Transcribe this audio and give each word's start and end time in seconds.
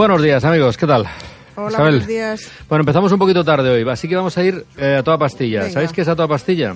Buenos 0.00 0.22
días, 0.22 0.42
amigos, 0.46 0.78
¿qué 0.78 0.86
tal? 0.86 1.04
Hola, 1.56 1.68
Isabel. 1.68 1.90
buenos 1.90 2.06
días. 2.06 2.50
Bueno, 2.70 2.80
empezamos 2.80 3.12
un 3.12 3.18
poquito 3.18 3.44
tarde 3.44 3.68
hoy, 3.68 3.86
así 3.86 4.08
que 4.08 4.16
vamos 4.16 4.34
a 4.38 4.42
ir 4.42 4.64
eh, 4.78 4.96
a 4.98 5.02
toda 5.02 5.18
pastilla. 5.18 5.60
Venga. 5.60 5.74
¿Sabéis 5.74 5.92
qué 5.92 6.00
es 6.00 6.08
a 6.08 6.16
toda 6.16 6.26
pastilla? 6.26 6.74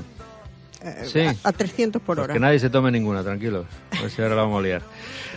Eh, 0.82 1.04
Sí. 1.06 1.20
A, 1.20 1.48
a 1.48 1.52
300 1.52 2.02
por 2.02 2.16
Pues 2.16 2.24
hora. 2.26 2.34
que 2.34 2.38
nadie 2.38 2.58
se 2.58 2.68
tome 2.68 2.90
ninguna, 2.90 3.22
tranquilos. 3.22 3.64
A 3.96 4.02
ver 4.02 4.10
si 4.10 4.20
ahora 4.20 4.34
la 4.34 4.42
vamos 4.42 4.58
a 4.58 4.62
liar. 4.62 4.82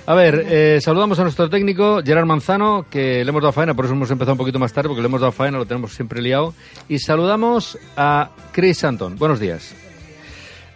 A 0.06 0.14
ver, 0.16 0.44
eh, 0.50 0.80
saludamos 0.82 1.18
a 1.20 1.24
nuestro 1.24 1.50
técnico, 1.50 2.02
Gerard 2.04 2.26
Manzano, 2.26 2.86
que 2.92 3.24
le 3.24 3.30
hemos 3.30 3.42
dado 3.42 3.54
faena, 3.54 3.74
por 3.74 3.86
eso 3.86 3.94
hemos 3.94 4.12
empezado 4.12 4.34
un 4.34 4.38
poquito 4.38 4.60
más 4.60 4.74
tarde, 4.74 4.90
porque 4.90 5.02
le 5.02 5.08
hemos 5.08 5.22
dado 5.22 5.32
faena, 5.32 5.58
lo 5.58 5.66
tenemos 5.66 5.94
siempre 5.96 6.22
liado. 6.22 6.54
Y 6.90 7.00
saludamos 7.00 7.78
a 7.96 8.32
Chris 8.52 8.80
Santon. 8.80 9.16
Buenos 9.18 9.40
días. 9.40 9.74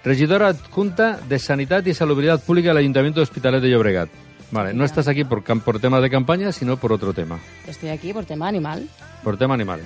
Regidora 0.05 0.47
adjunta 0.47 1.19
de 1.27 1.39
Sanidad 1.39 1.85
y 1.85 1.93
Salubridad 1.93 2.41
Pública 2.41 2.69
del 2.69 2.77
Ayuntamiento 2.77 3.19
de 3.19 3.23
Hospitalet 3.23 3.61
de 3.61 3.69
Llobregat. 3.69 4.07
Vale, 4.51 4.73
no 4.73 4.83
estás 4.83 5.07
aquí 5.07 5.23
por, 5.23 5.43
por 5.43 5.79
temas 5.79 6.01
de 6.01 6.09
campaña, 6.09 6.51
sino 6.51 6.77
por 6.77 6.91
otro 6.91 7.13
tema, 7.13 7.39
Estoy 7.67 7.89
aquí 7.89 8.11
por 8.13 8.25
tema 8.25 8.47
animal. 8.47 8.87
por 9.23 9.37
tema 9.37 9.53
animales. 9.53 9.85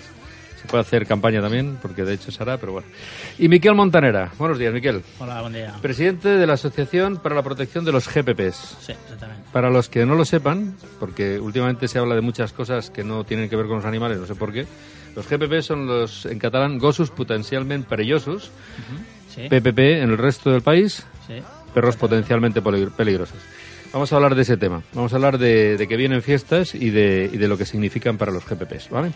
Se 0.61 0.67
puede 0.67 0.81
hacer 0.81 1.05
campaña 1.05 1.41
también, 1.41 1.77
porque 1.79 2.03
de 2.03 2.15
hecho 2.15 2.31
se 2.31 2.41
hará, 2.41 2.57
pero 2.57 2.71
bueno. 2.71 2.87
Y 3.37 3.47
Miquel 3.47 3.75
Montanera. 3.75 4.31
Buenos 4.39 4.57
días, 4.57 4.73
Miquel. 4.73 5.03
Hola, 5.19 5.41
buen 5.41 5.53
día. 5.53 5.75
Presidente 5.79 6.29
de 6.29 6.47
la 6.47 6.53
Asociación 6.53 7.17
para 7.17 7.35
la 7.35 7.43
Protección 7.43 7.85
de 7.85 7.91
los 7.91 8.07
GPPs. 8.07 8.77
Sí, 8.81 8.91
exactamente. 8.93 9.43
Para 9.53 9.69
los 9.69 9.89
que 9.89 10.07
no 10.07 10.15
lo 10.15 10.25
sepan, 10.25 10.75
porque 10.99 11.39
últimamente 11.39 11.87
se 11.87 11.99
habla 11.99 12.15
de 12.15 12.21
muchas 12.21 12.51
cosas 12.51 12.89
que 12.89 13.03
no 13.03 13.23
tienen 13.25 13.47
que 13.47 13.55
ver 13.55 13.67
con 13.67 13.75
los 13.75 13.85
animales, 13.85 14.17
no 14.17 14.25
sé 14.25 14.33
por 14.33 14.51
qué. 14.51 14.65
Los 15.15 15.29
GPP 15.29 15.61
son 15.61 15.85
los, 15.85 16.25
en 16.25 16.39
catalán, 16.39 16.79
gossos 16.79 17.11
potencialmente 17.11 17.87
perillosos, 17.87 18.49
Sí, 19.35 19.47
PPP 19.49 19.77
en 20.01 20.09
el 20.11 20.17
resto 20.17 20.49
del 20.49 20.61
país, 20.61 21.05
sí. 21.27 21.35
perros 21.75 21.95
potencialmente 21.97 22.63
peligr- 22.63 22.91
peligrosos. 22.91 23.37
Vamos 23.95 24.11
a 24.11 24.17
hablar 24.17 24.35
de 24.35 24.41
ese 24.41 24.57
tema. 24.57 24.83
Vamos 24.93 25.13
a 25.13 25.15
hablar 25.15 25.37
de, 25.37 25.77
de 25.77 25.87
que 25.87 25.95
vienen 25.95 26.21
fiestas 26.21 26.75
y 26.75 26.89
de, 26.89 27.29
y 27.31 27.37
de 27.37 27.47
lo 27.47 27.57
que 27.57 27.65
significan 27.65 28.17
para 28.17 28.29
los 28.33 28.45
GPPs, 28.45 28.89
¿vale? 28.89 29.13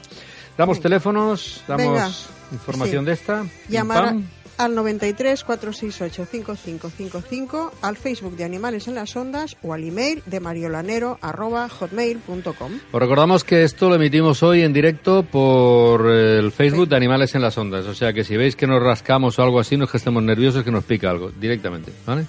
Damos 0.58 0.80
teléfonos, 0.80 1.61
damos 1.67 1.85
Venga. 1.85 2.09
información 2.53 3.03
Sí. 3.03 3.07
de 3.07 3.11
esta. 3.11 3.45
Llamar 3.67 4.16
al 4.57 4.75
93 4.75 5.44
468 5.44 6.25
5555 6.31 7.73
al 7.81 7.97
Facebook 7.97 8.38
de 8.38 8.45
Animales 8.45 8.88
en 8.88 8.95
las 8.95 9.13
Ondas 9.17 9.57
o 9.63 9.73
al 9.73 9.83
email 9.83 10.23
de 10.25 10.39
mariolanero 10.39 11.17
arroba 11.22 11.67
hotmail.com. 11.67 12.72
Os 12.94 13.00
recordamos 13.02 13.44
que 13.44 13.63
esto 13.63 13.89
lo 13.89 13.95
emitimos 13.95 14.44
hoy 14.44 14.61
en 14.61 14.72
directo 14.72 15.23
por 15.23 16.09
el 16.09 16.53
Facebook 16.53 16.88
de 16.88 16.95
Animales 16.95 17.35
en 17.35 17.41
las 17.41 17.57
Ondas. 17.57 17.85
O 17.85 17.94
sea 17.94 18.13
que 18.13 18.23
si 18.23 18.38
veis 18.38 18.55
que 18.55 18.66
nos 18.66 18.81
rascamos 18.81 19.38
o 19.39 19.44
algo 19.44 19.59
así, 19.59 19.75
no 19.75 19.83
es 19.83 19.91
que 19.91 19.97
estemos 19.97 20.23
nerviosos, 20.23 20.63
que 20.63 20.72
nos 20.72 20.85
pica 20.85 21.09
algo 21.09 21.31
directamente. 21.38 21.91
¿vale? 22.05 22.25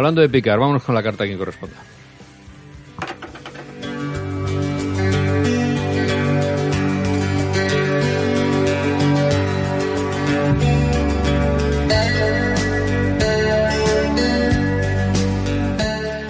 Hablando 0.00 0.22
de 0.22 0.30
picar, 0.30 0.58
vámonos 0.58 0.82
con 0.82 0.94
la 0.94 1.02
carta 1.02 1.24
a 1.24 1.26
quien 1.26 1.36
corresponda. 1.36 1.76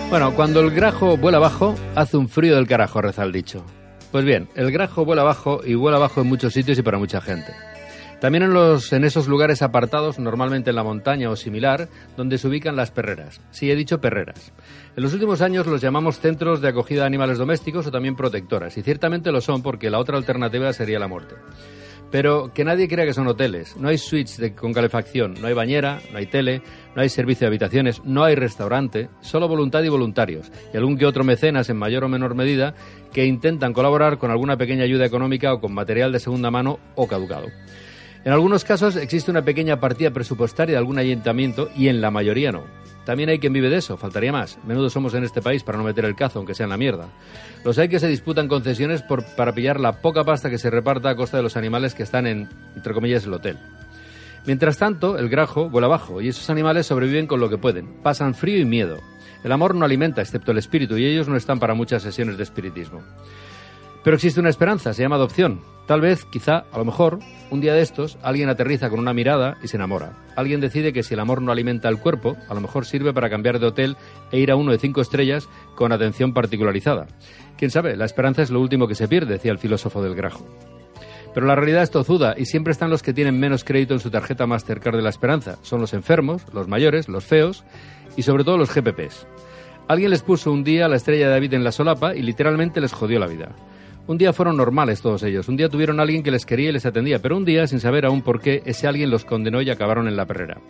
Bueno, 0.09 0.35
cuando 0.35 0.59
el 0.59 0.73
grajo 0.73 1.17
vuela 1.17 1.37
abajo, 1.37 1.77
hace 1.95 2.17
un 2.17 2.29
frío 2.29 2.57
del 2.57 2.67
carajo, 2.67 3.01
reza 3.01 3.23
el 3.23 3.31
dicho. 3.31 3.65
Pues 4.11 4.25
bien, 4.25 4.49
el 4.57 4.73
grajo 4.73 5.05
vuela 5.05 5.23
abajo 5.23 5.61
y 5.65 5.75
vuela 5.75 5.99
abajo 5.99 6.23
en 6.23 6.27
muchos 6.27 6.53
sitios 6.53 6.77
y 6.77 6.83
para 6.83 6.99
mucha 6.99 7.21
gente. 7.21 7.53
También 8.21 8.43
en, 8.43 8.53
los, 8.53 8.93
esos 8.93 9.29
lugares 9.29 9.63
apartados, 9.63 10.19
normalmente 10.19 10.71
en 10.71 10.77
la 10.77 10.85
montaña 10.85 11.31
o 11.31 11.37
similar, 11.37 11.89
donde 12.19 12.37
se 12.37 12.49
ubican 12.49 12.77
las 12.77 12.91
perreras. 12.91 13.41
Sí, 13.51 13.71
he 13.71 13.77
dicho 13.77 14.01
perreras. 14.01 14.53
En 14.95 15.03
los 15.03 15.15
últimos 15.15 15.41
años 15.41 15.67
los 15.67 15.81
llamamos 15.81 16.21
centros 16.21 16.61
de 16.61 16.69
acogida 16.69 17.01
de 17.01 17.07
animales 17.07 17.39
domésticos 17.39 17.87
o 17.87 17.91
también 17.91 18.17
protectoras, 18.17 18.77
y 18.77 18.83
ciertamente 18.83 19.33
lo 19.33 19.41
son 19.41 19.63
porque 19.63 19.89
la 19.89 19.99
otra 19.99 20.19
alternativa 20.19 20.71
sería 20.75 20.99
la 20.99 21.09
muerte. 21.09 21.37
Pero 22.11 22.53
que 22.53 22.65
nadie 22.65 22.89
crea 22.89 23.07
que 23.07 23.15
son 23.15 23.29
hoteles. 23.29 23.77
No 23.77 23.89
hay 23.89 23.97
suites 23.97 24.53
con 24.53 24.75
calefacción, 24.75 25.35
no 25.41 25.47
hay 25.47 25.55
bañera, 25.55 26.01
no 26.13 26.19
hay 26.19 26.27
tele, 26.27 26.61
no 26.95 27.03
hay 27.03 27.09
servicio 27.09 27.45
de 27.47 27.49
habitaciones, 27.49 28.03
no 28.05 28.25
hay 28.25 28.35
restaurante, 28.35 29.09
solo 29.21 29.49
voluntad 29.49 29.83
y 29.85 29.89
voluntarios. 29.89 30.51
Y 30.75 30.77
algún 30.77 30.99
que 30.99 31.07
otro 31.07 31.25
mecenas 31.25 31.71
en 31.71 31.77
mayor 31.77 32.05
o 32.05 32.09
menor 32.09 32.35
medida 32.35 32.75
que 33.13 33.27
intentan 33.27 33.73
colaborar 33.73 34.19
con 34.19 34.33
alguna 34.33 34.57
pequeña 34.57 34.85
ayuda 34.85 35.07
económica 35.07 35.55
o 35.55 35.61
con 35.61 35.73
material 35.73 36.11
de 36.11 36.19
segunda 36.19 36.51
mano 36.51 36.81
o 36.97 37.07
caducado. 37.07 37.47
En 38.23 38.33
algunos 38.33 38.65
casos 38.65 38.97
existe 38.97 39.31
una 39.31 39.45
pequeña 39.45 39.81
partida 39.81 40.11
presupuestaria 40.11 40.75
de 40.75 40.79
algún 40.79 40.99
ayuntamiento 40.99 41.71
y 41.75 41.89
en 41.89 42.03
la 42.03 42.11
mayoría 42.11 42.53
no. 42.53 42.65
También 43.07 43.31
hay 43.31 43.39
quien 43.39 43.55
vive 43.55 43.71
de 43.71 43.79
eso, 43.79 43.97
faltaría 43.97 44.31
más. 44.31 44.59
Menudo 44.65 44.91
somos 44.91 45.15
en 45.15 45.25
este 45.25 45.41
país 45.41 45.65
para 45.65 45.79
no 45.79 45.85
meter 45.85 46.05
el 46.05 46.15
cazo, 46.15 46.39
aunque 46.39 46.55
sea 46.55 46.65
en 46.65 46.71
la 46.71 46.77
mierda. 46.77 47.09
Los 47.65 47.79
hay 47.79 47.89
que 47.89 47.99
se 47.99 48.09
disputan 48.09 48.47
concesiones 48.47 49.03
para 49.37 49.55
pillar 49.55 49.81
la 49.81 50.03
poca 50.03 50.23
pasta 50.23 50.51
que 50.51 50.59
se 50.59 50.69
reparta 50.71 51.09
a 51.09 51.17
costa 51.17 51.39
de 51.39 51.43
los 51.43 51.57
animales 51.57 51.95
que 51.95 52.03
están 52.03 52.27
en, 52.27 52.49
entre 52.77 52.93
comillas, 52.93 53.25
el 53.25 53.33
hotel. 53.33 53.59
Mientras 54.47 54.77
tanto, 54.77 55.19
el 55.19 55.31
grajo 55.31 55.71
vuela 55.71 55.87
abajo 55.87 56.21
y 56.21 56.29
esos 56.29 56.51
animales 56.51 56.87
sobreviven 56.87 57.27
con 57.27 57.41
lo 57.41 57.49
que 57.49 57.59
pueden. 57.59 58.03
Pasan 58.03 58.35
frío 58.35 58.59
y 58.59 58.67
miedo. 58.67 58.99
El 59.45 59.53
amor 59.53 59.75
no 59.75 59.87
alimenta, 59.87 60.21
excepto 60.21 60.53
el 60.53 60.59
espíritu, 60.59 60.99
y 60.99 61.07
ellos 61.07 61.27
no 61.27 61.37
están 61.37 61.59
para 61.59 61.75
muchas 61.75 62.03
sesiones 62.03 62.37
de 62.37 62.43
espiritismo. 62.43 63.03
Pero 64.03 64.17
existe 64.17 64.41
una 64.41 64.49
esperanza, 64.49 64.95
se 64.95 65.03
llama 65.03 65.17
adopción. 65.17 65.61
Tal 65.87 66.01
vez, 66.01 66.25
quizá, 66.25 66.65
a 66.73 66.79
lo 66.79 66.85
mejor, 66.85 67.19
un 67.51 67.61
día 67.61 67.75
de 67.75 67.83
estos, 67.83 68.17
alguien 68.23 68.49
aterriza 68.49 68.89
con 68.89 69.01
una 69.01 69.13
mirada 69.13 69.59
y 69.63 69.69
se 69.69 69.77
enamora. 69.77 70.13
Alguien 70.37 70.61
decide 70.61 70.93
que 70.93 71.03
si 71.03 71.15
el 71.15 71.21
amor 71.21 71.43
no 71.43 71.53
alimenta 71.53 71.89
el 71.89 71.99
cuerpo, 71.99 72.37
a 72.49 72.55
lo 72.55 72.61
mejor 72.61 72.87
sirve 72.87 73.13
para 73.13 73.29
cambiar 73.29 73.59
de 73.59 73.67
hotel 73.67 73.97
e 74.31 74.39
ir 74.39 74.51
a 74.51 74.57
uno 74.57 74.73
de 74.73 74.79
cinco 74.79 75.01
estrellas 75.01 75.49
con 75.75 75.93
atención 75.93 76.33
particularizada. 76.33 77.09
Quién 77.59 77.71
sabe, 77.71 77.97
la 77.97 78.05
esperanza 78.05 78.43
es 78.43 78.51
lo 78.51 78.61
último 78.61 78.87
que 78.87 78.95
se 78.95 79.09
pierde, 79.09 79.35
decía 79.35 79.53
el 79.53 79.59
filósofo 79.59 80.03
del 80.03 80.15
grajo. 80.15 80.47
Pero 81.35 81.47
la 81.47 81.55
realidad 81.55 81.83
es 81.83 81.91
tozuda 81.91 82.35
y 82.39 82.47
siempre 82.47 82.73
están 82.73 82.91
los 82.91 83.03
que 83.03 83.13
tienen 83.13 83.39
menos 83.39 83.65
crédito 83.65 83.95
en 83.95 84.01
su 84.01 84.11
tarjeta 84.11 84.47
Mastercard 84.47 84.97
de 84.97 85.03
la 85.03 85.11
esperanza. 85.11 85.59
Son 85.63 85.81
los 85.81 85.93
enfermos, 85.93 86.43
los 86.53 86.69
mayores, 86.69 87.09
los 87.09 87.25
feos 87.25 87.65
y 88.17 88.23
sobre 88.23 88.45
todo 88.45 88.57
los 88.57 88.75
GPPs. 88.75 89.27
Alguien 89.89 90.11
les 90.11 90.23
puso 90.23 90.53
un 90.53 90.65
día 90.65 90.89
la 90.89 90.97
estrella 90.97 91.27
de 91.27 91.33
David 91.33 91.55
en 91.55 91.65
la 91.65 91.73
solapa 91.73 92.15
y 92.15 92.23
literalmente 92.23 92.81
les 92.81 92.93
jodió 92.93 93.19
la 93.19 93.27
vida. 93.27 93.51
Un 94.11 94.19
día 94.19 94.33
fueron 94.33 94.57
normales 94.57 95.03
todos 95.03 95.23
ellos, 95.23 95.49
un 95.49 95.57
día 95.57 95.69
tuvieron 95.69 96.01
a 96.01 96.03
alguien 96.03 96.25
que 96.25 96.33
les 96.33 96.45
quería 96.45 96.71
y 96.71 96.73
les 96.73 96.85
atendía, 96.85 97.21
pero 97.21 97.37
un 97.37 97.45
día, 97.45 97.69
sin 97.69 97.79
saber 97.79 98.05
aún 98.05 98.23
por 98.23 98.41
qué, 98.41 98.61
ese 98.67 98.89
alguien 98.89 99.09
los 99.09 99.25
condenó 99.25 99.63
y 99.63 99.71
acabaron 99.71 100.09
en 100.09 100.17
la 100.17 100.27
perrera. 100.27 100.61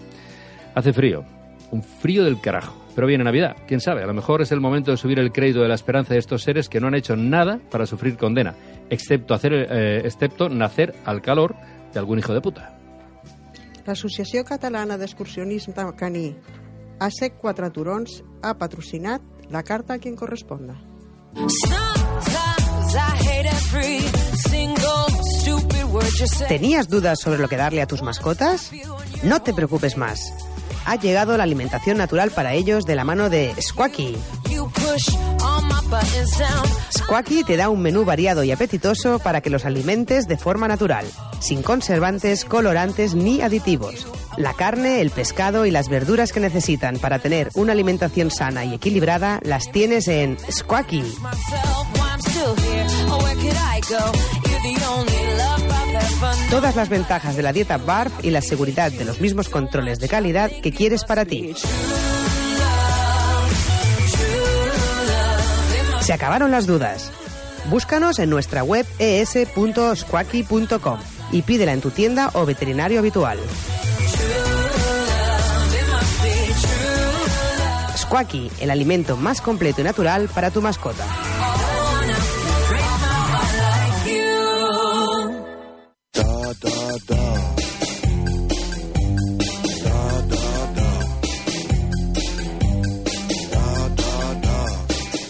Hace 0.75 0.93
frío, 0.93 1.25
un 1.71 1.83
frío 1.83 2.23
del 2.23 2.39
carajo. 2.39 2.77
Pero 2.95 3.07
viene 3.07 3.25
Navidad, 3.25 3.57
quién 3.67 3.81
sabe, 3.81 4.03
a 4.03 4.07
lo 4.07 4.13
mejor 4.13 4.43
es 4.43 4.53
el 4.53 4.61
momento 4.61 4.91
de 4.91 4.99
subir 4.99 5.19
el 5.19 5.33
crédito 5.33 5.63
de 5.63 5.69
la 5.69 5.75
esperanza 5.75 6.13
de 6.13 6.21
estos 6.21 6.43
seres 6.43 6.69
que 6.69 6.81
no 6.81 6.89
han 6.89 6.95
hecho 6.95 7.17
nada 7.17 7.59
para 7.71 7.87
sufrir 7.87 8.19
condena, 8.19 8.55
excepto, 8.91 9.33
hacer, 9.33 9.55
eh, 9.55 10.03
excepto 10.05 10.51
nacer 10.51 10.95
al 11.07 11.23
calor 11.23 11.57
de 11.95 11.99
algún 11.99 12.19
hijo 12.19 12.35
de 12.35 12.43
puta. 12.43 12.79
L'Associació 13.87 14.45
Catalana 14.45 14.99
d'Excursionisme 14.99 15.73
Caní, 15.97 16.37
ASEC 16.99 17.41
4 17.41 17.73
Turons, 17.73 18.23
ha 18.43 18.53
patrocinat 18.59 19.23
la 19.49 19.63
carta 19.63 19.95
a 19.95 19.99
quien 19.99 20.15
corresponda. 20.15 20.77
Sometimes 21.33 22.60
¿Tenías 26.49 26.89
dudas 26.89 27.21
sobre 27.21 27.39
lo 27.39 27.49
que 27.49 27.57
darle 27.57 27.83
a 27.83 27.87
tus 27.87 28.03
mascotas? 28.03 28.71
No 29.23 29.41
te 29.43 29.55
preocupes 29.55 29.97
más. 29.97 30.33
Ha 30.91 30.97
llegado 30.97 31.37
la 31.37 31.45
alimentación 31.45 31.99
natural 31.99 32.33
para 32.33 32.53
ellos 32.55 32.85
de 32.85 32.97
la 32.97 33.05
mano 33.05 33.31
de 33.31 33.55
Squacky. 33.63 34.17
Squacky 36.99 37.45
te 37.45 37.57
da 37.57 37.69
un 37.69 37.81
menú 37.81 38.05
variado 38.05 38.43
y 38.43 38.51
apetitoso 38.51 39.21
para 39.21 39.41
que 39.41 39.51
los 39.51 39.65
alimentes 39.65 40.27
de 40.27 40.37
forma 40.37 40.67
natural, 40.67 41.07
sin 41.39 41.63
conservantes, 41.63 42.45
colorantes 42.45 43.15
ni 43.15 43.41
aditivos. 43.41 44.09
La 44.37 44.55
carne, 44.55 45.01
el 45.01 45.11
pescado 45.11 45.65
y 45.65 45.71
las 45.71 45.89
verduras 45.89 46.33
que 46.33 46.41
necesitan 46.41 46.99
para 46.99 47.21
tener 47.21 47.51
una 47.55 47.71
alimentación 47.71 48.33
sana 48.33 48.65
y 48.65 48.75
equilibrada 48.75 49.39
las 49.45 49.71
tienes 49.71 50.09
en 50.09 50.39
Squacky. 50.51 51.05
Todas 56.51 56.77
las 56.77 56.89
ventajas 56.89 57.37
de 57.37 57.43
la 57.43 57.53
dieta 57.53 57.77
BARF 57.79 58.25
y 58.25 58.31
la 58.31 58.41
seguridad 58.43 58.93
de 58.93 59.05
los 59.05 59.21
mismos 59.21 59.49
controles 59.49 59.99
de 60.01 60.09
calidad 60.09 60.51
que 60.51 60.73
quieres 60.73 61.05
para 61.05 61.25
ti. 61.25 61.55
Se 66.01 66.13
acabaron 66.13 66.51
las 66.51 66.67
dudas. 66.67 67.13
Búscanos 67.71 68.19
en 68.19 68.31
nuestra 68.31 68.65
web 68.65 68.85
es.squacky.com 68.99 70.99
y 71.33 71.43
pídela 71.43 71.73
en 71.73 71.81
tu 71.81 71.91
tienda 71.91 72.31
o 72.35 72.45
veterinario 72.45 72.99
habitual. 72.99 73.39
Squacky, 77.97 78.51
el 78.61 78.71
alimento 78.71 79.17
más 79.17 79.41
completo 79.41 79.83
y 79.83 79.85
natural 79.85 80.29
para 80.35 80.51
tu 80.51 80.61
mascota. 80.61 81.07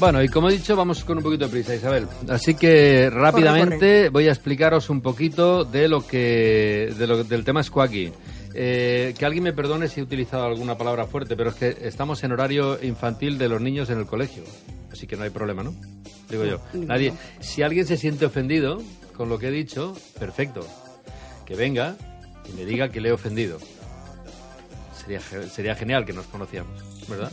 Bueno, 0.00 0.22
y 0.22 0.30
como 0.30 0.48
he 0.48 0.54
dicho, 0.54 0.74
vamos 0.74 1.04
con 1.04 1.18
un 1.18 1.22
poquito 1.22 1.44
de 1.44 1.50
prisa, 1.50 1.74
Isabel. 1.74 2.06
Así 2.26 2.54
que 2.54 3.10
rápidamente 3.10 4.08
voy 4.08 4.28
a 4.28 4.30
explicaros 4.30 4.88
un 4.88 5.02
poquito 5.02 5.66
de 5.66 5.88
lo 5.88 6.06
que, 6.06 6.94
de 6.98 7.06
lo, 7.06 7.22
del 7.22 7.44
tema 7.44 7.62
Squawky. 7.62 8.10
Eh, 8.54 9.14
que 9.16 9.26
alguien 9.26 9.44
me 9.44 9.52
perdone 9.52 9.88
si 9.88 10.00
he 10.00 10.02
utilizado 10.02 10.46
alguna 10.46 10.78
palabra 10.78 11.06
fuerte, 11.06 11.36
pero 11.36 11.50
es 11.50 11.56
que 11.56 11.76
estamos 11.82 12.24
en 12.24 12.32
horario 12.32 12.82
infantil 12.82 13.36
de 13.36 13.50
los 13.50 13.60
niños 13.60 13.90
en 13.90 13.98
el 13.98 14.06
colegio. 14.06 14.42
Así 14.90 15.06
que 15.06 15.16
no 15.16 15.24
hay 15.24 15.30
problema, 15.30 15.62
¿no? 15.62 15.74
Digo 16.30 16.46
yo. 16.46 16.62
Nadie. 16.72 17.12
Si 17.40 17.62
alguien 17.62 17.86
se 17.86 17.98
siente 17.98 18.24
ofendido 18.24 18.82
con 19.14 19.28
lo 19.28 19.38
que 19.38 19.48
he 19.48 19.52
dicho, 19.52 19.94
perfecto. 20.18 20.66
Que 21.44 21.56
venga 21.56 21.96
y 22.48 22.56
me 22.56 22.64
diga 22.64 22.88
que 22.88 23.02
le 23.02 23.10
he 23.10 23.12
ofendido. 23.12 23.58
Sería, 24.96 25.20
sería 25.20 25.74
genial 25.74 26.06
que 26.06 26.14
nos 26.14 26.26
conociéramos, 26.26 26.82
¿verdad? 27.08 27.30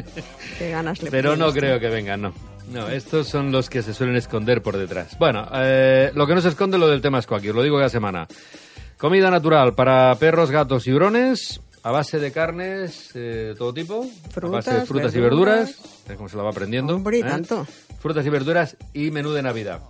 Qué 0.58 0.70
ganas 0.70 1.02
le 1.02 1.10
Pero 1.10 1.36
no 1.36 1.52
creo 1.52 1.78
que 1.80 1.88
vengan, 1.88 2.22
no. 2.22 2.34
No, 2.72 2.88
estos 2.88 3.28
son 3.28 3.52
los 3.52 3.68
que 3.68 3.82
se 3.82 3.92
suelen 3.92 4.16
esconder 4.16 4.62
por 4.62 4.76
detrás. 4.76 5.18
Bueno, 5.18 5.46
eh, 5.54 6.10
lo 6.14 6.26
que 6.26 6.34
no 6.34 6.40
se 6.40 6.48
esconde 6.48 6.76
es 6.76 6.80
lo 6.80 6.88
del 6.88 7.02
tema 7.02 7.20
Squawky, 7.20 7.50
os 7.50 7.56
lo 7.56 7.62
digo 7.62 7.76
cada 7.76 7.90
semana. 7.90 8.26
Comida 8.96 9.30
natural 9.30 9.74
para 9.74 10.14
perros, 10.14 10.50
gatos 10.50 10.86
y 10.86 10.92
hurones, 10.92 11.60
a 11.82 11.90
base 11.90 12.18
de 12.18 12.32
carnes 12.32 13.12
de 13.12 13.54
todo 13.56 13.74
tipo, 13.74 13.96
a 13.96 14.46
base 14.46 14.70
de 14.70 14.76
Frutas, 14.76 14.88
frutas 14.88 15.14
y 15.14 15.20
verduras. 15.20 15.74
es 16.08 16.16
como 16.16 16.28
se 16.28 16.36
lo 16.36 16.44
va 16.44 16.50
aprendiendo. 16.50 16.94
Hombre, 16.94 17.18
y 17.18 17.20
¿eh? 17.20 17.24
tanto. 17.24 17.66
Frutas 18.00 18.24
y 18.24 18.30
verduras 18.30 18.76
y 18.94 19.10
menú 19.10 19.32
de 19.32 19.42
Navidad. 19.42 19.80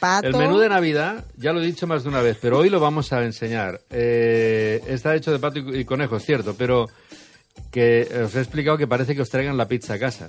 Pato. 0.00 0.26
El 0.26 0.36
menú 0.36 0.58
de 0.58 0.68
Navidad, 0.68 1.24
ya 1.36 1.52
lo 1.52 1.60
he 1.60 1.66
dicho 1.66 1.86
más 1.86 2.02
de 2.02 2.08
una 2.08 2.22
vez, 2.22 2.38
pero 2.40 2.58
hoy 2.58 2.70
lo 2.70 2.80
vamos 2.80 3.12
a 3.12 3.22
enseñar. 3.22 3.80
Eh, 3.90 4.82
está 4.88 5.14
hecho 5.14 5.30
de 5.30 5.38
pato 5.38 5.60
y 5.60 5.80
y 5.80 5.84
conejo, 5.84 6.16
es 6.16 6.24
cierto, 6.24 6.54
pero 6.58 6.86
que 7.70 8.08
os 8.24 8.34
he 8.34 8.40
explicado 8.40 8.78
que 8.78 8.86
parece 8.86 9.14
que 9.14 9.22
os 9.22 9.30
traigan 9.30 9.56
la 9.56 9.68
pizza 9.68 9.94
a 9.94 9.98
casa. 9.98 10.28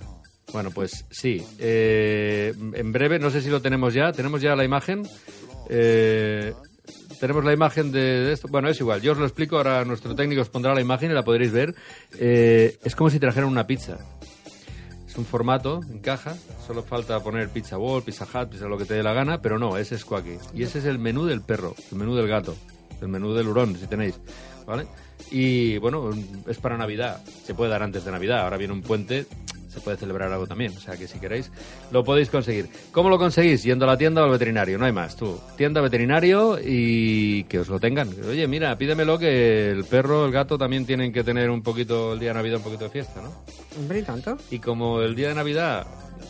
Bueno, 0.53 0.71
pues 0.71 1.05
sí. 1.09 1.45
Eh, 1.59 2.53
en 2.73 2.91
breve, 2.91 3.19
no 3.19 3.29
sé 3.29 3.41
si 3.41 3.49
lo 3.49 3.61
tenemos 3.61 3.93
ya. 3.93 4.11
¿Tenemos 4.11 4.41
ya 4.41 4.55
la 4.55 4.63
imagen? 4.63 5.07
Eh, 5.69 6.53
tenemos 7.19 7.43
la 7.43 7.53
imagen 7.53 7.91
de, 7.91 8.31
esto. 8.31 8.47
Bueno, 8.47 8.69
es 8.69 8.79
igual. 8.79 9.01
Yo 9.01 9.11
os 9.11 9.17
lo 9.17 9.25
explico. 9.25 9.57
Ahora 9.57 9.83
nuestro 9.83 10.15
técnico 10.15 10.41
os 10.41 10.49
pondrá 10.49 10.73
la 10.73 10.81
imagen 10.81 11.11
y 11.11 11.13
la 11.13 11.23
podréis 11.23 11.51
ver. 11.51 11.75
Eh, 12.19 12.77
es 12.83 12.95
como 12.95 13.09
si 13.09 13.19
trajeran 13.19 13.49
una 13.49 13.67
pizza. 13.67 13.97
Es 15.05 15.17
un 15.17 15.25
formato 15.25 15.81
en 15.89 15.99
caja, 15.99 16.35
solo 16.65 16.83
falta 16.83 17.19
poner 17.21 17.49
pizza 17.49 17.77
wall, 17.77 18.03
pizza 18.03 18.25
hut, 18.25 18.49
pizza 18.49 18.67
lo 18.67 18.77
que 18.77 18.85
te 18.85 18.93
dé 18.93 19.03
la 19.03 19.13
gana, 19.13 19.41
pero 19.41 19.57
no, 19.57 19.77
ese 19.77 19.95
es 19.95 20.01
Squawky. 20.01 20.37
Y 20.53 20.63
ese 20.63 20.79
es 20.79 20.85
el 20.85 20.99
menú 20.99 21.25
del 21.25 21.41
perro, 21.41 21.75
el 21.91 21.97
menú 21.97 22.13
del 22.15 22.27
gato, 22.27 22.55
el 23.01 23.07
menú 23.07 23.33
del 23.33 23.47
hurón, 23.47 23.75
si 23.77 23.87
tenéis, 23.87 24.19
¿vale? 24.65 24.85
Y 25.31 25.77
bueno, 25.77 26.11
es 26.47 26.57
para 26.57 26.77
Navidad, 26.77 27.21
se 27.43 27.53
puede 27.53 27.71
dar 27.71 27.83
antes 27.83 28.05
de 28.05 28.11
Navidad, 28.11 28.41
ahora 28.41 28.57
viene 28.57 28.73
un 28.73 28.81
puente, 28.81 29.25
se 29.67 29.81
puede 29.81 29.97
celebrar 29.97 30.31
algo 30.31 30.47
también, 30.47 30.75
o 30.75 30.79
sea 30.79 30.97
que 30.97 31.07
si 31.07 31.19
queréis 31.19 31.51
lo 31.91 32.03
podéis 32.03 32.29
conseguir. 32.29 32.69
¿Cómo 32.91 33.09
lo 33.09 33.17
conseguís? 33.17 33.63
Yendo 33.63 33.85
a 33.85 33.89
la 33.89 33.97
tienda 33.97 34.21
o 34.21 34.25
al 34.25 34.31
veterinario, 34.31 34.77
no 34.77 34.85
hay 34.85 34.91
más, 34.91 35.15
tú. 35.15 35.39
Tienda, 35.55 35.81
veterinario 35.81 36.57
y 36.63 37.43
que 37.43 37.59
os 37.59 37.67
lo 37.67 37.79
tengan. 37.79 38.09
Oye, 38.27 38.47
mira, 38.47 38.77
pídemelo 38.77 39.19
que 39.19 39.69
el 39.69 39.83
perro, 39.83 40.25
el 40.25 40.31
gato 40.31 40.57
también 40.57 40.85
tienen 40.85 41.11
que 41.11 41.23
tener 41.23 41.49
un 41.49 41.61
poquito, 41.61 42.13
el 42.13 42.19
día 42.19 42.29
de 42.29 42.35
Navidad 42.35 42.57
un 42.57 42.63
poquito 42.63 42.85
de 42.85 42.89
fiesta, 42.89 43.21
¿no? 43.21 43.31
Hombre, 43.79 43.99
y 43.99 44.03
tanto. 44.03 44.37
Y 44.49 44.59
como 44.59 45.01
el 45.01 45.15
día 45.15 45.29
de 45.29 45.35
Navidad 45.35 45.85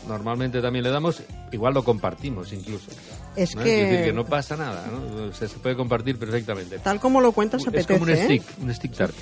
normalmente 0.07 0.61
también 0.61 0.83
le 0.83 0.91
damos, 0.91 1.21
igual 1.51 1.73
lo 1.73 1.83
compartimos 1.83 2.51
incluso. 2.51 2.91
Es 3.37 3.55
¿no? 3.55 3.63
que- 3.63 3.69
Quiere 3.69 3.91
decir 3.91 4.05
que 4.07 4.13
no 4.13 4.25
pasa 4.25 4.57
nada, 4.57 4.85
¿no? 4.91 5.31
Se, 5.31 5.47
se 5.47 5.57
puede 5.59 5.75
compartir 5.75 6.17
perfectamente. 6.17 6.79
Tal 6.79 6.99
como 6.99 7.21
lo 7.21 7.31
cuentas, 7.31 7.61
Es 7.61 7.67
apetece, 7.67 7.93
como 7.93 8.03
un 8.05 8.09
¿eh? 8.09 8.23
stick, 8.25 8.43
un 8.61 8.73
stick 8.73 8.93
tart. 8.95 9.13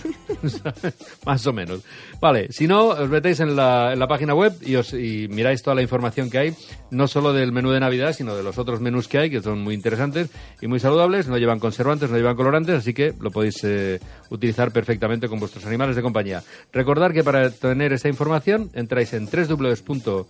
Más 1.26 1.46
o 1.48 1.54
menos. 1.54 1.82
Vale, 2.22 2.48
si 2.52 2.68
no, 2.68 2.88
os 2.88 3.10
metéis 3.10 3.40
en 3.42 3.56
la, 3.56 3.92
en 3.94 4.00
la 4.00 4.08
página 4.08 4.34
web 4.34 4.54
y, 4.62 4.76
os, 4.76 4.94
y 4.94 5.28
miráis 5.30 5.62
toda 5.62 5.76
la 5.76 5.82
información 5.82 6.30
que 6.30 6.38
hay, 6.38 6.54
no 6.92 7.08
solo 7.08 7.34
del 7.34 7.52
menú 7.52 7.72
de 7.72 7.80
Navidad, 7.80 8.14
sino 8.14 8.36
de 8.36 8.44
los 8.44 8.58
otros 8.58 8.80
menús 8.80 9.08
que 9.08 9.18
hay, 9.18 9.30
que 9.30 9.42
son 9.42 9.62
muy 9.62 9.74
interesantes 9.76 10.30
y 10.62 10.68
muy 10.68 10.80
saludables, 10.80 11.28
no 11.28 11.38
llevan 11.38 11.60
conservantes, 11.60 12.10
no 12.10 12.18
llevan 12.18 12.36
colorantes, 12.36 12.76
así 12.76 12.94
que 12.94 13.14
lo 13.20 13.32
podéis 13.32 13.64
eh, 13.64 14.00
utilizar 14.30 14.72
perfectamente 14.72 15.28
con 15.28 15.40
vuestros 15.40 15.66
animales 15.66 15.96
de 15.96 16.02
compañía. 16.02 16.42
Recordad 16.72 17.12
que 17.12 17.24
para 17.24 17.50
tener 17.50 17.92
esta 17.94 18.08
información 18.08 18.70
entráis 18.74 19.14
en 19.14 19.26
www. 19.28 20.26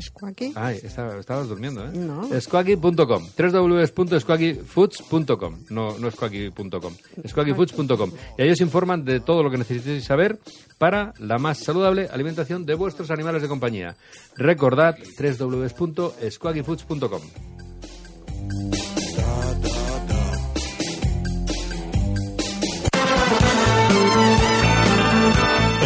Squawky. 0.00 0.52
Ay, 0.54 0.78
estaba- 0.82 1.18
estabas 1.18 1.48
durmiendo, 1.48 1.84
¿eh? 1.86 1.90
No. 1.92 2.28
Squawky.com. 2.40 3.26
www.squawkyfoods.com. 3.36 5.56
No, 5.70 5.98
no 5.98 6.10
squawky.com. 6.10 6.92
Squawkyfoods.com. 7.26 8.10
Y 8.38 8.42
ahí 8.42 8.50
os 8.50 8.60
informan 8.60 9.04
de 9.04 9.20
todo 9.20 9.42
lo 9.42 9.50
que 9.50 9.58
necesitéis 9.58 10.04
saber 10.04 10.38
para 10.78 11.12
la 11.18 11.38
más 11.38 11.58
saludable 11.58 12.08
alimentación 12.12 12.64
de 12.66 12.74
vuestros 12.74 13.10
animales 13.10 13.42
de 13.42 13.48
compañía. 13.48 13.96
Recordad 14.36 14.94
www.squawkyfoods.com. 15.18 17.22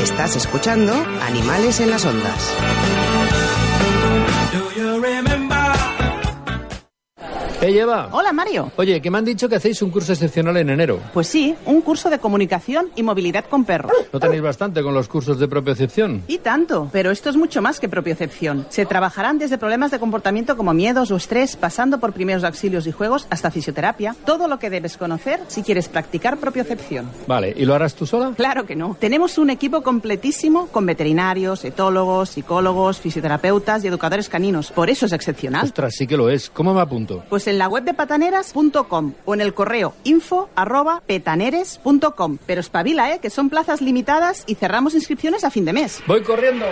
Estás 0.02 0.36
escuchando 0.36 0.92
Animales 1.22 1.80
en 1.80 1.90
las 1.90 2.04
Ondas. 2.04 2.52
to 4.92 5.00
remember. 5.00 5.31
¡Eh, 7.62 7.78
Eva! 7.78 8.08
Hola, 8.10 8.32
Mario. 8.32 8.72
Oye, 8.74 9.00
que 9.00 9.08
me 9.08 9.18
han 9.18 9.24
dicho 9.24 9.48
que 9.48 9.54
hacéis 9.54 9.80
un 9.82 9.90
curso 9.90 10.12
excepcional 10.12 10.56
en 10.56 10.70
enero. 10.70 10.98
Pues 11.14 11.28
sí, 11.28 11.54
un 11.64 11.80
curso 11.80 12.10
de 12.10 12.18
comunicación 12.18 12.90
y 12.96 13.04
movilidad 13.04 13.44
con 13.44 13.64
perros. 13.64 13.92
¿No 14.12 14.18
tenéis 14.18 14.42
bastante 14.42 14.82
con 14.82 14.94
los 14.94 15.06
cursos 15.06 15.38
de 15.38 15.46
propiocepción? 15.46 16.24
Y 16.26 16.38
tanto, 16.38 16.88
pero 16.90 17.12
esto 17.12 17.30
es 17.30 17.36
mucho 17.36 17.62
más 17.62 17.78
que 17.78 17.88
propiocepción. 17.88 18.66
Se 18.68 18.84
trabajarán 18.84 19.38
desde 19.38 19.58
problemas 19.58 19.92
de 19.92 20.00
comportamiento 20.00 20.56
como 20.56 20.74
miedos 20.74 21.12
o 21.12 21.16
estrés, 21.16 21.54
pasando 21.54 22.00
por 22.00 22.12
primeros 22.12 22.42
auxilios 22.42 22.88
y 22.88 22.90
juegos 22.90 23.28
hasta 23.30 23.52
fisioterapia, 23.52 24.16
todo 24.26 24.48
lo 24.48 24.58
que 24.58 24.68
debes 24.68 24.96
conocer 24.96 25.38
si 25.46 25.62
quieres 25.62 25.88
practicar 25.88 26.38
propiocepción. 26.38 27.08
Vale, 27.28 27.54
¿y 27.56 27.64
lo 27.64 27.76
harás 27.76 27.94
tú 27.94 28.06
sola? 28.06 28.32
Claro 28.36 28.66
que 28.66 28.74
no. 28.74 28.96
Tenemos 28.98 29.38
un 29.38 29.50
equipo 29.50 29.84
completísimo 29.84 30.66
con 30.66 30.84
veterinarios, 30.84 31.64
etólogos, 31.64 32.30
psicólogos, 32.30 32.98
fisioterapeutas 32.98 33.84
y 33.84 33.86
educadores 33.86 34.28
caninos. 34.28 34.72
Por 34.72 34.90
eso 34.90 35.06
es 35.06 35.12
excepcional. 35.12 35.66
Ostras, 35.66 35.94
sí 35.96 36.08
que 36.08 36.16
lo 36.16 36.28
es. 36.28 36.50
¿Cómo 36.50 36.74
me 36.74 36.80
apunto? 36.80 37.22
Pues 37.30 37.51
en 37.52 37.58
la 37.58 37.68
web 37.68 37.84
de 37.84 37.94
pataneras.com 37.94 39.12
o 39.24 39.34
en 39.34 39.40
el 39.40 39.54
correo 39.54 39.94
info 40.04 40.48
arroba 40.56 41.02
petaneres.com. 41.06 42.38
Pero 42.46 42.60
espabila, 42.60 43.14
¿eh? 43.14 43.20
Que 43.20 43.30
son 43.30 43.50
plazas 43.50 43.80
limitadas 43.80 44.44
y 44.46 44.56
cerramos 44.56 44.94
inscripciones 44.94 45.44
a 45.44 45.50
fin 45.50 45.64
de 45.64 45.72
mes. 45.74 46.02
¡Voy 46.06 46.22
corriendo! 46.22 46.66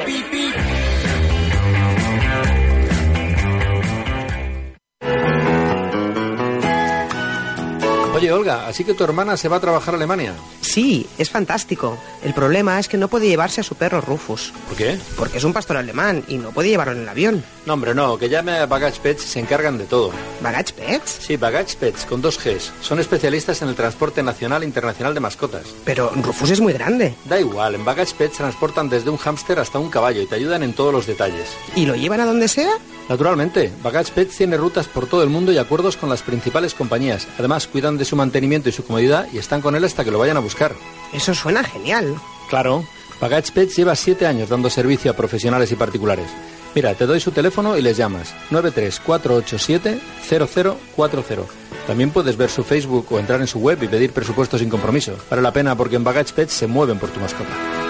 Oye, 8.20 8.32
Olga, 8.32 8.66
así 8.66 8.84
que 8.84 8.92
tu 8.92 9.02
hermana 9.02 9.34
se 9.38 9.48
va 9.48 9.56
a 9.56 9.60
trabajar 9.60 9.94
a 9.94 9.96
Alemania. 9.96 10.34
Sí, 10.60 11.06
es 11.16 11.30
fantástico. 11.30 11.96
El 12.22 12.34
problema 12.34 12.78
es 12.78 12.86
que 12.86 12.98
no 12.98 13.08
puede 13.08 13.26
llevarse 13.26 13.62
a 13.62 13.64
su 13.64 13.76
perro 13.76 14.02
Rufus, 14.02 14.52
¿Por 14.68 14.76
qué? 14.76 14.98
porque 15.16 15.38
es 15.38 15.44
un 15.44 15.54
pastor 15.54 15.78
alemán 15.78 16.22
y 16.28 16.36
no 16.36 16.50
puede 16.50 16.68
llevarlo 16.68 16.92
en 16.92 17.00
el 17.00 17.08
avión. 17.08 17.42
No, 17.64 17.72
hombre, 17.72 17.94
no, 17.94 18.18
que 18.18 18.28
llame 18.28 18.52
a 18.58 18.66
Baggage 18.66 19.00
Pets 19.00 19.24
y 19.24 19.26
se 19.26 19.40
encargan 19.40 19.78
de 19.78 19.84
todo. 19.84 20.10
¿Baggage 20.42 20.74
Pets? 20.74 21.18
Sí, 21.26 21.38
Baggage 21.38 21.76
Pets, 21.78 22.04
con 22.04 22.20
dos 22.20 22.38
Gs. 22.38 22.72
Son 22.82 23.00
especialistas 23.00 23.62
en 23.62 23.68
el 23.70 23.74
transporte 23.74 24.22
nacional 24.22 24.62
e 24.62 24.66
internacional 24.66 25.14
de 25.14 25.20
mascotas. 25.20 25.64
Pero 25.86 26.12
Rufus 26.22 26.50
es 26.50 26.60
muy 26.60 26.74
grande. 26.74 27.14
Da 27.24 27.40
igual, 27.40 27.74
en 27.74 27.86
Baggage 27.86 28.14
Pets 28.18 28.36
transportan 28.36 28.90
desde 28.90 29.08
un 29.08 29.16
hámster 29.16 29.58
hasta 29.58 29.78
un 29.78 29.88
caballo 29.88 30.20
y 30.20 30.26
te 30.26 30.34
ayudan 30.34 30.62
en 30.62 30.74
todos 30.74 30.92
los 30.92 31.06
detalles. 31.06 31.48
¿Y 31.74 31.86
lo 31.86 31.94
llevan 31.96 32.20
a 32.20 32.26
donde 32.26 32.48
sea? 32.48 32.70
Naturalmente, 33.10 33.70
Baggage 33.82 34.12
Pets 34.12 34.36
tiene 34.36 34.56
rutas 34.56 34.86
por 34.86 35.08
todo 35.08 35.24
el 35.24 35.28
mundo 35.28 35.50
y 35.50 35.58
acuerdos 35.58 35.96
con 35.96 36.08
las 36.08 36.22
principales 36.22 36.74
compañías. 36.74 37.26
Además, 37.38 37.66
cuidan 37.66 37.98
de 37.98 38.04
su 38.04 38.14
mantenimiento 38.14 38.68
y 38.68 38.72
su 38.72 38.84
comodidad 38.84 39.26
y 39.32 39.38
están 39.38 39.60
con 39.60 39.74
él 39.74 39.82
hasta 39.82 40.04
que 40.04 40.12
lo 40.12 40.20
vayan 40.20 40.36
a 40.36 40.40
buscar. 40.40 40.76
Eso 41.12 41.34
suena 41.34 41.64
genial. 41.64 42.14
Claro. 42.48 42.84
Baggage 43.20 43.50
Pets 43.52 43.76
lleva 43.76 43.96
siete 43.96 44.28
años 44.28 44.48
dando 44.48 44.70
servicio 44.70 45.10
a 45.10 45.14
profesionales 45.14 45.72
y 45.72 45.74
particulares. 45.74 46.28
Mira, 46.72 46.94
te 46.94 47.04
doy 47.04 47.18
su 47.18 47.32
teléfono 47.32 47.76
y 47.76 47.82
les 47.82 47.96
llamas. 47.96 48.32
93487-0040. 48.52 51.46
También 51.88 52.12
puedes 52.12 52.36
ver 52.36 52.48
su 52.48 52.62
Facebook 52.62 53.08
o 53.10 53.18
entrar 53.18 53.40
en 53.40 53.48
su 53.48 53.58
web 53.58 53.82
y 53.82 53.88
pedir 53.88 54.12
presupuesto 54.12 54.56
sin 54.56 54.70
compromiso. 54.70 55.16
Vale 55.28 55.42
la 55.42 55.52
pena 55.52 55.76
porque 55.76 55.96
en 55.96 56.04
Baggage 56.04 56.32
Pets 56.32 56.52
se 56.52 56.68
mueven 56.68 57.00
por 57.00 57.10
tu 57.10 57.18
mascota. 57.18 57.89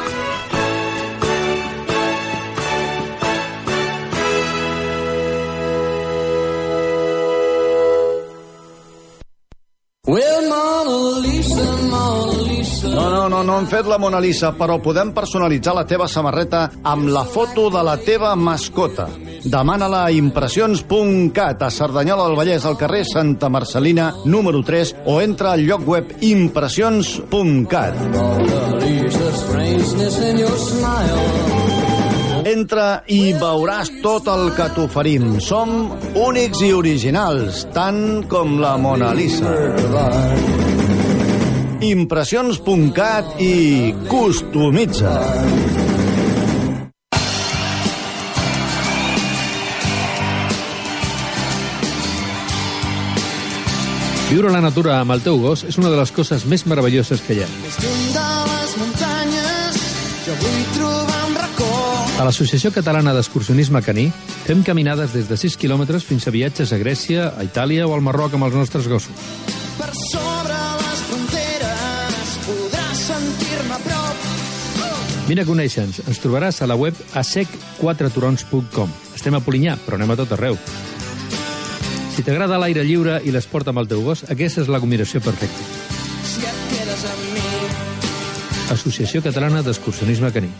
Hem 13.60 13.66
fet 13.68 13.88
la 13.88 13.98
Mona 14.00 14.20
Lisa, 14.22 14.54
però 14.56 14.78
podem 14.80 15.10
personalitzar 15.12 15.74
la 15.76 15.84
teva 15.84 16.06
samarreta 16.08 16.62
amb 16.88 17.10
la 17.12 17.26
foto 17.28 17.68
de 17.72 17.82
la 17.84 17.96
teva 18.00 18.32
mascota. 18.36 19.04
Demana-la 19.44 20.06
a 20.06 20.12
impressions.cat 20.16 21.62
a 21.66 21.70
Cerdanyola 21.70 22.28
del 22.28 22.38
Vallès, 22.38 22.64
al 22.64 22.78
carrer 22.80 23.04
Santa 23.04 23.50
Marcelina, 23.52 24.14
número 24.24 24.62
3, 24.64 24.94
o 25.12 25.20
entra 25.20 25.52
al 25.52 25.66
lloc 25.66 25.84
web 25.86 26.14
impressions.cat. 26.24 27.94
Entra 32.48 32.88
i 33.12 33.22
veuràs 33.36 33.92
tot 34.00 34.32
el 34.32 34.54
que 34.56 34.70
t'oferim. 34.72 35.36
Som 35.44 35.92
únics 36.16 36.64
i 36.64 36.72
originals, 36.72 37.66
tant 37.76 38.24
com 38.30 38.56
la 38.64 38.76
Mona 38.80 39.12
Lisa. 39.12 40.69
Impressions.cat 41.80 43.40
i 43.40 43.94
customitza. 44.04 45.14
Viure 54.28 54.50
a 54.50 54.52
la 54.52 54.60
natura 54.60 54.98
amb 55.00 55.16
el 55.16 55.24
teu 55.24 55.40
gos 55.40 55.64
és 55.64 55.80
una 55.80 55.88
de 55.88 55.96
les 55.96 56.12
coses 56.12 56.44
més 56.44 56.66
meravelloses 56.68 57.24
que 57.24 57.38
hi 57.38 57.40
ha. 57.46 57.48
A 62.20 62.26
l'Associació 62.28 62.74
Catalana 62.76 63.16
d'Excursionisme 63.16 63.80
Caní 63.80 64.10
fem 64.44 64.60
caminades 64.68 65.16
des 65.16 65.32
de 65.32 65.40
6 65.40 65.56
quilòmetres 65.56 66.04
fins 66.04 66.28
a 66.28 66.34
viatges 66.36 66.76
a 66.76 66.78
Grècia, 66.82 67.32
a 67.32 67.48
Itàlia 67.48 67.88
o 67.88 67.96
al 67.96 68.04
Marroc 68.04 68.36
amb 68.36 68.50
els 68.50 68.60
nostres 68.60 68.84
gossos. 68.92 69.32
Per 69.80 70.29
Vine 75.30 75.44
a 75.44 75.46
conèixer-nos. 75.46 76.00
Ens 76.10 76.18
trobaràs 76.18 76.56
a 76.58 76.66
la 76.66 76.74
web 76.74 76.96
asec4turons.com. 77.14 78.90
Estem 79.14 79.36
a 79.38 79.40
Polinyà, 79.44 79.76
però 79.84 79.94
anem 79.94 80.10
a 80.10 80.16
tot 80.18 80.32
arreu. 80.34 80.58
Si 82.10 82.24
t'agrada 82.26 82.58
l'aire 82.58 82.82
lliure 82.82 83.20
i 83.22 83.30
l'esport 83.30 83.70
amb 83.70 83.78
el 83.78 83.86
teu 83.92 84.02
gos, 84.02 84.24
aquesta 84.34 84.64
és 84.64 84.70
la 84.72 84.80
combinació 84.82 85.22
perfecta. 85.22 85.62
Si 86.26 86.42
et 86.42 86.58
quedes 86.72 87.04
amb 87.12 87.22
mi, 87.36 87.46
Associació 88.74 89.22
Catalana 89.22 89.62
d'Excursionisme 89.62 90.32
Caní. 90.34 90.50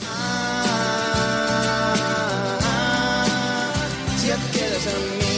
si 4.22 4.30
et 4.30 4.42
quedes 4.54 4.86
amb 4.94 5.04
mi. 5.18 5.34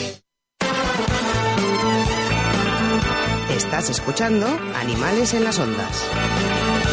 Estás 3.57 3.89
escuchando 3.97 4.47
Animales 4.77 5.33
en 5.33 5.45
las 5.45 5.59
Ondas. 5.59 6.92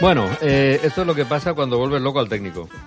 Bueno, 0.00 0.28
eh, 0.40 0.78
esto 0.84 1.00
es 1.00 1.06
lo 1.06 1.14
que 1.14 1.24
pasa 1.24 1.54
cuando 1.54 1.76
vuelves 1.76 2.00
loco 2.00 2.20
al 2.20 2.28
técnico. 2.28 2.68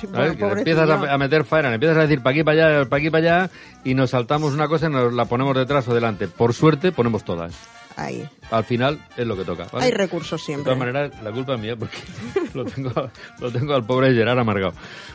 Sí, 0.00 0.06
¿sabes? 0.06 0.32
Que 0.32 0.38
pobrecillo. 0.38 0.58
empiezas 0.58 0.90
a, 0.90 1.14
a 1.14 1.18
meter 1.18 1.44
faena, 1.44 1.74
empiezas 1.74 1.98
a 1.98 2.02
decir 2.02 2.22
pa' 2.22 2.30
aquí, 2.30 2.42
para 2.42 2.78
allá, 2.78 2.88
pa' 2.88 2.96
aquí, 2.96 3.10
para 3.10 3.42
allá, 3.42 3.50
y 3.84 3.94
nos 3.94 4.10
saltamos 4.10 4.52
una 4.54 4.68
cosa 4.68 4.86
y 4.86 4.90
nos 4.90 5.12
la 5.12 5.24
ponemos 5.26 5.54
detrás 5.56 5.86
o 5.88 5.94
delante. 5.94 6.28
Por 6.28 6.54
suerte, 6.54 6.92
ponemos 6.92 7.24
todas. 7.24 7.54
Ahí. 8.00 8.28
Al 8.50 8.64
final 8.64 8.98
es 9.16 9.26
lo 9.26 9.36
que 9.36 9.44
toca. 9.44 9.66
¿vale? 9.72 9.84
Hay 9.86 9.90
recursos 9.92 10.40
De 10.40 10.44
siempre. 10.46 10.64
todas 10.64 10.78
maneras, 10.78 11.12
la 11.22 11.30
culpa 11.30 11.54
es 11.54 11.60
mía 11.60 11.76
porque 11.76 11.96
lo 12.54 12.64
tengo, 12.64 12.90
lo 13.40 13.50
tengo 13.52 13.74
al 13.74 13.84
pobre 13.84 14.12
Gerard 14.14 14.38
amargado. 14.38 14.72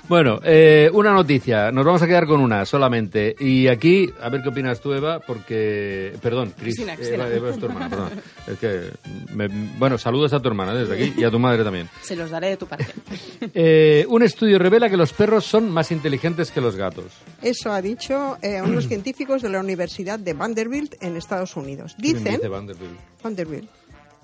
Bueno, 0.08 0.40
eh, 0.44 0.90
una 0.94 1.12
noticia. 1.12 1.72
Nos 1.72 1.84
vamos 1.86 2.02
a 2.02 2.08
quedar 2.08 2.26
con 2.28 2.40
una 2.40 2.66
solamente. 2.66 3.36
Y 3.40 3.68
aquí, 3.68 4.10
a 4.22 4.30
ver 4.30 4.42
qué 4.44 4.50
opinas 4.50 4.80
tú, 4.80 4.94
Eva, 4.94 5.20
porque... 5.20 6.14
Perdón, 6.22 6.54
Cris. 6.58 6.80
Eva, 6.80 7.28
Eva 7.30 7.50
es 7.50 7.60
tu 7.60 7.66
hermana, 7.66 7.90
perdón. 7.90 8.12
Es 8.48 8.60
que... 8.60 8.92
me- 9.34 9.48
bueno, 9.78 9.98
saludos 9.98 10.32
a 10.34 10.40
tu 10.40 10.48
hermana 10.48 10.74
desde 10.74 10.94
aquí 10.94 11.14
y 11.20 11.24
a 11.24 11.32
tu 11.32 11.40
madre 11.40 11.64
también. 11.64 11.90
Se 12.02 12.16
los 12.16 12.30
daré 12.30 12.50
de 12.50 12.58
tu 12.58 12.68
parte. 12.68 12.88
Eh, 13.54 14.06
un 14.10 14.24
estudio 14.24 14.58
revela 14.60 14.90
que 14.90 14.98
los 14.98 15.14
perros 15.14 15.46
son 15.46 15.70
más 15.70 15.92
inteligentes 15.92 16.52
que 16.52 16.60
los 16.62 16.76
gatos. 16.76 17.06
Eso 17.42 17.72
ha 17.72 17.82
dicho 17.82 18.38
eh, 18.42 18.62
unos 18.62 18.88
científicos 18.88 19.42
de 19.42 19.50
la 19.50 19.60
Universidad 19.60 20.20
de 20.20 20.34
Vanderbilt 20.34 20.96
en 21.02 21.16
Estados 21.16 21.56
Unidos. 21.56 21.96
¿Quién 22.00 22.18
Dicen... 22.18 22.42
Vanderbilt? 22.76 23.00
Vanderbilt. 23.24 23.70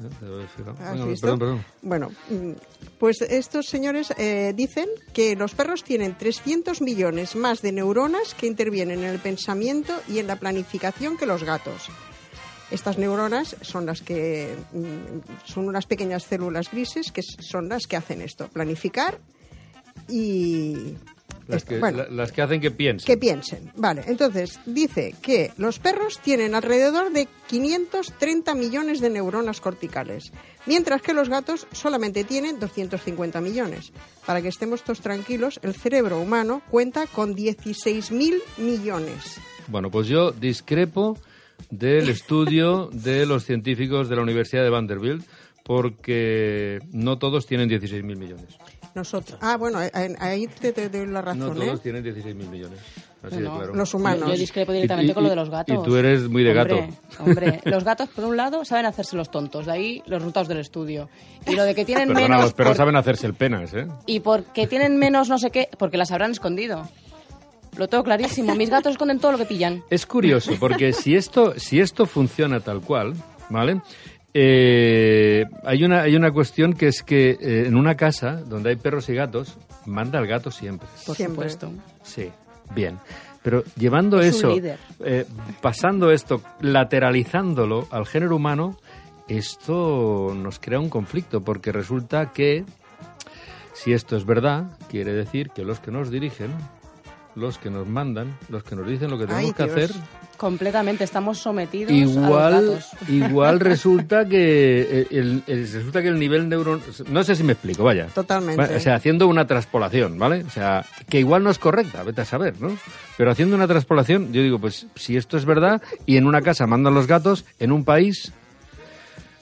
¿Eh? 0.03 0.10
¿Te 0.20 0.25
lo 0.25 0.41
he 0.41 0.48
fijado? 0.48 0.75
¿Has 0.79 0.93
Venga, 0.93 1.05
visto? 1.05 1.27
Perdón, 1.27 1.39
perdón. 1.39 1.65
Bueno, 1.81 2.10
mm, 2.29 2.51
pues 3.00 3.22
estos 3.22 3.67
señores 3.67 4.13
eh, 4.17 4.53
dicen 4.55 4.88
que 5.13 5.36
los 5.36 5.53
perros 5.53 5.84
tienen 5.84 6.17
300 6.17 6.81
millones 6.81 7.36
más 7.36 7.62
de 7.62 7.72
neuronas 7.72 8.34
que 8.34 8.48
intervienen 8.48 9.00
en 9.00 9.10
el 9.10 9.20
pensamiento 9.20 9.93
y 10.08 10.20
en 10.20 10.27
la 10.27 10.38
planificación 10.38 11.17
que 11.17 11.25
los 11.25 11.43
gatos. 11.43 11.89
Estas 12.72 12.98
neuronas 12.98 13.58
son 13.62 13.86
las 13.86 14.01
que 14.01 14.55
mm, 14.72 15.46
son 15.46 15.67
unas 15.67 15.86
pequeñas 15.86 16.24
células 16.24 16.72
grises 16.72 17.12
que 17.12 17.22
son 17.22 17.70
las 17.70 17.86
que 17.86 17.98
hacen 17.98 18.22
esto, 18.22 18.48
planificar 18.48 19.20
y 20.08 20.96
Las 21.48 21.58
esto, 21.58 21.70
que, 21.70 21.80
bueno, 21.80 21.98
la- 22.00 22.10
las 22.10 22.32
que 22.32 22.42
hacen 22.42 22.62
que 22.62 22.72
piensen. 22.72 23.06
que 23.06 23.18
piensen. 23.18 23.72
Vale, 23.76 24.04
entonces 24.08 24.60
dice 24.66 25.16
que 25.22 25.52
los 25.58 25.80
perros 25.80 26.20
tienen 26.20 26.56
alrededor 26.56 27.12
de 27.12 27.28
530 27.48 28.54
millones 28.56 29.02
de 29.02 29.10
neuronas 29.10 29.60
corticales, 29.62 30.32
mientras 30.66 31.02
que 31.02 31.14
los 31.14 31.30
gatos 31.30 31.68
solamente 31.72 32.24
tienen 32.24 32.60
250 32.60 33.42
millones. 33.42 33.92
Para 34.26 34.42
que 34.42 34.48
estemos 34.50 34.84
todos 34.84 35.02
tranquilos, 35.02 35.60
el 35.64 35.74
cerebro 35.74 36.20
humano 36.20 36.62
cuenta 36.70 37.08
con 37.08 37.36
16.000 37.36 38.36
millones. 38.58 39.40
Bueno, 39.68 39.90
pues 39.92 40.08
yo 40.08 40.32
discrepo 40.32 41.18
del 41.70 42.10
estudio 42.10 42.90
de 42.94 43.26
los 43.26 43.46
científicos 43.46 44.10
de 44.10 44.16
la 44.16 44.22
Universidad 44.22 44.64
de 44.64 44.70
Vanderbilt 44.70 45.26
porque 45.64 46.80
no 46.92 47.18
todos 47.18 47.46
tienen 47.46 47.70
16.000 47.70 48.04
millones. 48.18 48.58
Nosotros. 48.94 49.40
Ah, 49.42 49.56
bueno, 49.58 49.82
eh, 49.82 49.90
eh, 49.94 50.16
ahí 50.20 50.48
te, 50.48 50.74
te 50.74 50.90
doy 50.90 51.08
la 51.08 51.22
No 51.22 51.22
razón, 51.22 51.62
¿eh? 51.62 51.66
todos 51.66 51.82
tienen 51.82 52.04
16.000 52.04 52.36
millones. 52.50 52.80
Así 53.24 53.36
de 53.38 53.42
No, 53.44 53.58
claro. 53.58 53.74
Los 53.76 53.94
humanos. 53.94 54.30
Yo 54.30 54.36
discrepo 54.36 54.72
directamente 54.74 55.12
y- 55.12 55.14
con 55.14 55.24
lo 55.24 55.30
de 55.30 55.36
los 55.36 55.50
gatos. 55.50 55.78
y 55.80 55.84
tú 55.88 55.96
eres 55.96 56.28
muy 56.28 56.44
de 56.44 56.50
Hombre, 56.60 56.76
gato. 56.82 57.24
Hombre, 57.24 57.62
los 57.66 57.84
gatos, 57.84 58.10
por 58.10 58.26
un 58.26 58.36
lado, 58.36 58.66
saben 58.66 58.86
hacerse 58.86 59.16
los 59.16 59.30
tontos. 59.32 59.68
De 59.68 59.72
ahí 59.72 60.04
los 60.08 60.20
resultados 60.20 60.48
del 60.48 60.58
estudio. 60.58 61.08
Y 61.48 61.56
lo 61.56 61.64
de 61.64 61.74
que 61.76 61.86
tienen 61.86 62.08
Perdona, 62.14 62.28
menos... 62.28 62.44
los 62.46 62.54
perros 62.54 62.72
por- 62.72 62.78
saben 62.78 62.96
hacerse 62.96 63.28
el 63.28 63.34
penas, 63.36 63.74
¿eh? 63.74 63.88
Y 64.08 64.20
porque 64.22 64.68
tienen 64.68 64.98
menos 64.98 65.30
no 65.30 65.38
sé 65.38 65.52
qué, 65.52 65.70
porque 65.78 65.98
las 65.98 66.12
habrán 66.12 66.32
escondido. 66.32 66.90
Lo 67.78 67.88
tengo 67.88 68.04
clarísimo. 68.04 68.54
Mis 68.56 68.70
gatos 68.70 68.92
esconden 68.94 69.20
todo 69.20 69.32
lo 69.32 69.38
que 69.38 69.46
pillan. 69.46 69.84
Es 69.90 70.06
curioso, 70.06 70.52
porque 70.60 70.92
si 70.92 71.16
esto, 71.16 71.54
si 71.58 71.80
esto 71.80 72.06
funciona 72.06 72.60
tal 72.60 72.82
cual, 72.82 73.14
¿vale? 73.50 73.82
Eh, 74.34 75.46
hay, 75.66 75.84
una, 75.84 76.02
hay 76.04 76.16
una 76.16 76.32
cuestión 76.32 76.74
que 76.74 76.88
es 76.88 77.04
que 77.04 77.32
eh, 77.32 77.66
en 77.68 77.76
una 77.76 77.96
casa 77.96 78.36
donde 78.38 78.70
hay 78.70 78.76
perros 78.78 79.10
y 79.10 79.14
gatos, 79.16 79.58
manda 79.86 80.20
el 80.20 80.28
gato 80.28 80.52
siempre. 80.52 80.88
Por 81.06 81.16
Siempre. 81.16 81.50
supuesto. 81.50 81.72
Sí, 82.04 82.30
bien. 82.74 82.98
Pero 83.44 83.64
llevando 83.76 84.20
Es 84.20 84.36
eso, 84.38 84.54
líder. 84.56 84.78
eh, 85.04 85.26
pasando 85.62 86.12
esto, 86.12 86.42
lateralizándolo 86.62 87.88
al 87.92 88.06
género 88.06 88.36
humano, 88.36 88.78
esto 89.28 90.34
nos 90.36 90.60
crea 90.60 90.80
un 90.80 90.90
conflicto, 90.90 91.42
porque 91.42 91.72
resulta 91.72 92.32
que, 92.32 92.64
si 93.74 93.94
esto 93.94 94.16
es 94.16 94.26
verdad, 94.26 94.78
quiere 94.90 95.12
decir 95.14 95.50
que 95.50 95.64
los 95.64 95.80
que 95.80 95.90
nos 95.92 96.12
dirigen, 96.12 96.52
los 97.36 97.58
que 97.58 97.70
nos 97.70 97.88
mandan, 97.88 98.38
los 98.50 98.64
que 98.64 98.76
nos 98.76 98.88
dicen 98.88 99.10
lo 99.10 99.18
que 99.18 99.26
tenemos 99.26 99.46
Ay, 99.46 99.54
que 99.54 99.64
Dios. 99.64 99.92
hacer, 99.92 99.92
Completamente. 100.38 101.04
Estamos 101.04 101.38
sometidos 101.38 101.92
a 101.92 101.96
igual, 101.96 102.66
los 102.66 102.76
gatos. 102.92 103.10
igual 103.10 103.60
resulta 103.60 104.28
que 104.28 104.82
eh, 104.82 105.08
el, 105.12 105.44
el- 105.46 105.72
resulta 105.72 106.02
que 106.02 106.08
el 106.08 106.18
nivel 106.20 106.50
neuro 106.50 106.80
no 107.10 107.24
sé 107.24 107.36
si 107.36 107.44
me 107.44 107.54
explico, 107.54 107.84
vaya. 107.84 108.08
Totalmente. 108.08 108.76
O 108.76 108.80
sea, 108.80 108.96
haciendo 108.96 109.28
una 109.28 109.46
transpolación, 109.46 110.18
¿vale? 110.18 110.44
O 110.44 110.50
sea, 110.50 110.84
que 111.08 111.20
igual 111.20 111.44
no 111.44 111.52
es 111.52 111.60
correcta, 111.60 112.02
vete 112.02 112.22
a 112.22 112.26
saber, 112.26 112.60
¿no? 112.60 112.76
Pero 113.18 113.30
haciendo 113.30 113.56
una 113.56 113.68
transpolación, 113.68 114.34
yo 114.34 114.42
digo, 114.42 114.58
pues 114.58 114.88
si 114.96 115.16
esto 115.16 115.38
es 115.38 115.46
verdad 115.46 115.80
y 116.08 116.18
en 116.18 116.26
una 116.26 116.42
casa 116.42 116.66
mandan 116.66 116.96
los 116.96 117.06
gatos, 117.06 117.46
en 117.60 117.72
un 117.72 117.86
país, 117.86 118.34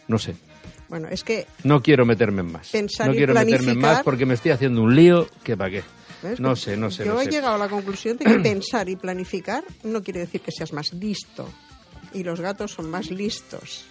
no 0.10 0.18
sé. 0.18 0.36
Bueno, 0.90 1.08
es 1.10 1.24
que 1.24 1.46
No 1.64 1.82
quiero 1.82 2.06
meterme 2.06 2.42
en 2.42 2.52
más. 2.52 2.70
Pensar 2.72 3.08
no 3.08 3.14
y 3.14 3.18
quiero 3.18 3.34
meterme 3.36 3.72
en 3.72 3.80
más 3.80 4.04
porque 4.04 4.26
me 4.26 4.34
estoy 4.34 4.52
haciendo 4.52 4.82
un 4.82 4.96
lío 4.96 5.28
que 5.44 5.56
para 5.56 5.70
qué. 5.72 5.84
¿Ves? 6.24 6.40
No 6.40 6.56
sé, 6.56 6.78
no 6.78 6.90
sé, 6.92 7.06
Yo 7.06 7.14
no 7.14 7.22
he 7.22 7.26
sé. 7.26 7.32
llegado 7.32 7.56
a 7.56 7.58
la 7.58 7.70
conclusión 7.70 8.18
de 8.18 8.26
que 8.26 8.36
pensar 8.44 8.88
y 8.90 8.96
planificar 8.96 9.64
no 9.84 10.02
quiere 10.04 10.22
decir 10.22 10.42
que 10.42 10.52
seas 10.52 10.74
más 10.74 10.94
listo. 10.94 11.48
Y 12.14 12.24
los 12.24 12.40
gatos 12.40 12.72
son 12.72 12.90
más 12.90 13.10
listos. 13.12 13.86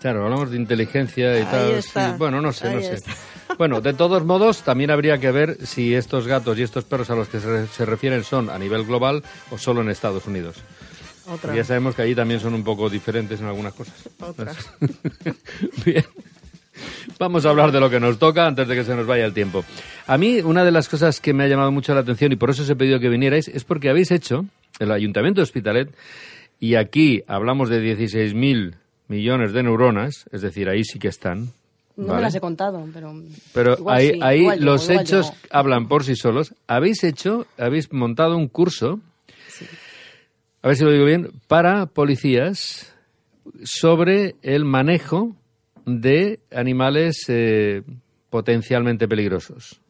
Claro, 0.00 0.24
hablamos 0.24 0.50
de 0.50 0.56
inteligencia 0.56 1.34
y 1.34 1.38
Ahí 1.40 1.44
tal. 1.50 1.70
está. 1.72 2.10
sí. 2.12 2.16
Bueno, 2.18 2.40
no 2.40 2.52
sé, 2.52 2.72
no 2.74 2.80
sé. 2.80 2.94
está. 2.94 3.12
Bueno, 3.58 3.80
de 3.82 3.92
todos 3.92 4.24
modos, 4.24 4.62
también 4.62 4.90
habría 4.90 5.18
que 5.18 5.30
ver 5.32 5.66
si 5.66 5.94
estos 5.94 6.26
gatos 6.26 6.56
y 6.58 6.62
estos 6.62 6.84
perros 6.84 7.10
a 7.10 7.14
los 7.16 7.28
que 7.28 7.40
se, 7.40 7.66
se 7.66 7.84
refieren 7.84 8.24
son 8.24 8.48
a 8.48 8.56
nivel 8.58 8.84
global 8.86 9.22
o 9.50 9.58
solo 9.58 9.82
en 9.82 9.90
Estados 9.90 10.24
Unidos. 10.26 10.56
Otra. 11.26 11.54
Ya 11.54 11.64
sabemos 11.64 11.94
que 11.94 12.02
allí 12.02 12.14
también 12.14 12.40
son 12.40 12.54
un 12.54 12.64
poco 12.64 12.88
diferentes 12.88 13.38
en 13.40 13.46
algunas 13.46 13.74
cosas. 13.74 13.94
Otra. 14.20 14.54
Bien. 15.84 16.04
Vamos 17.18 17.46
a 17.46 17.50
hablar 17.50 17.72
de 17.72 17.80
lo 17.80 17.90
que 17.90 18.00
nos 18.00 18.18
toca 18.18 18.46
antes 18.46 18.66
de 18.66 18.74
que 18.74 18.84
se 18.84 18.94
nos 18.94 19.06
vaya 19.06 19.24
el 19.24 19.32
tiempo. 19.32 19.64
A 20.06 20.18
mí, 20.18 20.40
una 20.40 20.64
de 20.64 20.70
las 20.70 20.88
cosas 20.88 21.20
que 21.20 21.32
me 21.32 21.44
ha 21.44 21.48
llamado 21.48 21.72
mucho 21.72 21.94
la 21.94 22.00
atención 22.00 22.32
y 22.32 22.36
por 22.36 22.50
eso 22.50 22.62
os 22.62 22.70
he 22.70 22.76
pedido 22.76 22.98
que 23.00 23.08
vinierais 23.08 23.48
es 23.48 23.64
porque 23.64 23.90
habéis 23.90 24.10
hecho, 24.10 24.44
el 24.78 24.90
Ayuntamiento 24.92 25.40
de 25.40 25.44
Hospitalet, 25.44 25.94
y 26.58 26.74
aquí 26.74 27.22
hablamos 27.26 27.68
de 27.68 27.82
16.000 27.96 28.74
millones 29.08 29.52
de 29.52 29.62
neuronas, 29.62 30.26
es 30.32 30.42
decir, 30.42 30.68
ahí 30.68 30.84
sí 30.84 30.98
que 30.98 31.08
están. 31.08 31.48
No 31.96 32.06
¿vale? 32.06 32.16
me 32.16 32.22
las 32.22 32.34
he 32.34 32.40
contado, 32.40 32.86
pero... 32.92 33.14
Pero 33.52 33.74
igual 33.78 33.96
ahí, 33.96 34.10
sí, 34.10 34.20
ahí 34.22 34.40
igual 34.40 34.58
llego, 34.58 34.70
los 34.72 34.90
hechos 34.90 35.26
llego. 35.26 35.38
hablan 35.50 35.88
por 35.88 36.04
sí 36.04 36.16
solos. 36.16 36.54
Habéis 36.66 37.04
hecho, 37.04 37.46
habéis 37.58 37.92
montado 37.92 38.36
un 38.36 38.48
curso 38.48 39.00
a 40.62 40.68
ver 40.68 40.76
si 40.76 40.84
lo 40.84 40.92
digo 40.92 41.06
bien, 41.06 41.30
para 41.48 41.86
policías 41.86 42.94
sobre 43.64 44.36
el 44.42 44.66
manejo 44.66 45.34
de 45.90 46.40
animales 46.52 47.24
eh, 47.28 47.82
potencialmente 48.30 49.08
peligrosos. 49.08 49.80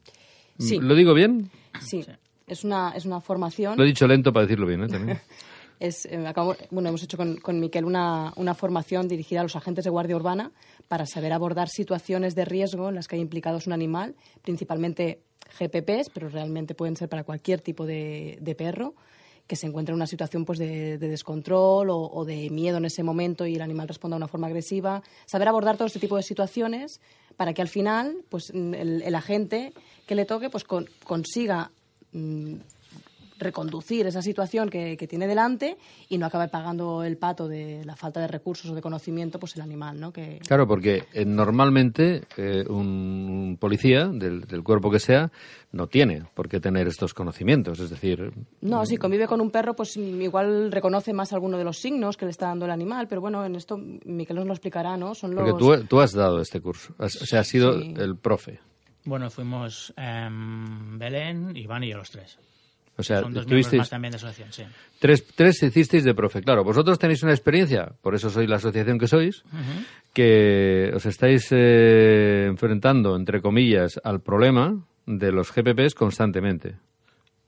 Sí. 0.58 0.78
¿Lo 0.80 0.94
digo 0.94 1.14
bien? 1.14 1.50
Sí, 1.80 2.04
es 2.46 2.64
una, 2.64 2.92
es 2.96 3.04
una 3.04 3.20
formación. 3.20 3.76
Lo 3.76 3.84
he 3.84 3.86
dicho 3.86 4.06
lento 4.06 4.32
para 4.32 4.46
decirlo 4.46 4.66
bien, 4.66 4.82
¿eh? 4.84 4.88
También. 4.88 5.18
Es, 5.80 6.04
eh, 6.04 6.18
acabo- 6.26 6.58
bueno, 6.70 6.90
hemos 6.90 7.02
hecho 7.02 7.16
con, 7.16 7.38
con 7.38 7.58
Miquel 7.58 7.86
una, 7.86 8.34
una 8.36 8.52
formación 8.52 9.08
dirigida 9.08 9.40
a 9.40 9.44
los 9.44 9.56
agentes 9.56 9.82
de 9.82 9.88
Guardia 9.90 10.14
Urbana 10.14 10.52
para 10.88 11.06
saber 11.06 11.32
abordar 11.32 11.70
situaciones 11.70 12.34
de 12.34 12.44
riesgo 12.44 12.90
en 12.90 12.96
las 12.96 13.08
que 13.08 13.16
hay 13.16 13.22
implicados 13.22 13.66
un 13.66 13.72
animal, 13.72 14.14
principalmente 14.42 15.20
GPPs, 15.58 16.10
pero 16.12 16.28
realmente 16.28 16.74
pueden 16.74 16.96
ser 16.96 17.08
para 17.08 17.24
cualquier 17.24 17.62
tipo 17.62 17.86
de, 17.86 18.36
de 18.42 18.54
perro 18.54 18.94
que 19.50 19.56
se 19.56 19.66
encuentre 19.66 19.90
en 19.92 19.96
una 19.96 20.06
situación 20.06 20.44
pues, 20.44 20.60
de, 20.60 20.96
de 20.96 21.08
descontrol 21.08 21.88
o, 21.90 22.24
de 22.24 22.48
miedo 22.50 22.76
en 22.78 22.84
ese 22.84 23.02
momento 23.02 23.46
y 23.48 23.56
el 23.56 23.62
animal 23.62 23.88
responda 23.88 24.14
de 24.14 24.18
una 24.18 24.28
forma 24.28 24.46
agresiva. 24.46 25.02
Saber 25.26 25.48
abordar 25.48 25.76
todo 25.76 25.88
este 25.88 25.98
tipo 25.98 26.16
de 26.16 26.22
situaciones 26.22 27.00
para 27.36 27.52
que 27.52 27.60
al 27.60 27.66
final 27.66 28.14
pues, 28.28 28.50
el, 28.50 29.02
el 29.02 29.14
agente 29.16 29.72
que 30.06 30.14
le 30.14 30.24
toque 30.24 30.50
pues, 30.50 30.62
con- 30.62 30.88
consiga 31.02 31.72
mm, 32.12 32.54
reconducir 33.40 34.06
esa 34.06 34.22
situación 34.22 34.68
que, 34.68 34.96
que 34.96 35.06
tiene 35.08 35.26
delante 35.26 35.76
y 36.08 36.18
no 36.18 36.26
acabe 36.26 36.48
pagando 36.48 37.02
el 37.02 37.16
pato 37.16 37.48
de 37.48 37.84
la 37.84 37.96
falta 37.96 38.20
de 38.20 38.28
recursos 38.28 38.70
o 38.70 38.74
de 38.74 38.82
conocimiento 38.82 39.38
pues 39.40 39.56
el 39.56 39.62
animal, 39.62 39.98
¿no? 39.98 40.12
Que, 40.12 40.38
Claro, 40.46 40.66
porque 40.68 41.04
eh, 41.12 41.24
normalmente 41.24 42.22
eh, 42.36 42.64
un 42.68 43.56
policía 43.60 44.06
del, 44.08 44.42
del 44.42 44.62
cuerpo 44.62 44.90
que 44.90 44.98
sea 45.00 45.30
no 45.72 45.86
tiene 45.86 46.24
por 46.34 46.48
qué 46.48 46.60
tener 46.60 46.86
estos 46.88 47.14
conocimientos. 47.14 47.78
Es 47.80 47.90
decir, 47.90 48.32
no, 48.60 48.84
si 48.86 48.96
convive 48.96 49.26
con 49.26 49.40
un 49.40 49.50
perro, 49.50 49.74
pues 49.74 49.96
mm, 49.96 50.20
igual 50.20 50.70
reconoce 50.72 51.12
más 51.12 51.32
alguno 51.32 51.58
de 51.58 51.64
los 51.64 51.78
signos 51.78 52.16
que 52.16 52.24
le 52.26 52.30
está 52.32 52.46
dando 52.48 52.64
el 52.66 52.70
animal, 52.72 53.06
pero 53.08 53.20
bueno, 53.20 53.44
en 53.44 53.54
esto 53.56 53.78
Miquel 53.78 54.36
nos 54.36 54.46
lo 54.46 54.52
explicará, 54.52 54.96
¿no? 54.96 55.14
Son 55.14 55.34
los... 55.34 55.44
porque 55.48 55.58
tú, 55.58 55.84
tú 55.86 56.00
has 56.00 56.12
dado 56.12 56.40
este 56.40 56.60
curso, 56.60 56.94
Has- 56.98 57.20
o 57.22 57.26
sea, 57.26 57.40
has 57.40 57.48
sido 57.48 57.78
Sí. 57.80 57.94
el 57.98 58.16
profe. 58.16 58.58
Bueno, 59.04 59.30
fuimos 59.30 59.94
em, 59.96 60.98
Belén, 60.98 61.56
Iván 61.56 61.84
y 61.84 61.90
yo 61.90 61.96
los 61.98 62.10
tres. 62.10 62.38
O 63.00 63.02
sea, 63.02 63.22
Son 63.22 63.32
dos 63.32 63.46
tuvisteis 63.46 63.80
más 63.80 63.90
también 63.90 64.12
de 64.12 64.16
asociación, 64.16 64.52
sí. 64.52 64.62
tres, 64.98 65.26
tres 65.34 65.62
hicisteis 65.62 66.04
de 66.04 66.14
profe. 66.14 66.42
Claro, 66.42 66.62
vosotros 66.62 66.98
tenéis 66.98 67.22
una 67.22 67.32
experiencia, 67.32 67.92
por 68.02 68.14
eso 68.14 68.28
sois 68.28 68.48
la 68.48 68.56
asociación 68.56 68.98
que 68.98 69.08
sois, 69.08 69.42
que 70.12 70.92
os 70.94 71.06
estáis 71.06 71.48
eh, 71.50 72.44
enfrentando, 72.46 73.16
entre 73.16 73.40
comillas, 73.40 73.98
al 74.04 74.20
problema 74.20 74.84
de 75.06 75.32
los 75.32 75.50
GPPs 75.50 75.94
constantemente. 75.94 76.76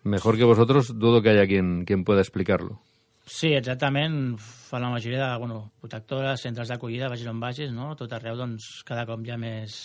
Mejor 0.05 0.37
que 0.37 0.45
vosotros, 0.45 0.99
dudo 0.99 1.23
que 1.23 1.31
haya 1.31 1.47
quien, 1.47 1.85
quien 1.85 2.03
pueda 2.03 2.21
explicarlo. 2.21 2.81
Sí, 3.25 3.53
exactament. 3.55 4.41
Fa 4.41 4.81
la 4.81 4.89
majoria 4.91 5.29
de 5.29 5.39
bueno, 5.39 5.71
protectores, 5.81 6.41
centres 6.41 6.73
d'acollida, 6.73 7.11
vagis 7.13 7.29
on 7.31 7.39
vagis, 7.39 7.71
no? 7.71 7.93
tot 7.95 8.11
arreu 8.17 8.35
doncs, 8.41 8.81
cada 8.89 9.05
cop 9.07 9.23
hi 9.23 9.31
ha 9.31 9.39
més, 9.39 9.77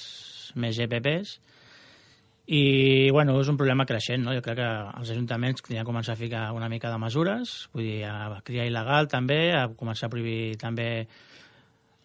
més 0.56 0.80
GPPs. 0.80 1.38
I 2.48 3.10
bueno, 3.12 3.36
és 3.42 3.50
un 3.52 3.58
problema 3.60 3.86
creixent. 3.86 4.24
No? 4.24 4.32
Jo 4.36 4.42
crec 4.44 4.62
que 4.62 4.68
els 5.00 5.10
ajuntaments 5.12 5.64
que 5.66 5.84
començar 5.84 6.16
a 6.16 6.20
ficar 6.20 6.46
una 6.56 6.70
mica 6.72 6.92
de 6.92 7.00
mesures, 7.02 7.58
vull 7.74 7.84
dir, 7.84 8.06
a 8.08 8.40
criar 8.48 8.70
il·legal 8.70 9.10
també, 9.12 9.52
a 9.52 9.68
començar 9.68 10.08
a 10.08 10.14
prohibir 10.14 10.56
també 10.62 11.08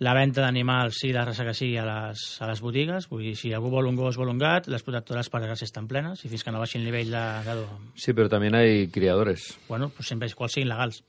la 0.03 0.17
venda 0.19 0.43
d'animals, 0.43 0.97
sí, 0.99 1.13
de 1.15 1.23
raça 1.23 1.47
que 1.47 1.55
sigui, 1.55 1.77
a 1.79 1.85
les, 1.87 2.25
a 2.43 2.49
les 2.51 2.61
botigues. 2.61 3.07
Vull 3.07 3.23
dir, 3.29 3.37
si 3.39 3.53
algú 3.55 3.71
vol 3.71 3.87
un 3.87 3.95
gos, 3.95 4.19
vol 4.19 4.33
un 4.33 4.43
gat, 4.43 4.67
les 4.67 4.83
protectores 4.83 5.31
per 5.31 5.45
gràcia 5.45 5.69
estan 5.69 5.87
plenes 5.87 6.25
i 6.27 6.33
fins 6.33 6.43
que 6.43 6.51
no 6.51 6.63
baixi 6.63 6.81
el 6.81 6.89
nivell 6.89 7.15
de... 7.15 7.23
de 7.47 7.57
Sí, 7.95 8.13
pero 8.13 8.29
también 8.29 8.57
hay 8.59 8.89
criadores. 8.89 9.61
bueno, 9.69 9.93
pues 9.95 10.09
sempre 10.09 10.27
és 10.27 10.35
quals 10.35 10.59
siguin 10.59 10.73
legals. 10.75 11.05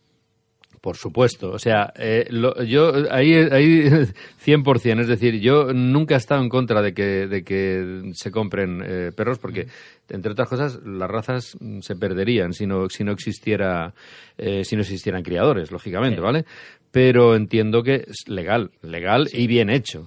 Por 0.83 0.97
supuesto, 0.97 1.49
o 1.51 1.59
sea, 1.59 1.93
eh, 1.95 2.25
lo- 2.29 2.61
yo 2.61 2.91
ahí, 3.09 3.33
ahí 3.35 3.83
100%, 4.45 4.99
es 4.99 5.07
decir, 5.07 5.39
yo 5.39 5.71
nunca 5.73 6.15
he 6.15 6.17
estado 6.17 6.41
en 6.43 6.49
contra 6.49 6.81
de 6.81 6.93
que, 6.93 7.25
de 7.25 7.41
que 7.45 8.11
se 8.13 8.31
compren 8.31 8.83
eh, 8.85 9.11
perros 9.15 9.39
porque, 9.39 9.67
entre 10.09 10.33
otras 10.33 10.49
cosas, 10.49 10.81
las 10.85 11.09
razas 11.09 11.55
mm, 11.57 11.79
se 11.79 11.95
perderían 11.95 12.51
si 12.51 12.67
no, 12.67 12.89
si 12.89 13.05
no 13.05 13.13
existiera, 13.13 13.93
eh, 14.37 14.65
si 14.65 14.75
no 14.75 14.81
existieran 14.81 15.23
criadores, 15.23 15.71
lógicamente, 15.71 16.17
Sí. 16.17 16.21
¿vale? 16.21 16.43
Pero 16.91 17.37
entiendo 17.37 17.81
que 17.81 18.03
es 18.05 18.27
legal, 18.27 18.71
legal 18.81 19.29
y 19.31 19.47
bien 19.47 19.69
hecho. 19.69 20.01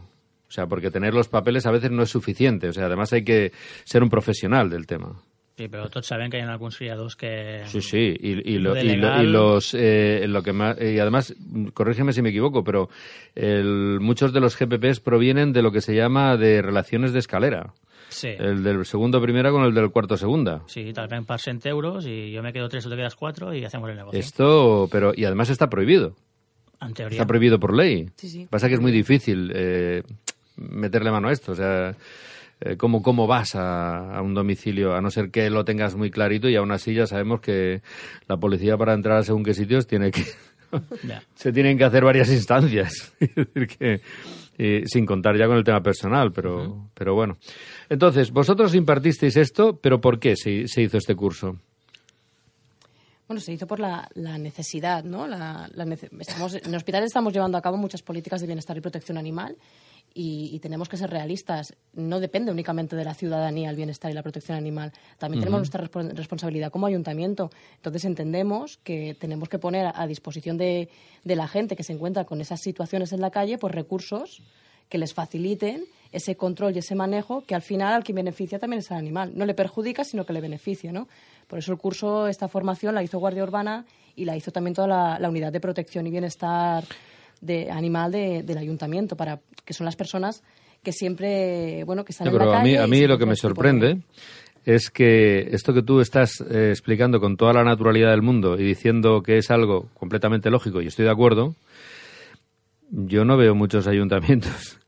O 0.46 0.50
sea, 0.52 0.66
porque 0.66 0.90
tener 0.90 1.14
los 1.14 1.28
papeles 1.28 1.64
a 1.64 1.70
veces 1.70 1.90
no 1.90 2.02
es 2.02 2.10
suficiente, 2.10 2.68
o 2.68 2.72
sea, 2.74 2.84
además 2.84 3.14
hay 3.14 3.24
que 3.24 3.50
ser 3.84 4.02
un 4.02 4.10
profesional 4.10 4.68
del 4.68 4.86
tema. 4.86 5.22
Sí, 5.56 5.70
però 5.72 5.86
tots 5.88 6.04
sabem 6.12 6.28
que 6.28 6.36
hi 6.36 6.42
ha 6.44 6.50
alguns 6.52 6.76
criadors 6.76 7.14
que... 7.16 7.62
Sí, 7.72 7.80
sí, 7.80 8.14
y, 8.20 8.32
y, 8.56 8.58
lo- 8.58 8.76
y 8.76 8.94
lo- 8.96 9.22
y 9.22 9.26
los 9.26 9.72
eh, 9.72 10.26
lo 10.28 10.42
que 10.42 10.52
más, 10.52 10.76
y 10.78 10.98
además, 10.98 11.34
corrígeme 11.72 12.12
si 12.12 12.20
me 12.20 12.28
equivoco, 12.28 12.62
pero 12.62 12.90
el- 13.34 13.98
muchos 14.00 14.34
de 14.34 14.40
los 14.40 14.54
GPPs 14.58 15.00
provienen 15.00 15.54
de 15.54 15.62
lo 15.62 15.72
que 15.72 15.80
se 15.80 15.94
llama 15.94 16.36
de 16.36 16.60
relaciones 16.60 17.14
de 17.14 17.20
escalera. 17.20 17.72
Sí. 18.10 18.28
El 18.38 18.62
del 18.62 18.84
segundo 18.84 19.20
primera 19.22 19.50
con 19.50 19.64
el 19.64 19.72
del 19.72 19.90
cuarto 19.90 20.16
segunda. 20.18 20.62
Sí, 20.66 20.92
ven 21.10 21.24
per 21.24 21.40
100 21.40 21.60
euros 21.64 22.06
y 22.06 22.30
yo 22.32 22.42
me 22.42 22.52
quedo 22.52 22.68
3 22.68 22.84
o 22.86 22.90
te 22.90 22.96
quedas 22.96 23.16
4 23.16 23.54
y 23.54 23.64
hacemos 23.64 23.88
el 23.90 23.96
negocio. 23.96 24.20
Esto, 24.20 24.88
pero 24.92 25.12
y 25.16 25.24
además 25.24 25.48
está 25.48 25.68
prohibido. 25.70 26.14
En 26.82 26.92
teoría. 26.92 27.16
Está 27.16 27.26
prohibido 27.26 27.58
por 27.58 27.74
ley. 27.74 28.10
Sí, 28.16 28.28
sí. 28.28 28.46
Pasa 28.50 28.68
que 28.68 28.74
es 28.74 28.80
muy 28.80 28.92
difícil 28.92 29.50
eh, 29.54 30.02
meterle 30.56 31.10
mano 31.10 31.28
a 31.28 31.32
esto. 31.32 31.52
O 31.52 31.54
sea, 31.54 31.96
eh, 32.60 32.76
¿cómo, 32.76 33.02
¿cómo 33.02 33.26
vas 33.26 33.54
a, 33.54 34.16
a 34.16 34.22
un 34.22 34.34
domicilio? 34.34 34.94
A 34.94 35.00
no 35.00 35.10
ser 35.10 35.30
que 35.30 35.50
lo 35.50 35.64
tengas 35.64 35.94
muy 35.94 36.10
clarito 36.10 36.48
y 36.48 36.56
aún 36.56 36.72
así 36.72 36.94
ya 36.94 37.06
sabemos 37.06 37.40
que 37.40 37.82
la 38.28 38.36
policía 38.36 38.76
para 38.76 38.94
entrar 38.94 39.18
a 39.18 39.22
según 39.22 39.44
qué 39.44 39.54
sitios 39.54 39.86
tiene 39.86 40.10
que... 40.10 40.24
Se 41.34 41.52
tienen 41.52 41.78
que 41.78 41.84
hacer 41.84 42.04
varias 42.04 42.30
instancias. 42.30 43.14
Es 43.20 43.34
decir, 43.34 43.66
que, 43.66 44.00
eh, 44.58 44.82
sin 44.86 45.04
contar 45.04 45.36
ya 45.36 45.46
con 45.46 45.56
el 45.56 45.64
tema 45.64 45.82
personal, 45.82 46.32
pero, 46.32 46.90
pero 46.94 47.14
bueno. 47.14 47.36
Entonces, 47.88 48.30
vosotros 48.30 48.74
impartisteis 48.74 49.36
esto, 49.36 49.78
pero 49.80 50.00
¿por 50.00 50.18
qué 50.18 50.34
se, 50.36 50.66
se 50.66 50.82
hizo 50.82 50.98
este 50.98 51.14
curso? 51.14 51.60
Bueno, 53.28 53.40
se 53.40 53.52
hizo 53.52 53.66
por 53.66 53.80
la, 53.80 54.08
la 54.14 54.38
necesidad, 54.38 55.02
¿no? 55.04 55.26
La, 55.26 55.68
la 55.74 55.84
nece- 55.84 56.08
estamos, 56.20 56.54
en 56.54 56.66
el 56.66 56.74
hospital 56.76 57.02
estamos 57.02 57.32
llevando 57.32 57.58
a 57.58 57.62
cabo 57.62 57.76
muchas 57.76 58.02
políticas 58.02 58.40
de 58.40 58.46
bienestar 58.46 58.76
y 58.76 58.80
protección 58.80 59.18
animal 59.18 59.56
y, 60.14 60.50
y 60.54 60.58
tenemos 60.60 60.88
que 60.88 60.96
ser 60.96 61.10
realistas. 61.10 61.74
No 61.92 62.20
depende 62.20 62.52
únicamente 62.52 62.94
de 62.94 63.04
la 63.04 63.14
ciudadanía 63.14 63.68
el 63.68 63.76
bienestar 63.76 64.10
y 64.12 64.14
la 64.14 64.22
protección 64.22 64.56
animal. 64.56 64.92
También 65.18 65.40
tenemos 65.40 65.58
nuestra 65.58 65.82
respo- 65.84 66.14
responsabilidad 66.14 66.70
como 66.70 66.86
ayuntamiento. 66.86 67.50
Entonces 67.74 68.04
entendemos 68.04 68.78
que 68.84 69.16
tenemos 69.18 69.48
que 69.48 69.58
poner 69.58 69.90
a 69.92 70.06
disposición 70.06 70.56
de, 70.56 70.88
de 71.24 71.36
la 71.36 71.48
gente 71.48 71.74
que 71.74 71.82
se 71.82 71.92
encuentra 71.94 72.24
con 72.26 72.40
esas 72.40 72.60
situaciones 72.60 73.12
en 73.12 73.20
la 73.20 73.30
calle, 73.32 73.58
pues 73.58 73.74
recursos 73.74 74.40
que 74.88 74.98
les 74.98 75.14
faciliten 75.14 75.84
ese 76.12 76.36
control 76.36 76.76
y 76.76 76.78
ese 76.78 76.94
manejo 76.94 77.42
que 77.44 77.56
al 77.56 77.62
final 77.62 77.92
al 77.92 78.04
que 78.04 78.12
beneficia 78.12 78.60
también 78.60 78.78
es 78.78 78.92
al 78.92 78.98
animal. 78.98 79.32
No 79.34 79.44
le 79.44 79.52
perjudica, 79.52 80.04
sino 80.04 80.24
que 80.24 80.32
le 80.32 80.40
beneficia, 80.40 80.92
¿no? 80.92 81.08
Por 81.46 81.58
eso 81.58 81.72
el 81.72 81.78
curso, 81.78 82.26
esta 82.28 82.48
formación 82.48 82.94
la 82.94 83.02
hizo 83.02 83.18
Guardia 83.18 83.42
Urbana 83.44 83.84
y 84.16 84.24
la 84.24 84.36
hizo 84.36 84.50
también 84.50 84.74
toda 84.74 84.88
la, 84.88 85.18
la 85.18 85.28
unidad 85.28 85.52
de 85.52 85.60
protección 85.60 86.06
y 86.06 86.10
bienestar 86.10 86.84
de 87.40 87.70
animal 87.70 88.10
de- 88.12 88.42
del 88.42 88.58
ayuntamiento, 88.58 89.16
para 89.16 89.40
que 89.64 89.74
son 89.74 89.84
las 89.84 89.94
personas 89.96 90.42
que 90.82 90.92
siempre, 90.92 91.84
bueno, 91.84 92.04
que 92.04 92.12
están 92.12 92.28
en 92.28 92.38
la 92.38 92.44
a 92.44 92.50
calle. 92.52 92.70
mí, 92.70 92.76
a 92.76 92.86
mí 92.86 92.98
se 92.98 93.08
lo 93.08 93.18
que 93.18 93.26
me 93.26 93.36
sorprende 93.36 93.98
es 94.64 94.90
que 94.90 95.48
esto 95.52 95.72
que 95.74 95.82
tú 95.82 96.00
estás 96.00 96.40
eh, 96.50 96.70
explicando 96.70 97.20
con 97.20 97.36
toda 97.36 97.52
la 97.52 97.62
naturalidad 97.62 98.10
del 98.10 98.22
mundo 98.22 98.58
y 98.58 98.64
diciendo 98.64 99.22
que 99.22 99.38
es 99.38 99.50
algo 99.52 99.88
completamente 99.94 100.50
lógico, 100.50 100.80
y 100.82 100.86
estoy 100.88 101.04
de 101.04 101.12
acuerdo, 101.12 101.54
yo 102.90 103.24
no 103.24 103.36
veo 103.36 103.54
muchos 103.54 103.86
ayuntamientos 103.86 104.78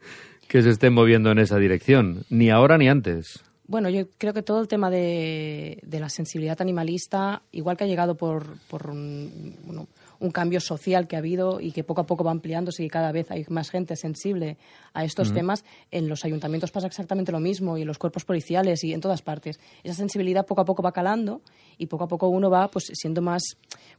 que 0.49 0.63
se 0.63 0.71
estén 0.71 0.95
moviendo 0.95 1.31
en 1.31 1.39
esa 1.39 1.59
dirección, 1.59 2.25
ni 2.31 2.51
ahora 2.51 2.79
ni 2.79 2.89
antes. 2.89 3.45
Bueno, 3.69 3.91
yo 3.91 4.09
creo 4.17 4.33
que 4.33 4.43
todo 4.43 4.63
el 4.63 4.67
tema 4.67 4.89
de, 4.89 5.79
la 5.91 6.09
sensibilidad 6.09 6.61
animalista, 6.63 7.43
igual 7.53 7.77
que 7.77 7.85
ha 7.85 7.87
llegado 7.87 8.17
por, 8.17 8.59
por 8.69 8.91
un, 8.91 9.87
un 10.21 10.31
cambio 10.31 10.61
social 10.61 11.07
que 11.07 11.17
ha 11.17 11.21
habido 11.21 11.61
y 11.61 11.71
que 11.73 11.85
poco 11.85 12.01
a 12.01 12.07
poco 12.07 12.25
va 12.25 12.31
ampliándose 12.33 12.83
y 12.85 12.89
cada 12.89 13.13
vez 13.13 13.31
hay 13.31 13.45
más 13.49 13.71
gente 13.71 13.95
sensible 13.97 14.57
a 14.93 15.05
estos 15.05 15.33
temas, 15.33 15.65
en 15.93 16.09
los 16.09 16.25
ayuntamientos 16.25 16.71
pasa 16.73 16.87
exactamente 16.89 17.31
lo 17.31 17.39
mismo 17.41 17.79
y 17.79 17.83
en 17.83 17.87
los 17.87 17.99
cuerpos 17.99 18.25
policiales 18.25 18.83
y 18.83 18.93
en 18.93 19.01
todas 19.01 19.23
partes. 19.23 19.61
Esa 19.85 19.95
sensibilidad 19.95 20.45
poco 20.45 20.63
a 20.63 20.65
poco 20.65 20.83
va 20.83 20.91
calando 20.93 21.41
y 21.79 21.87
poco 21.87 22.05
a 22.05 22.09
poco 22.09 22.29
uno 22.29 22.51
va 22.51 22.69
pues 22.69 22.91
siendo 22.95 23.23
más 23.23 23.43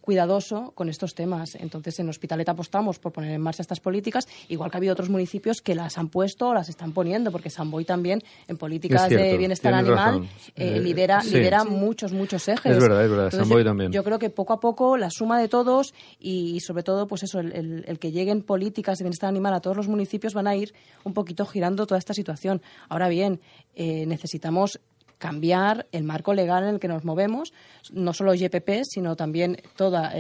cuidadoso 0.02 0.72
con 0.76 0.90
estos 0.90 1.14
temas. 1.16 1.56
Entonces, 1.56 2.00
en 2.00 2.10
Hospitalet 2.10 2.48
apostamos 2.50 3.00
por 3.00 3.12
poner 3.12 3.32
en 3.32 3.42
marcha 3.42 3.62
estas 3.62 3.80
políticas, 3.80 4.28
igual 4.48 4.70
que 4.72 4.78
ha 4.78 4.80
habido 4.80 4.94
otros 4.94 5.10
municipios 5.10 5.62
que 5.62 5.76
las 5.76 5.98
han 5.98 6.10
puesto 6.10 6.50
o 6.50 6.54
las 6.54 6.70
están 6.70 6.92
poniendo, 6.94 7.32
porque 7.32 7.50
San 7.50 7.72
Boy 7.72 7.86
también 7.86 8.22
en 8.48 8.58
políticas 8.58 9.08
cierto, 9.08 9.26
de 9.26 9.38
bienestar 9.38 9.74
animal 9.74 10.24
eh, 10.56 10.76
Eh, 10.76 10.80
lidera, 10.82 11.22
sí. 11.22 11.32
lidera 11.32 11.64
muchos, 11.64 12.12
muchos 12.12 12.48
ejes. 12.48 12.74
Es 12.76 12.80
verdad, 12.82 13.04
es 13.04 13.10
verdad, 13.10 13.26
Entonces, 13.32 13.50
yo- 13.58 13.64
también. 13.64 13.92
Yo 13.92 14.04
creo 14.04 14.20
que 14.20 14.30
poco 14.30 14.54
a 14.54 14.60
poco 14.60 14.98
la 14.98 15.10
suma 15.10 15.40
de 15.40 15.48
todos 15.48 15.94
y, 16.20 16.60
sobre 16.62 16.84
todo, 16.84 17.08
pues 17.08 17.24
eso, 17.24 17.40
el, 17.40 17.52
el- 17.54 17.84
el 17.88 18.00
que 18.00 18.12
lleguen 18.12 18.42
políticas 18.42 18.98
de 18.98 19.04
bienestar 19.04 19.30
animal 19.30 19.54
a 19.54 19.60
todos 19.60 19.76
los 19.78 19.88
municipios 19.88 20.34
van 20.34 20.48
a 20.48 20.56
ir 20.56 20.74
un 21.04 21.14
poquito 21.14 21.46
girando 21.46 21.86
toda 21.86 21.98
esta 22.00 22.14
situación. 22.14 22.62
Ahora 22.88 23.10
bien, 23.10 23.40
eh, 23.76 24.06
necesitamos 24.06 24.80
cambiar 25.18 25.86
el 25.92 26.04
marco 26.06 26.34
legal 26.34 26.64
en 26.64 26.70
el 26.76 26.80
que 26.80 26.88
nos 26.88 27.04
movemos, 27.04 27.52
no 27.92 28.14
solo 28.14 28.34
YPP, 28.34 28.84
sino 28.86 29.18
también 29.18 29.58
todas 29.76 30.14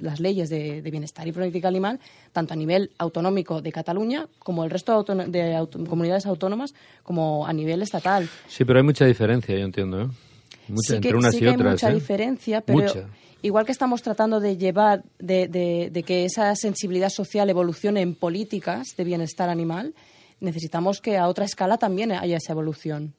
las 0.00 0.20
leyes 0.20 0.48
de, 0.48 0.82
de 0.82 0.90
bienestar 0.90 1.26
y 1.26 1.32
política 1.32 1.68
animal, 1.68 2.00
tanto 2.32 2.54
a 2.54 2.56
nivel 2.56 2.90
autonómico 2.98 3.60
de 3.62 3.72
Cataluña 3.72 4.28
como 4.38 4.64
el 4.64 4.70
resto 4.70 4.92
de, 4.92 4.96
auto- 4.98 5.14
de 5.30 5.56
auto- 5.56 5.84
comunidades 5.84 6.26
autónomas, 6.26 6.74
como 7.02 7.46
a 7.46 7.52
nivel 7.52 7.82
estatal. 7.82 8.28
Sí, 8.48 8.64
pero 8.64 8.78
hay 8.78 8.84
mucha 8.84 9.04
diferencia, 9.04 9.56
yo 9.56 9.64
entiendo, 9.64 10.02
¿eh? 10.02 10.06
Mucha, 10.68 10.94
sí 10.94 11.00
que, 11.00 11.08
entre 11.08 11.16
unas 11.16 11.30
sí 11.32 11.36
y 11.38 11.40
que 11.40 11.48
hay 11.48 11.54
otras. 11.54 11.72
mucha 11.72 11.90
¿eh? 11.90 11.94
diferencia, 11.94 12.60
pero 12.60 12.78
Mucha. 12.82 13.08
Igual 13.42 13.66
que 13.66 13.72
estamos 13.72 14.02
tratando 14.02 14.40
de 14.40 14.56
llevar, 14.56 15.02
de, 15.18 15.48
de- 15.48 15.90
de 15.92 16.02
que 16.02 16.24
esa 16.24 16.54
sensibilidad 16.56 17.10
social 17.10 17.50
evolucione 17.50 18.00
en 18.00 18.14
políticas 18.14 18.94
de 18.96 19.04
bienestar 19.04 19.48
animal, 19.50 19.94
necesitamos 20.40 21.00
que 21.00 21.18
a 21.18 21.28
otra 21.28 21.44
escala 21.44 21.76
también 21.78 22.12
haya 22.12 22.36
esa 22.38 22.52
evolución. 22.52 23.12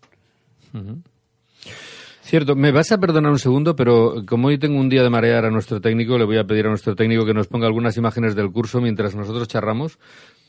Cierto, 2.23 2.55
me 2.55 2.71
vas 2.71 2.91
a 2.91 2.97
perdonar 2.97 3.31
un 3.31 3.39
segundo, 3.39 3.75
pero 3.75 4.23
como 4.25 4.47
hoy 4.47 4.57
tengo 4.57 4.79
un 4.79 4.89
día 4.89 5.03
de 5.03 5.09
marear 5.09 5.45
a 5.45 5.51
nuestro 5.51 5.81
técnico, 5.81 6.17
le 6.17 6.23
voy 6.25 6.37
a 6.37 6.45
pedir 6.45 6.65
a 6.65 6.69
nuestro 6.69 6.95
técnico 6.95 7.25
que 7.25 7.33
nos 7.33 7.47
ponga 7.47 7.67
algunas 7.67 7.97
imágenes 7.97 8.33
del 8.35 8.51
curso 8.51 8.79
mientras 8.81 9.13
nosotros 9.13 9.47
charramos, 9.47 9.99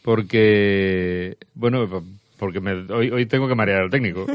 porque, 0.03 1.37
bueno, 1.55 2.05
porque 2.39 2.61
me- 2.61 2.93
hoy, 2.93 3.11
hoy 3.11 3.27
tengo 3.27 3.47
que 3.49 3.55
marear 3.55 3.83
al 3.83 3.91
técnico. 3.91 4.27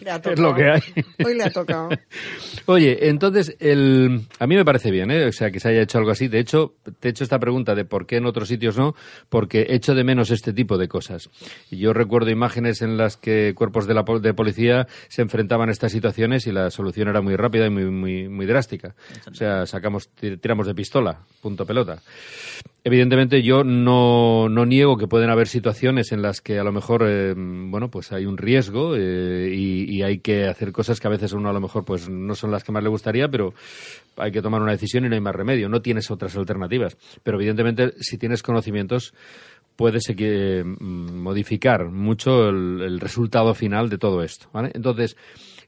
Le 0.00 0.10
ha 0.10 0.16
es 0.24 0.38
lo 0.38 0.54
que 0.54 0.68
hay. 0.70 0.80
Hoy 1.24 1.34
le 1.34 1.44
ha 1.44 1.50
tocado. 1.50 1.88
Oye, 2.66 3.08
entonces, 3.08 3.56
el, 3.60 4.26
a 4.38 4.46
mí 4.46 4.56
me 4.56 4.64
parece 4.64 4.90
bien, 4.90 5.10
¿eh? 5.10 5.26
O 5.26 5.32
sea, 5.32 5.50
que 5.50 5.58
se 5.60 5.68
haya 5.68 5.80
hecho 5.82 5.96
algo 5.98 6.10
así. 6.10 6.28
De 6.28 6.38
hecho, 6.38 6.74
te 7.00 7.08
he 7.08 7.10
hecho 7.10 7.24
esta 7.24 7.38
pregunta 7.38 7.74
de 7.74 7.84
por 7.86 8.06
qué 8.06 8.16
en 8.16 8.26
otros 8.26 8.48
sitios 8.48 8.76
no, 8.76 8.94
porque 9.30 9.66
echo 9.70 9.94
de 9.94 10.04
menos 10.04 10.30
este 10.30 10.52
tipo 10.52 10.76
de 10.76 10.86
cosas. 10.88 11.30
Y 11.70 11.78
yo 11.78 11.92
recuerdo 11.94 12.30
imágenes 12.30 12.82
en 12.82 12.96
las 12.98 13.16
que 13.16 13.54
cuerpos 13.56 13.86
de 13.86 13.94
la 13.94 14.04
de 14.20 14.34
policía 14.34 14.86
se 15.08 15.22
enfrentaban 15.22 15.70
a 15.70 15.72
estas 15.72 15.92
situaciones 15.92 16.46
y 16.46 16.52
la 16.52 16.70
solución 16.70 17.08
era 17.08 17.22
muy 17.22 17.36
rápida 17.36 17.66
y 17.66 17.70
muy, 17.70 17.84
muy, 17.86 18.28
muy 18.28 18.44
drástica. 18.46 18.94
O 19.30 19.34
sea, 19.34 19.64
sacamos, 19.66 20.10
tir- 20.14 20.38
tiramos 20.40 20.66
de 20.66 20.74
pistola, 20.74 21.20
punto 21.40 21.64
pelota. 21.64 22.02
Evidentemente 22.86 23.42
yo 23.42 23.64
no, 23.64 24.50
no 24.50 24.66
niego 24.66 24.98
que 24.98 25.08
pueden 25.08 25.30
haber 25.30 25.48
situaciones 25.48 26.12
en 26.12 26.20
las 26.20 26.42
que 26.42 26.58
a 26.58 26.64
lo 26.64 26.70
mejor, 26.70 27.02
eh, 27.08 27.32
bueno, 27.34 27.90
pues 27.90 28.12
hay 28.12 28.26
un 28.26 28.36
riesgo 28.36 28.94
eh, 28.94 29.48
y, 29.50 30.02
hay 30.02 30.18
que 30.18 30.44
hacer 30.46 30.70
cosas 30.70 31.00
que 31.00 31.06
a 31.06 31.10
veces 31.10 31.32
uno 31.32 31.48
a 31.48 31.54
lo 31.54 31.62
mejor 31.62 31.86
pues 31.86 32.10
no 32.10 32.34
son 32.34 32.50
las 32.50 32.62
que 32.62 32.72
más 32.72 32.82
le 32.82 32.90
gustaría, 32.90 33.26
pero 33.28 33.54
hay 34.18 34.30
que 34.30 34.42
tomar 34.42 34.60
una 34.60 34.72
decisión 34.72 35.06
y 35.06 35.08
no 35.08 35.14
hay 35.14 35.22
más 35.22 35.34
remedio. 35.34 35.70
No 35.70 35.80
tienes 35.80 36.10
otras 36.10 36.36
alternativas. 36.36 36.98
Pero 37.22 37.38
evidentemente 37.38 37.94
si 38.00 38.18
tienes 38.18 38.42
conocimientos 38.42 39.14
puedes 39.76 40.02
eh, 40.10 40.62
modificar 40.62 41.86
mucho 41.86 42.50
el, 42.50 43.00
resultado 43.00 43.54
final 43.54 43.88
de 43.88 43.96
todo 43.96 44.22
esto. 44.22 44.48
Entonces, 44.74 45.16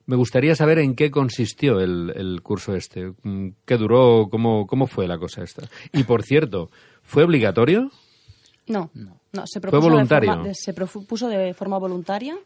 me 0.05 0.16
gustaría 0.16 0.55
saber 0.55 0.79
en 0.81 0.94
qué 0.94 1.11
consistió 1.11 1.81
el, 1.81 2.12
el 2.14 2.42
curso 2.42 2.76
este, 2.76 3.14
Mm, 3.26 3.48
qué 3.64 3.76
duró, 3.76 4.29
cómo, 4.31 4.66
cómo 4.66 4.87
fue 4.87 5.09
la 5.09 5.18
cosa 5.18 5.42
esta. 5.42 5.68
Y 5.92 6.05
por 6.05 6.22
cierto, 6.22 6.70
¿fue 7.07 7.23
obligatorio? 7.25 7.90
No, 8.69 8.90
no, 9.33 9.47
se 9.47 9.61
propuso, 9.61 9.81
voluntario. 9.90 10.29
De 10.31 10.35
forma, 10.37 10.49
de- 10.49 10.55
se 10.55 10.73
propuso 10.75 11.29
de 11.29 11.55
forma 11.55 11.79
voluntaria 11.79 12.37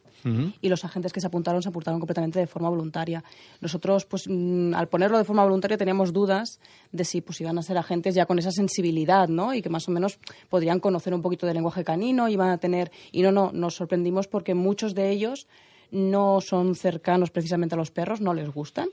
y 0.60 0.68
los 0.68 0.84
agentes 0.84 1.14
que 1.14 1.20
se 1.22 1.26
apuntaron 1.28 1.62
se 1.62 1.70
apuntaron 1.70 1.98
completamente 1.98 2.38
de 2.38 2.46
forma 2.46 2.68
voluntaria. 2.68 3.24
Nosotros, 3.62 4.04
pues, 4.04 4.24
mm, 4.28 4.74
al 4.74 4.86
ponerlo 4.88 5.16
de 5.16 5.24
forma 5.24 5.42
voluntaria 5.44 5.78
teníamos 5.78 6.12
dudas 6.12 6.60
de 6.92 7.06
si 7.06 7.22
pues 7.22 7.40
iban 7.40 7.56
a 7.56 7.62
ser 7.62 7.78
agentes 7.78 8.14
ya 8.14 8.26
con 8.26 8.38
esa 8.38 8.50
sensibilidad, 8.52 9.28
¿no? 9.28 9.54
Y 9.54 9.62
que 9.62 9.70
más 9.70 9.88
o 9.88 9.92
menos 9.92 10.18
podrían 10.50 10.78
conocer 10.78 11.14
un 11.14 11.22
poquito 11.22 11.46
del 11.46 11.54
lenguaje 11.54 11.84
canino, 11.84 12.28
iban 12.28 12.50
a 12.50 12.58
tener 12.58 12.90
y 13.12 13.22
no, 13.22 13.32
no, 13.32 13.50
nos 13.54 13.76
sorprendimos 13.76 14.28
porque 14.28 14.52
muchos 14.52 14.94
de 14.94 15.08
ellos 15.10 15.46
no 15.90 16.42
son 16.42 16.74
cercanos 16.74 17.30
precisamente 17.30 17.76
a 17.76 17.78
los 17.78 17.90
perros, 17.90 18.20
no 18.20 18.34
les 18.34 18.50
gustan. 18.52 18.88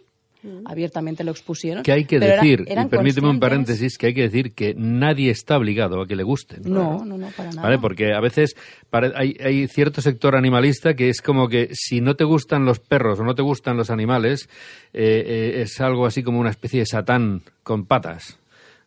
Abiertamente 0.66 1.24
lo 1.24 1.32
expusieron. 1.32 1.84
Que 1.84 1.92
hay 1.92 2.06
que 2.06 2.18
era- 2.18 2.36
decir, 2.36 2.66
y 2.68 2.86
permíteme 2.88 3.30
un 3.30 3.40
paréntesis, 3.40 3.98
que 3.98 4.08
hay 4.08 4.14
que 4.14 4.22
decir 4.22 4.54
que 4.54 4.74
nadie 4.78 5.32
está 5.32 5.58
obligado 5.58 6.02
a 6.02 6.08
que 6.08 6.16
le 6.16 6.24
gusten. 6.24 6.62
No, 6.66 7.04
no, 7.04 7.18
no, 7.18 7.28
para 7.36 7.50
nada. 7.50 7.62
¿Vale? 7.64 7.80
Porque 7.80 8.14
a 8.14 8.20
veces 8.22 8.56
hay, 9.16 9.36
hay 9.44 9.68
cierto 9.68 10.02
sector 10.02 10.36
animalista 10.36 10.94
que 10.96 11.10
es 11.10 11.22
como 11.22 11.50
que 11.50 11.70
si 11.74 12.02
no 12.02 12.16
te 12.16 12.24
gustan 12.24 12.66
los 12.66 12.80
perros 12.80 13.20
o 13.20 13.24
no 13.24 13.36
te 13.36 13.42
gustan 13.42 13.78
los 13.78 13.90
animales, 13.90 14.48
eh, 14.94 15.24
eh, 15.26 15.62
es 15.64 15.82
algo 15.82 16.06
así 16.06 16.24
como 16.24 16.40
una 16.40 16.50
especie 16.52 16.80
de 16.82 16.86
satán 16.86 17.42
con 17.64 17.86
patas. 17.86 18.38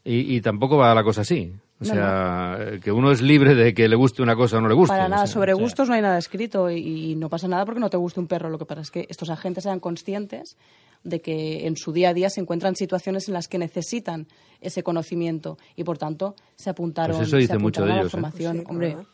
Y, 0.05 0.35
y 0.37 0.41
tampoco 0.41 0.77
va 0.79 0.95
la 0.95 1.03
cosa 1.05 1.23
así. 1.23 1.53
O 1.83 1.85
No, 1.87 1.95
sea, 1.95 2.59
que 2.83 2.93
uno 2.93 3.11
es 3.11 3.23
libre 3.23 3.55
de 3.55 3.73
que 3.73 3.89
le 3.89 3.97
guste 3.97 4.23
una 4.23 4.37
cosa 4.37 4.59
o 4.59 4.61
no 4.61 4.69
le 4.69 4.75
guste. 4.75 4.93
Para 4.93 5.07
o 5.07 5.09
nada, 5.09 5.27
sea. 5.27 5.33
sobre 5.35 5.55
gustos 5.55 5.89
no 5.89 5.95
hay 5.95 6.03
nada 6.03 6.19
escrito 6.19 6.71
y, 6.71 7.13
y 7.13 7.17
no 7.17 7.31
pasa 7.31 7.49
nada 7.49 7.65
porque 7.65 7.81
no 7.81 7.89
te 7.89 7.97
guste 7.97 8.21
un 8.21 8.27
perro. 8.27 8.51
Lo 8.51 8.59
que 8.59 8.67
pasa 8.67 8.83
es 8.83 8.91
que 8.91 9.07
estos 9.09 9.31
agentes 9.31 9.65
sean 9.65 9.81
conscientes 9.81 10.59
de 11.05 11.23
que 11.23 11.67
en 11.67 11.77
su 11.79 11.93
día 11.93 12.11
a 12.11 12.15
día 12.15 12.29
se 12.29 12.43
encuentran 12.43 12.77
situaciones 12.77 13.29
en 13.29 13.35
las 13.35 13.49
que 13.49 13.57
necesitan 13.57 14.27
ese 14.61 14.83
conocimiento 14.83 15.57
y 15.75 15.85
por 15.85 15.97
tanto 15.97 16.35
se 16.55 16.69
apuntaron, 16.69 17.17
Pues 17.17 17.29
eso 17.29 17.39
dice 17.39 17.55
se 17.55 17.59
mucho 17.59 17.83
a 17.83 17.87
la 17.87 17.95
ellos, 17.95 18.07
¿eh? 18.09 18.11
formación. 18.11 18.57
Sí, 18.59 18.65
Hombre, 18.69 18.93
claro. 18.93 19.09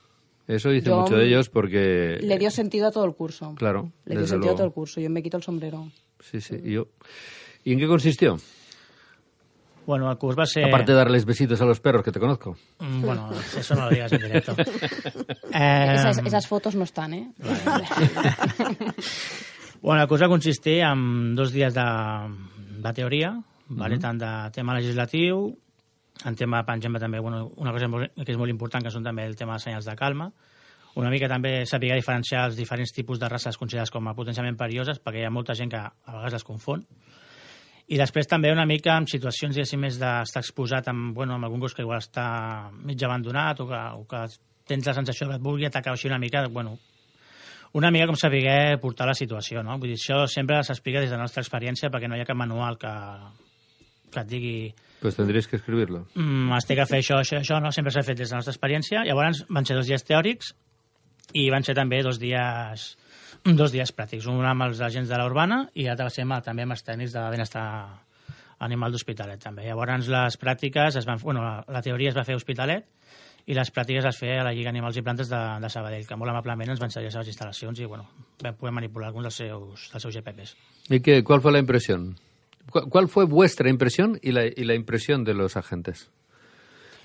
Eso 0.49 0.71
dice 0.71 0.87
Yo- 0.89 1.01
mucho 1.01 1.15
de 1.17 1.27
ellos 1.29 1.49
porque... 1.49 2.19
le 2.21 2.39
dio 2.39 2.51
sentido 2.51 2.89
a 2.89 2.91
todo 2.91 3.05
el 3.05 3.15
curso. 3.15 3.55
Claro, 3.57 3.93
Le 4.07 4.17
dio 4.17 4.27
sentido 4.27 4.55
a 4.55 4.57
todo 4.57 4.67
el 4.67 4.73
curso. 4.73 5.01
Yo 5.01 5.09
me 5.11 5.23
quito 5.23 5.37
el 5.37 5.43
sombrero. 5.45 5.89
Sí, 6.19 6.41
sí. 6.41 6.57
y 6.65 6.73
yo... 6.73 6.89
¿Y 7.65 7.73
en 7.73 7.79
qué 7.79 7.87
consistió? 7.87 8.39
Bueno, 9.87 10.11
el 10.11 10.19
curs 10.19 10.37
va 10.39 10.45
ser... 10.47 10.65
Aparte 10.67 10.93
de 10.93 10.99
darles 10.99 11.25
besitos 11.25 11.61
a 11.61 11.65
los 11.65 11.79
perros, 11.81 12.03
que 12.03 12.11
te 12.13 12.19
conozco. 12.21 12.57
Mm, 12.81 13.03
Bueno, 13.03 13.31
eso 13.57 13.75
no 13.77 13.85
lo 13.85 13.91
digas 13.91 14.13
en 14.13 14.21
directo. 14.21 14.55
Eh, 15.59 15.95
Esas, 15.95 16.19
esas 16.19 16.47
fotos 16.47 16.75
no 16.75 16.85
están, 16.85 17.15
¿eh? 17.15 17.31
Bueno, 19.81 20.03
el 20.03 20.09
curs 20.09 20.23
va 20.23 20.29
consistir 20.29 20.81
en 20.83 21.35
dos 21.35 21.53
dies 21.53 21.73
de, 21.75 21.85
de 22.83 22.93
teoria, 22.93 23.31
vale? 23.69 23.99
tant 24.03 24.19
de 24.19 24.31
tema 24.53 24.75
legislatiu, 24.75 25.53
en 26.27 26.35
tema, 26.35 26.63
per 26.67 26.77
exemple, 26.77 27.01
també 27.01 27.21
bueno, 27.21 27.53
una 27.61 27.73
cosa 27.73 27.87
que 28.25 28.33
és 28.33 28.39
molt 28.41 28.51
important, 28.51 28.83
que 28.83 28.91
són 28.91 29.05
també 29.07 29.27
el 29.29 29.37
tema 29.37 29.55
de 29.57 29.65
senyals 29.67 29.87
de 29.87 29.95
calma, 29.97 30.31
una 30.97 31.11
mica 31.13 31.29
també 31.29 31.67
saber 31.69 31.93
diferenciar 31.95 32.47
els 32.49 32.57
diferents 32.57 32.93
tipus 32.97 33.21
de 33.21 33.29
races 33.29 33.59
considerades 33.61 33.93
com 33.93 34.09
a 34.09 34.15
potencialment 34.17 34.57
perilloses, 34.57 34.99
perquè 34.99 35.23
hi 35.23 35.29
ha 35.29 35.33
molta 35.33 35.55
gent 35.55 35.71
que 35.71 35.79
a 35.79 35.93
vegades 36.09 36.39
les 36.41 36.45
confon. 36.49 36.87
I 37.87 37.99
després 38.01 38.27
també 38.27 38.51
una 38.51 38.67
mica 38.67 38.97
en 38.99 39.07
situacions, 39.07 39.55
diguéssim, 39.55 39.79
més 39.79 39.99
d'estar 40.01 40.43
exposat 40.43 40.89
amb, 40.91 41.13
bueno, 41.15 41.37
amb 41.37 41.47
algun 41.47 41.63
gos 41.63 41.75
que 41.75 41.85
igual 41.85 42.03
està 42.03 42.27
mig 42.83 43.03
abandonat 43.07 43.61
o 43.63 43.69
que, 43.71 43.83
o 43.95 44.03
que 44.11 44.25
tens 44.67 44.89
la 44.89 44.95
sensació 44.97 45.29
que 45.29 45.37
et 45.39 45.45
vulgui 45.45 45.69
atacar 45.69 45.93
així 45.95 46.09
una 46.11 46.19
mica, 46.19 46.43
bueno, 46.51 46.79
una 47.79 47.93
mica 47.95 48.09
com 48.11 48.19
saber 48.19 48.79
portar 48.83 49.07
la 49.07 49.15
situació, 49.15 49.63
no? 49.63 49.79
Vull 49.79 49.93
dir, 49.93 50.01
això 50.01 50.25
sempre 50.27 50.59
s'explica 50.67 51.05
des 51.05 51.13
de 51.13 51.17
la 51.17 51.23
nostra 51.29 51.45
experiència 51.45 51.91
perquè 51.93 52.11
no 52.11 52.19
hi 52.19 52.25
ha 52.25 52.29
cap 52.29 52.39
manual 52.39 52.79
que, 52.81 52.93
que 54.11 54.21
et 54.25 54.29
digui 54.35 54.59
Pues 55.01 55.15
tendréis 55.15 55.47
que 55.47 55.57
escribirlo. 55.61 56.07
mm, 56.15 56.53
has 56.57 56.67
de 56.67 56.75
que 56.75 56.87
fer 56.89 56.99
això, 57.03 57.21
això, 57.21 57.39
això, 57.39 57.61
no? 57.63 57.71
Sempre 57.71 57.93
s'ha 57.93 58.03
fet 58.03 58.19
des 58.19 58.31
de 58.31 58.35
la 58.35 58.41
nostra 58.41 58.55
experiència. 58.55 59.05
Llavors 59.05 59.45
van 59.49 59.67
ser 59.69 59.77
dos 59.77 59.87
dies 59.87 60.03
teòrics 60.03 60.55
i 61.35 61.51
van 61.51 61.63
ser 61.63 61.75
també 61.77 62.03
dos 62.03 62.19
dies 62.19 62.97
dos 63.55 63.71
dies 63.73 63.93
pràctics, 63.95 64.27
un 64.27 64.45
amb 64.45 64.63
els 64.67 64.81
agents 64.81 65.09
de 65.09 65.17
la 65.19 65.27
urbana 65.27 65.69
i 65.75 65.85
l'altre 65.87 66.05
va 66.09 66.11
ser 66.11 66.23
amb, 66.27 66.41
també 66.43 66.63
amb 66.67 66.73
els 66.75 66.83
tècnics 66.85 67.13
de 67.15 67.23
benestar 67.31 68.03
animal 68.59 68.91
d'Hospitalet 68.91 69.39
també. 69.43 69.67
Llavors 69.69 70.09
les 70.09 70.39
pràctiques, 70.41 70.97
es 70.97 71.07
van, 71.07 71.19
bueno, 71.23 71.43
la, 71.45 71.65
la 71.69 71.83
teoria 71.83 72.09
es 72.11 72.17
va 72.17 72.25
fer 72.25 72.35
a 72.35 72.41
Hospitalet 72.41 72.87
i 73.47 73.55
les 73.55 73.71
pràctiques 73.71 74.05
es 74.09 74.17
feia 74.19 74.41
a 74.41 74.45
la 74.45 74.53
Lliga 74.53 74.71
Animals 74.73 74.97
i 74.97 75.03
Plantes 75.03 75.29
de, 75.31 75.39
de 75.63 75.69
Sabadell, 75.71 76.07
que 76.09 76.17
molt 76.19 76.33
amablement 76.33 76.73
ens 76.73 76.81
van 76.83 76.91
cedir 76.91 77.07
les 77.07 77.15
seves 77.15 77.29
instal·lacions 77.31 77.79
i 77.79 77.87
bueno, 77.87 78.09
vam 78.43 78.57
poder 78.59 78.73
manipular 78.75 79.13
alguns 79.13 79.29
dels 79.29 79.37
seus, 79.45 79.85
dels 79.93 80.03
seus 80.03 80.17
GPPs. 80.17 80.57
¿Y 80.91 81.01
qué, 81.01 81.23
cuál 81.23 81.41
fue 81.41 81.53
la 81.53 81.61
impresión? 81.61 82.17
¿Cu- 82.71 82.89
¿Cuál 82.89 83.07
fue 83.09 83.25
vuestra 83.27 83.69
impresión 83.71 84.19
y 84.23 84.33
la, 84.33 84.47
y 84.47 84.65
la 84.65 84.75
impresión 84.75 85.23
de 85.23 85.35
los 85.35 85.57
agentes? 85.57 86.11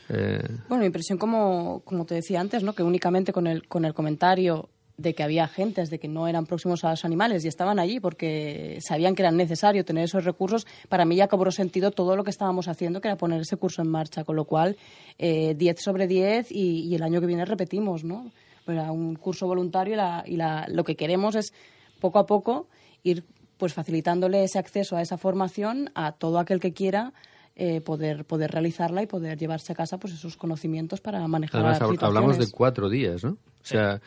Eh, 0.09 0.41
Bueno, 0.67 0.81
mi 0.81 0.87
impresión, 0.87 1.17
como, 1.19 1.81
como 1.85 2.05
te 2.05 2.15
decía 2.15 2.39
antes, 2.41 2.63
¿no? 2.63 2.73
que 2.73 2.81
únicamente 2.83 3.31
con 3.31 3.45
el, 3.45 3.67
con 3.67 3.85
el 3.85 3.93
comentario 3.93 4.69
de 4.97 5.13
que 5.15 5.23
había 5.23 5.45
agentes, 5.45 5.89
de 5.89 5.99
que 5.99 6.07
no 6.07 6.27
eran 6.27 6.45
próximos 6.45 6.83
a 6.83 6.91
los 6.91 7.05
animales 7.05 7.43
y 7.43 7.47
estaban 7.47 7.79
allí 7.79 7.99
porque 7.99 8.77
sabían 8.81 9.15
que 9.15 9.23
era 9.23 9.31
necesario 9.31 9.83
tener 9.85 10.03
esos 10.03 10.25
recursos, 10.25 10.67
para 10.89 11.05
mí 11.05 11.15
ya 11.15 11.27
cobró 11.27 11.51
sentido 11.51 11.91
todo 11.91 12.15
lo 12.15 12.23
que 12.23 12.29
estábamos 12.29 12.67
haciendo, 12.67 13.01
que 13.01 13.07
era 13.07 13.17
poner 13.17 13.41
ese 13.41 13.57
curso 13.57 13.81
en 13.81 13.87
marcha, 13.89 14.23
con 14.23 14.35
lo 14.35 14.45
cual 14.45 14.77
eh, 15.17 15.55
10 15.55 15.81
sobre 15.81 16.07
10 16.07 16.51
y, 16.51 16.83
y 16.87 16.95
el 16.95 17.03
año 17.03 17.19
que 17.19 17.27
viene 17.27 17.45
repetimos, 17.45 18.03
¿no? 18.03 18.31
Era 18.67 18.91
un 18.91 19.15
curso 19.15 19.47
voluntario 19.47 19.93
y, 19.95 19.97
la, 19.97 20.23
y 20.25 20.35
la- 20.35 20.67
lo 20.69 20.83
que 20.83 20.95
queremos 20.95 21.35
es 21.35 21.51
poco 21.99 22.19
a 22.19 22.25
poco 22.27 22.67
ir 23.03 23.23
pues 23.57 23.73
facilitándole 23.73 24.43
ese 24.43 24.59
acceso 24.59 24.95
a 24.97 25.01
esa 25.01 25.17
formación 25.17 25.89
a 25.95 26.11
todo 26.13 26.39
aquel 26.39 26.59
que 26.59 26.73
quiera 26.73 27.13
eh, 27.55 27.81
poder 27.81 28.25
poder 28.25 28.49
realizarla 28.51 29.03
y 29.03 29.07
poder 29.07 29.37
llevarse 29.37 29.73
a 29.73 29.75
casa 29.75 29.99
pues 29.99 30.13
esos 30.13 30.37
conocimientos 30.37 31.01
para 31.01 31.27
manejar 31.27 31.61
además, 31.61 31.79
hab- 31.93 32.05
hablamos 32.07 32.37
de 32.37 32.51
cuatro 32.57 32.89
días, 32.89 33.23
¿no? 33.23 33.31
O 33.31 33.37
sea, 33.63 34.01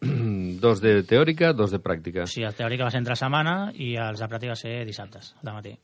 dos 0.60 0.80
de 0.80 1.02
teórica, 1.02 1.52
dos 1.52 1.70
de 1.70 1.78
práctica. 1.78 2.26
Sí, 2.26 2.42
el 2.42 2.54
teòric 2.54 2.82
va 2.84 2.90
ser 2.90 3.02
entre 3.02 3.16
setmana 3.18 3.72
i 3.74 3.94
els 4.00 4.20
de 4.22 4.28
pràctica 4.30 4.54
va 4.54 4.60
ser 4.60 4.80
dissabtes, 4.88 5.34
de 5.42 5.54
matí. 5.54 5.76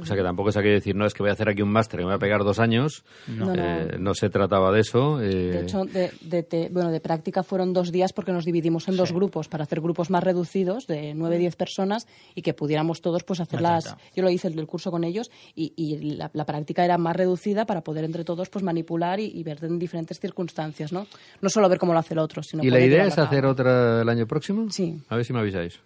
O 0.00 0.04
sea 0.04 0.16
que 0.16 0.22
tampoco 0.22 0.50
es 0.50 0.54
de 0.54 0.62
decir, 0.62 0.94
no, 0.94 1.06
es 1.06 1.14
que 1.14 1.22
voy 1.22 1.30
a 1.30 1.32
hacer 1.32 1.48
aquí 1.48 1.62
un 1.62 1.70
máster, 1.70 1.98
que 1.98 2.04
me 2.04 2.10
voy 2.10 2.16
a 2.16 2.18
pegar 2.18 2.44
dos 2.44 2.58
años. 2.58 3.04
No. 3.26 3.52
Eh, 3.54 3.96
no 3.98 4.12
se 4.14 4.28
trataba 4.28 4.70
de 4.72 4.80
eso. 4.80 5.20
eh, 5.22 5.28
De 5.28 5.60
hecho, 5.62 5.84
de, 5.84 6.10
de 6.20 6.42
te- 6.42 6.68
bueno, 6.70 6.90
de 6.90 7.00
práctica 7.00 7.42
fueron 7.42 7.72
dos 7.72 7.90
días 7.90 8.12
porque 8.12 8.32
nos 8.32 8.44
dividimos 8.44 8.86
en 8.88 8.96
dos 8.96 9.12
grupos 9.12 9.48
para 9.48 9.64
hacer 9.64 9.80
grupos 9.80 10.10
más 10.10 10.22
reducidos 10.22 10.86
de 10.86 11.14
9-10 11.14 11.56
personas 11.56 12.06
y 12.34 12.42
que 12.42 12.54
pudiéramos 12.54 13.00
todos 13.00 13.24
pues 13.24 13.40
hacer 13.40 13.60
las... 13.60 13.96
Yo 14.14 14.22
lo 14.22 14.30
hice 14.30 14.48
el 14.48 14.56
del 14.56 14.66
curso 14.66 14.90
con 14.90 15.04
ellos 15.04 15.30
y, 15.54 15.72
y 15.76 16.16
la, 16.16 16.30
la 16.34 16.44
práctica 16.44 16.84
era 16.84 16.98
más 16.98 17.16
reducida 17.16 17.64
para 17.64 17.80
poder 17.82 18.04
entre 18.04 18.24
todos 18.24 18.48
pues 18.50 18.62
manipular 18.62 19.20
y, 19.20 19.26
y 19.26 19.42
ver 19.42 19.64
en 19.64 19.78
diferentes 19.78 20.20
circunstancias, 20.20 20.92
¿no? 20.92 21.06
No 21.40 21.48
solo 21.48 21.68
ver 21.68 21.78
cómo 21.78 21.92
lo 21.92 21.98
hace 21.98 22.14
el 22.14 22.20
otro, 22.20 22.42
sino 22.42 22.62
¿Y 22.64 22.70
la 22.70 22.80
idea 22.80 23.06
es 23.06 23.16
hacer 23.18 23.46
otra 23.46 24.02
el 24.02 24.08
año 24.08 24.26
próximo? 24.26 24.70
Sí. 24.70 25.00
A 25.08 25.16
ver 25.16 25.24
si 25.24 25.32
me 25.32 25.38
avisáis. 25.40 25.78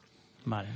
Vale. 0.45 0.69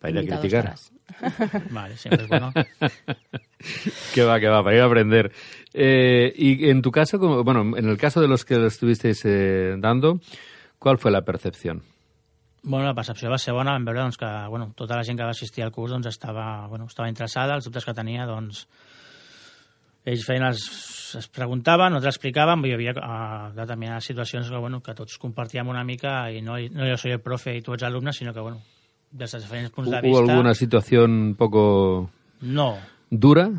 Para 0.00 0.12
ir 0.12 0.18
a 0.18 0.38
criticar. 0.38 0.74
estarás. 0.74 0.92
Vale, 1.70 1.96
siempre 1.96 2.24
es 2.24 2.28
bueno. 2.28 2.52
que 4.14 4.22
va, 4.24 4.40
que 4.40 4.48
va, 4.48 4.62
para 4.64 4.76
ir 4.76 4.82
a 4.82 4.86
aprender. 4.86 5.32
Eh, 5.74 6.32
y 6.34 6.70
en 6.70 6.82
tu 6.82 6.90
caso, 6.90 7.18
como, 7.18 7.44
bueno, 7.44 7.76
en 7.76 7.88
el 7.88 7.96
caso 7.98 8.20
de 8.20 8.28
los 8.28 8.44
que 8.44 8.56
lo 8.56 8.66
estuvisteis 8.66 9.24
eh, 9.24 9.76
dando, 9.78 10.20
¿cuál 10.78 10.98
fue 10.98 11.10
la 11.10 11.22
percepción? 11.22 11.82
Bueno, 12.62 12.86
la 12.86 12.94
percepció 12.94 13.30
va 13.30 13.38
ser 13.40 13.54
bona, 13.56 13.72
vam 13.72 13.86
veure 13.88 14.02
doncs, 14.02 14.18
que 14.20 14.28
bueno, 14.52 14.72
tota 14.76 14.96
la 14.98 15.04
gent 15.04 15.16
que 15.16 15.24
va 15.24 15.32
assistir 15.32 15.64
al 15.64 15.72
curs 15.72 15.94
doncs, 15.94 16.10
estava, 16.10 16.66
bueno, 16.68 16.84
estava 16.90 17.08
interessada, 17.08 17.54
els 17.56 17.64
dubtes 17.64 17.86
que 17.88 17.94
tenia, 17.96 18.26
doncs, 18.28 18.66
ells 20.04 20.26
feien 20.28 20.44
les, 20.44 20.66
es 21.16 21.28
preguntaven, 21.32 21.94
nosaltres 21.94 22.18
explicàvem, 22.18 22.66
hi 22.68 22.74
havia 22.76 22.92
uh, 22.98 23.48
determinades 23.56 24.10
situacions 24.12 24.52
que, 24.52 24.60
bueno, 24.60 24.82
que 24.84 24.92
tots 24.98 25.16
compartíem 25.22 25.72
una 25.72 25.86
mica 25.88 26.28
i 26.28 26.44
no, 26.44 26.58
no 26.74 26.90
jo 26.90 27.00
soy 27.00 27.16
el 27.16 27.24
profe 27.24 27.56
i 27.56 27.64
tu 27.64 27.72
ets 27.76 27.88
alumne, 27.88 28.12
sinó 28.12 28.36
que, 28.36 28.44
bueno, 28.44 28.60
des 29.10 29.32
de 29.32 29.38
diferents 29.40 29.70
punts 29.70 29.90
de 29.90 29.98
¿Hubo 29.98 30.18
vista... 30.20 30.32
alguna 30.32 30.54
situación 30.54 31.10
un 31.10 31.34
poco 31.34 32.10
No, 32.40 32.78
dura? 33.10 33.50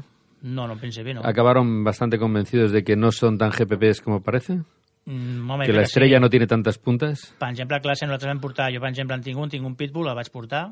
no, 0.41 0.67
no, 0.67 0.73
en 0.73 0.79
principi 0.79 1.13
no. 1.13 1.21
¿Acabaron 1.23 1.83
bastante 1.83 2.17
convencidos 2.17 2.71
de 2.71 2.83
que 2.83 2.95
no 2.95 3.11
son 3.11 3.37
tan 3.37 3.51
GPPs 3.51 4.01
como 4.01 4.21
parece? 4.21 4.61
Mm, 5.05 5.49
home, 5.49 5.65
¿Que 5.65 5.73
la 5.73 5.81
estrella 5.81 6.17
sí. 6.17 6.21
no 6.21 6.29
tiene 6.29 6.47
tantas 6.47 6.77
puntas? 6.77 7.33
Per 7.39 7.49
exemple, 7.49 7.75
a 7.77 7.81
classe 7.81 8.05
nosaltres 8.05 8.29
vam 8.29 8.39
portar, 8.41 8.71
jo 8.73 8.79
per 8.79 8.89
exemple 8.89 9.15
en 9.17 9.21
tinc 9.25 9.37
un, 9.37 9.49
tinc 9.49 9.65
un 9.65 9.75
pitbull, 9.75 10.07
el 10.09 10.15
vaig 10.15 10.29
portar, 10.31 10.71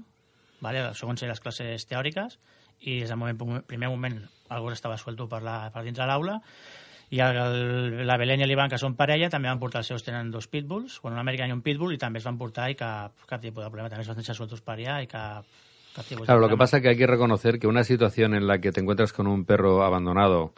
vale, 0.61 0.83
segons 0.93 1.21
les 1.25 1.39
classes 1.41 1.85
teòriques, 1.89 2.37
i 2.81 2.99
des 3.01 3.09
del 3.09 3.17
moment, 3.17 3.63
primer 3.67 3.89
moment 3.89 4.19
el 4.49 4.61
gos 4.61 4.73
estava 4.77 4.97
suelto 4.97 5.27
per, 5.27 5.41
la, 5.43 5.69
per 5.73 5.83
dintre 5.83 6.05
l'aula, 6.07 6.39
i 7.09 7.21
el, 7.25 8.05
la 8.05 8.17
Belén 8.21 8.43
i 8.43 8.47
l'Ivan, 8.49 8.69
que 8.69 8.77
són 8.81 8.95
parella, 8.97 9.31
també 9.33 9.49
van 9.49 9.61
portar 9.61 9.81
els 9.81 9.89
seus, 9.89 10.03
tenen 10.05 10.29
dos 10.33 10.47
pitbulls, 10.51 10.99
un 11.07 11.17
americà 11.17 11.47
i 11.49 11.55
un 11.55 11.63
pitbull, 11.65 11.95
i 11.95 12.01
també 12.01 12.21
es 12.21 12.27
van 12.27 12.37
portar 12.37 12.69
i 12.69 12.77
cap, 12.77 13.25
cap 13.29 13.41
tipus 13.41 13.63
de 13.63 13.69
problema, 13.71 13.89
també 13.89 14.05
es 14.05 14.11
van 14.11 14.19
deixar 14.19 14.37
sueltos 14.37 14.61
per 14.61 14.77
allà 14.77 14.99
i 15.01 15.09
cap, 15.09 15.47
Claro, 16.25 16.39
lo 16.41 16.47
que 16.49 16.57
pasa 16.57 16.77
es 16.77 16.83
que 16.83 16.89
hay 16.89 16.97
que 16.97 17.07
reconocer 17.07 17.59
que 17.59 17.67
una 17.67 17.83
situación 17.83 18.33
en 18.35 18.47
la 18.47 18.59
que 18.59 18.71
te 18.71 18.79
encuentras 18.81 19.11
con 19.13 19.27
un 19.27 19.45
perro 19.45 19.83
abandonado, 19.83 20.53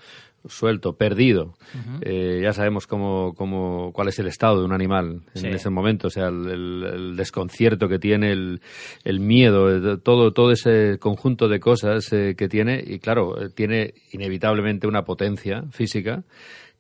suelto, 0.48 0.94
perdido, 0.98 1.54
eh, 2.02 2.40
ya 2.42 2.52
sabemos 2.52 2.88
cómo, 2.88 3.36
cómo, 3.36 3.92
cuál 3.94 4.08
es 4.08 4.18
el 4.18 4.26
estado 4.28 4.60
de 4.60 4.66
un 4.66 4.74
animal 4.74 5.22
en 5.36 5.42
Sí. 5.42 5.48
ese 5.48 5.70
momento, 5.70 6.08
o 6.08 6.10
sea, 6.10 6.30
el, 6.30 6.48
el- 6.50 6.84
el 6.94 7.16
desconcierto 7.16 7.88
que 7.88 8.00
tiene, 8.00 8.32
el, 8.32 8.60
el 9.04 9.20
miedo, 9.20 9.70
eh, 9.94 9.98
todo, 10.04 10.34
todo 10.34 10.52
ese 10.52 10.98
conjunto 11.00 11.48
de 11.48 11.60
cosas 11.60 12.12
eh, 12.12 12.34
que 12.36 12.48
tiene, 12.50 12.84
y 12.86 12.98
claro, 12.98 13.40
eh, 13.40 13.50
tiene 13.50 13.94
inevitablemente 14.14 14.88
una 14.88 15.04
potencia 15.04 15.64
física 15.72 16.24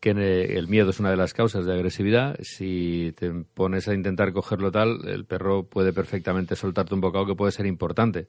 que 0.02 0.10
el 0.12 0.68
miedo 0.68 0.90
es 0.90 1.00
una 1.00 1.12
de 1.12 1.16
las 1.16 1.34
causas 1.34 1.64
de 1.66 1.74
agresividad. 1.74 2.36
Si 2.42 3.14
te 3.16 3.32
pones 3.54 3.88
a 3.88 3.94
intentar 3.94 4.34
cogerlo 4.34 4.72
tal, 4.72 5.08
el 5.08 5.24
perro 5.26 5.64
puede 5.64 5.94
perfectamente 5.94 6.56
soltarte 6.58 6.94
un 6.96 7.00
bocado 7.02 7.26
que 7.28 7.36
puede 7.36 7.52
ser 7.54 7.66
importante. 7.68 8.28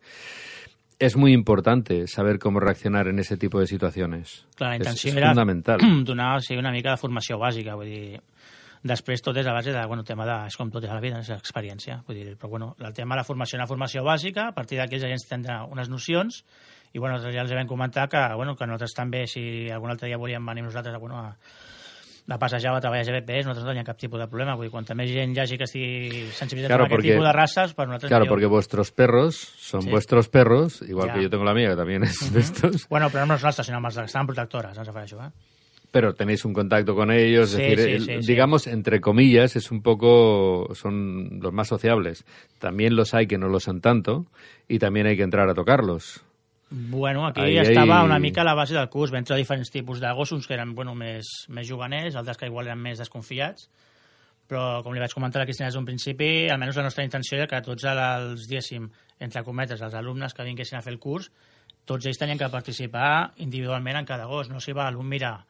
Es 0.98 1.16
muy 1.16 1.32
importante 1.32 2.06
saber 2.06 2.38
cómo 2.38 2.60
reaccionar 2.60 3.08
en 3.08 3.18
ese 3.18 3.36
tipo 3.36 3.58
de 3.58 3.66
situaciones. 3.66 4.46
Clar, 4.54 4.70
la 4.70 4.76
Es- 4.76 4.80
intenció 4.82 5.10
es, 5.10 5.16
era 5.16 5.28
fundamental. 5.30 5.78
donar 6.04 6.36
o 6.36 6.40
sigui, 6.40 6.60
una 6.60 6.70
mica 6.70 6.90
de 6.92 6.96
formació 7.00 7.38
bàsica, 7.40 7.74
vull 7.74 7.88
dir, 7.90 8.20
després 8.84 9.22
tot 9.22 9.36
és 9.38 9.46
a 9.46 9.52
base 9.56 9.72
de, 9.72 9.82
bueno, 9.86 10.04
tema 10.04 10.26
de, 10.26 10.36
és 10.52 10.56
com 10.58 10.70
tot 10.70 10.84
a 10.84 10.92
la 10.94 11.00
vida, 11.00 11.18
és 11.24 11.30
experiència, 11.30 12.02
vull 12.06 12.16
dir, 12.20 12.36
però 12.36 12.50
bueno, 12.50 12.76
el 12.78 12.92
tema 12.92 13.14
de 13.16 13.20
la 13.22 13.24
formació, 13.24 13.56
una 13.58 13.66
formació 13.66 14.04
bàsica, 14.04 14.48
a 14.50 14.54
partir 14.54 14.78
d'aquí 14.78 15.00
ens 15.00 15.26
tindrà 15.26 15.64
unes 15.64 15.88
nocions, 15.88 16.44
i 16.92 16.98
bueno, 16.98 17.18
ja 17.32 17.40
els 17.42 17.52
vam 17.54 17.66
comentar 17.66 18.08
que, 18.08 18.20
bueno, 18.36 18.54
que 18.56 18.66
nosaltres 18.66 18.94
també, 18.94 19.26
si 19.26 19.68
algun 19.70 19.90
altre 19.90 20.08
dia 20.08 20.18
volíem 20.18 20.44
venir 20.46 20.62
nosaltres 20.64 20.98
bueno, 21.00 21.18
a, 21.18 21.36
de 22.26 22.36
passejar 22.38 22.70
o 22.72 22.76
a 22.76 22.80
treballar 22.80 23.02
a 23.02 23.10
GBPs, 23.10 23.46
nosaltres 23.46 23.64
no 23.64 23.70
teníem 23.72 23.86
cap 23.86 23.98
tipus 23.98 24.20
de 24.20 24.28
problema, 24.28 24.54
vull 24.54 24.66
dir, 24.68 24.70
quanta 24.70 24.94
més 24.94 25.10
gent 25.10 25.32
hi 25.34 25.40
hagi 25.40 25.56
que 25.58 25.64
estigui 25.64 26.26
sensibilitzada 26.36 26.76
Claro, 26.76 26.84
amb 26.84 26.92
aquest 26.92 26.96
porque- 27.00 27.12
tipus 27.16 27.26
de 27.26 27.32
races, 27.32 27.74
per 27.74 27.86
nosaltres 27.88 28.08
Claro, 28.10 28.24
millor. 28.24 28.34
porque 28.34 28.46
vuestros 28.46 28.92
perros 28.92 29.34
son 29.58 29.82
Sí. 29.82 29.90
vuestros 29.90 30.28
perros, 30.28 30.82
igual 30.86 31.12
que 31.14 31.22
yo 31.22 31.30
tengo 31.30 31.44
la 31.44 31.54
mía, 31.54 31.70
que 31.70 31.76
también 31.76 32.04
es 32.04 32.32
de 32.32 32.40
estos, 32.40 32.86
Bueno, 32.88 33.10
però 33.10 33.26
no 33.26 33.34
els 33.34 33.42
nostres, 33.42 33.66
sinó 33.66 33.78
amb 33.78 33.86
els 33.86 33.96
que 33.96 34.26
protectores, 34.26 34.76
ens 34.78 34.86
refereixo, 34.86 35.18
eh? 35.24 35.30
pero 35.90 36.14
tenéis 36.14 36.44
un 36.46 36.54
contacto 36.54 36.94
con 36.94 37.10
ellos, 37.10 37.50
Sí, 37.50 37.60
es 37.62 37.76
decir, 37.76 38.22
sí. 38.22 38.26
digamos, 38.26 38.66
entre 38.66 39.00
comillas, 39.02 39.56
es 39.56 39.70
un 39.70 39.82
poco, 39.82 40.68
son 40.74 41.38
los 41.42 41.52
más 41.52 41.68
sociables. 41.68 42.24
También 42.58 42.96
los 42.96 43.12
hay 43.12 43.26
que 43.26 43.36
no 43.36 43.48
lo 43.48 43.60
son 43.60 43.80
tanto, 43.82 44.24
y 44.68 44.78
también 44.78 45.06
hay 45.06 45.16
que 45.18 45.22
entrar 45.22 45.50
a 45.50 45.54
tocarlos. 45.54 46.24
Bueno, 46.74 47.26
aquí 47.26 47.40
Ahí, 47.42 47.58
estava 47.58 47.98
ahí- 48.00 48.06
una 48.06 48.18
mica 48.18 48.40
a 48.40 48.44
la 48.44 48.54
base 48.54 48.72
del 48.74 48.88
curs. 48.88 49.10
Vam 49.12 49.18
entrar 49.20 49.36
diferents 49.36 49.70
tipus 49.70 50.00
de 50.00 50.10
gossos 50.16 50.46
que 50.46 50.54
eren 50.54 50.74
bueno, 50.74 50.94
més, 50.94 51.28
més 51.48 51.68
juganers, 51.68 52.16
altres 52.16 52.38
que 52.40 52.46
igual 52.48 52.66
eren 52.70 52.80
més 52.80 52.98
desconfiats, 52.98 53.68
però 54.48 54.82
com 54.82 54.94
li 54.94 55.00
vaig 55.00 55.12
comentar 55.12 55.40
a 55.40 55.42
la 55.42 55.46
Cristina 55.46 55.68
des 55.68 55.74
d'un 55.76 55.84
principi, 55.84 56.48
almenys 56.48 56.76
la 56.76 56.86
nostra 56.88 57.04
intenció 57.04 57.36
era 57.36 57.46
que 57.46 57.60
tots 57.60 57.84
els, 57.84 58.46
diguéssim, 58.48 58.88
entre 59.20 59.44
cometes, 59.44 59.80
els 59.84 59.94
alumnes 59.94 60.32
que 60.34 60.44
vinguessin 60.44 60.78
a 60.78 60.82
fer 60.82 60.94
el 60.94 60.98
curs, 60.98 61.30
tots 61.84 62.06
ells 62.06 62.18
tenien 62.18 62.38
que 62.38 62.48
participar 62.48 63.32
individualment 63.36 63.98
en 63.98 64.06
cada 64.06 64.24
gos, 64.24 64.48
no 64.48 64.60
s'hi 64.60 64.72
va 64.72 64.88
un 64.96 65.08
mira, 65.08 65.44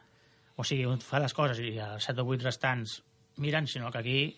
o 0.57 0.65
sigui, 0.65 0.85
un 0.87 0.99
fa 1.01 1.21
les 1.21 1.33
coses 1.35 1.59
i 1.61 1.79
els 1.79 2.03
7 2.05 2.21
o 2.21 2.27
8 2.27 2.43
restants 2.45 3.03
miren, 3.37 3.67
sinó 3.67 3.91
que 3.91 3.99
aquí 3.99 4.37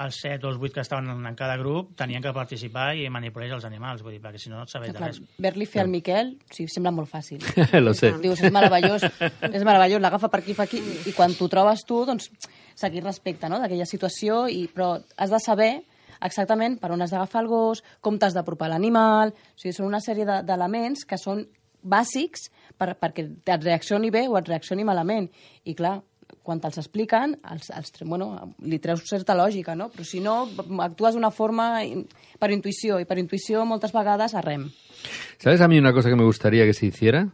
els 0.00 0.16
7 0.22 0.46
o 0.46 0.50
els 0.50 0.58
8 0.60 0.72
que 0.74 0.80
estaven 0.84 1.10
en, 1.12 1.34
cada 1.36 1.56
grup 1.60 1.92
tenien 1.98 2.22
que 2.24 2.32
participar 2.32 2.94
i 2.96 3.08
manipular 3.12 3.50
els 3.56 3.66
animals, 3.68 4.02
vull 4.02 4.14
dir, 4.16 4.22
perquè 4.22 4.40
si 4.40 4.48
no 4.48 4.56
no 4.56 4.64
et 4.64 4.72
sabés 4.72 4.92
de 4.94 4.98
res. 5.02 5.20
ver-li 5.38 5.66
fer 5.68 5.82
al 5.82 5.88
Miquel 5.92 6.34
sigui, 6.50 6.68
sembla 6.72 6.92
molt 6.94 7.10
fàcil. 7.10 7.44
lo 7.84 7.92
sé. 7.94 8.12
Dius, 8.22 8.40
és 8.40 8.52
meravellós, 8.52 9.04
és 9.04 9.62
meravellós, 9.66 10.00
l'agafa 10.00 10.28
per 10.32 10.40
aquí, 10.40 10.54
per 10.56 10.66
aquí, 10.68 10.80
i 11.06 11.12
quan 11.16 11.34
t'ho 11.36 11.48
trobes 11.52 11.84
tu, 11.86 12.02
doncs, 12.08 12.30
seguir 12.74 13.04
respecte 13.04 13.48
no? 13.48 13.60
d'aquella 13.60 13.86
situació, 13.86 14.46
i, 14.48 14.66
però 14.72 14.94
has 15.16 15.30
de 15.30 15.40
saber 15.44 15.72
exactament 16.20 16.78
per 16.80 16.90
on 16.92 17.00
has 17.02 17.12
d'agafar 17.14 17.42
el 17.44 17.48
gos, 17.48 17.82
com 18.00 18.18
t'has 18.20 18.34
d'apropar 18.36 18.68
l'animal, 18.72 19.32
o 19.32 19.58
sigui, 19.60 19.72
són 19.76 19.86
una 19.88 20.00
sèrie 20.04 20.26
de- 20.28 20.42
d'elements 20.44 21.04
que 21.08 21.16
són 21.20 21.46
bàsics 21.80 22.50
per, 22.76 22.94
perquè 23.00 23.24
et 23.24 23.64
reaccioni 23.64 24.10
bé 24.12 24.26
o 24.28 24.36
et 24.36 24.48
reaccioni 24.48 24.84
malament. 24.84 25.30
I 25.64 25.74
clar, 25.74 25.98
quan 26.50 26.58
te'ls 26.60 26.80
expliquen, 26.82 27.38
els, 27.54 27.70
els, 27.70 27.94
bueno, 28.02 28.32
li 28.66 28.80
treus 28.82 29.06
certa 29.08 29.36
lògica, 29.38 29.76
no? 29.78 29.86
Però 29.94 30.04
si 30.04 30.18
no, 30.20 30.42
actues 30.82 31.14
d'una 31.14 31.30
forma 31.30 31.70
in- 31.86 32.04
per 32.42 32.50
intuïció, 32.50 32.98
i 32.98 33.06
per 33.06 33.16
intuïció 33.22 33.62
moltes 33.68 33.94
vegades 33.94 34.34
arrem. 34.34 34.66
¿Sabes 35.38 35.62
a 35.62 35.68
mí 35.68 35.78
una 35.78 35.92
cosa 35.94 36.10
que 36.10 36.16
me 36.18 36.24
gustaría 36.26 36.66
que 36.66 36.74
se 36.74 36.86
hiciera? 36.86 37.28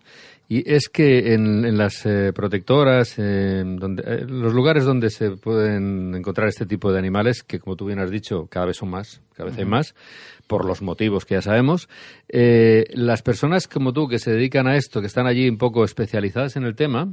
Y 0.49 0.63
es 0.73 0.89
que 0.89 1.35
en, 1.35 1.65
en 1.65 1.77
las 1.77 2.07
eh, 2.07 2.33
protectoras, 2.33 3.15
eh, 3.19 3.65
donde, 3.67 4.05
eh, 4.07 4.25
los 4.29 4.55
lugares 4.55 4.85
donde 4.85 5.11
se 5.11 5.33
pueden 5.33 6.15
encontrar 6.15 6.47
este 6.47 6.67
tipo 6.67 6.93
de 6.93 7.01
animales, 7.01 7.43
que 7.43 7.59
como 7.59 7.75
tú 7.75 7.87
bien 7.87 7.99
has 7.99 8.13
dicho, 8.13 8.47
cada 8.49 8.67
vez 8.67 8.77
son 8.77 8.91
más, 8.91 9.21
cada 9.35 9.49
vez 9.51 9.59
hay 9.59 9.65
más, 9.65 9.97
por 10.47 10.65
los 10.65 10.83
motivos 10.83 11.25
que 11.25 11.35
ya 11.35 11.43
sabemos, 11.43 11.89
eh, 12.29 12.85
las 12.95 13.23
personas 13.23 13.67
como 13.67 13.93
tú 13.93 14.07
que 14.07 14.21
se 14.21 14.31
dedican 14.31 14.69
a 14.69 14.77
esto, 14.77 15.01
que 15.01 15.09
están 15.09 15.27
allí 15.27 15.49
un 15.49 15.59
poco 15.59 15.83
especializadas 15.85 16.55
en 16.55 16.63
el 16.63 16.77
tema, 16.77 17.09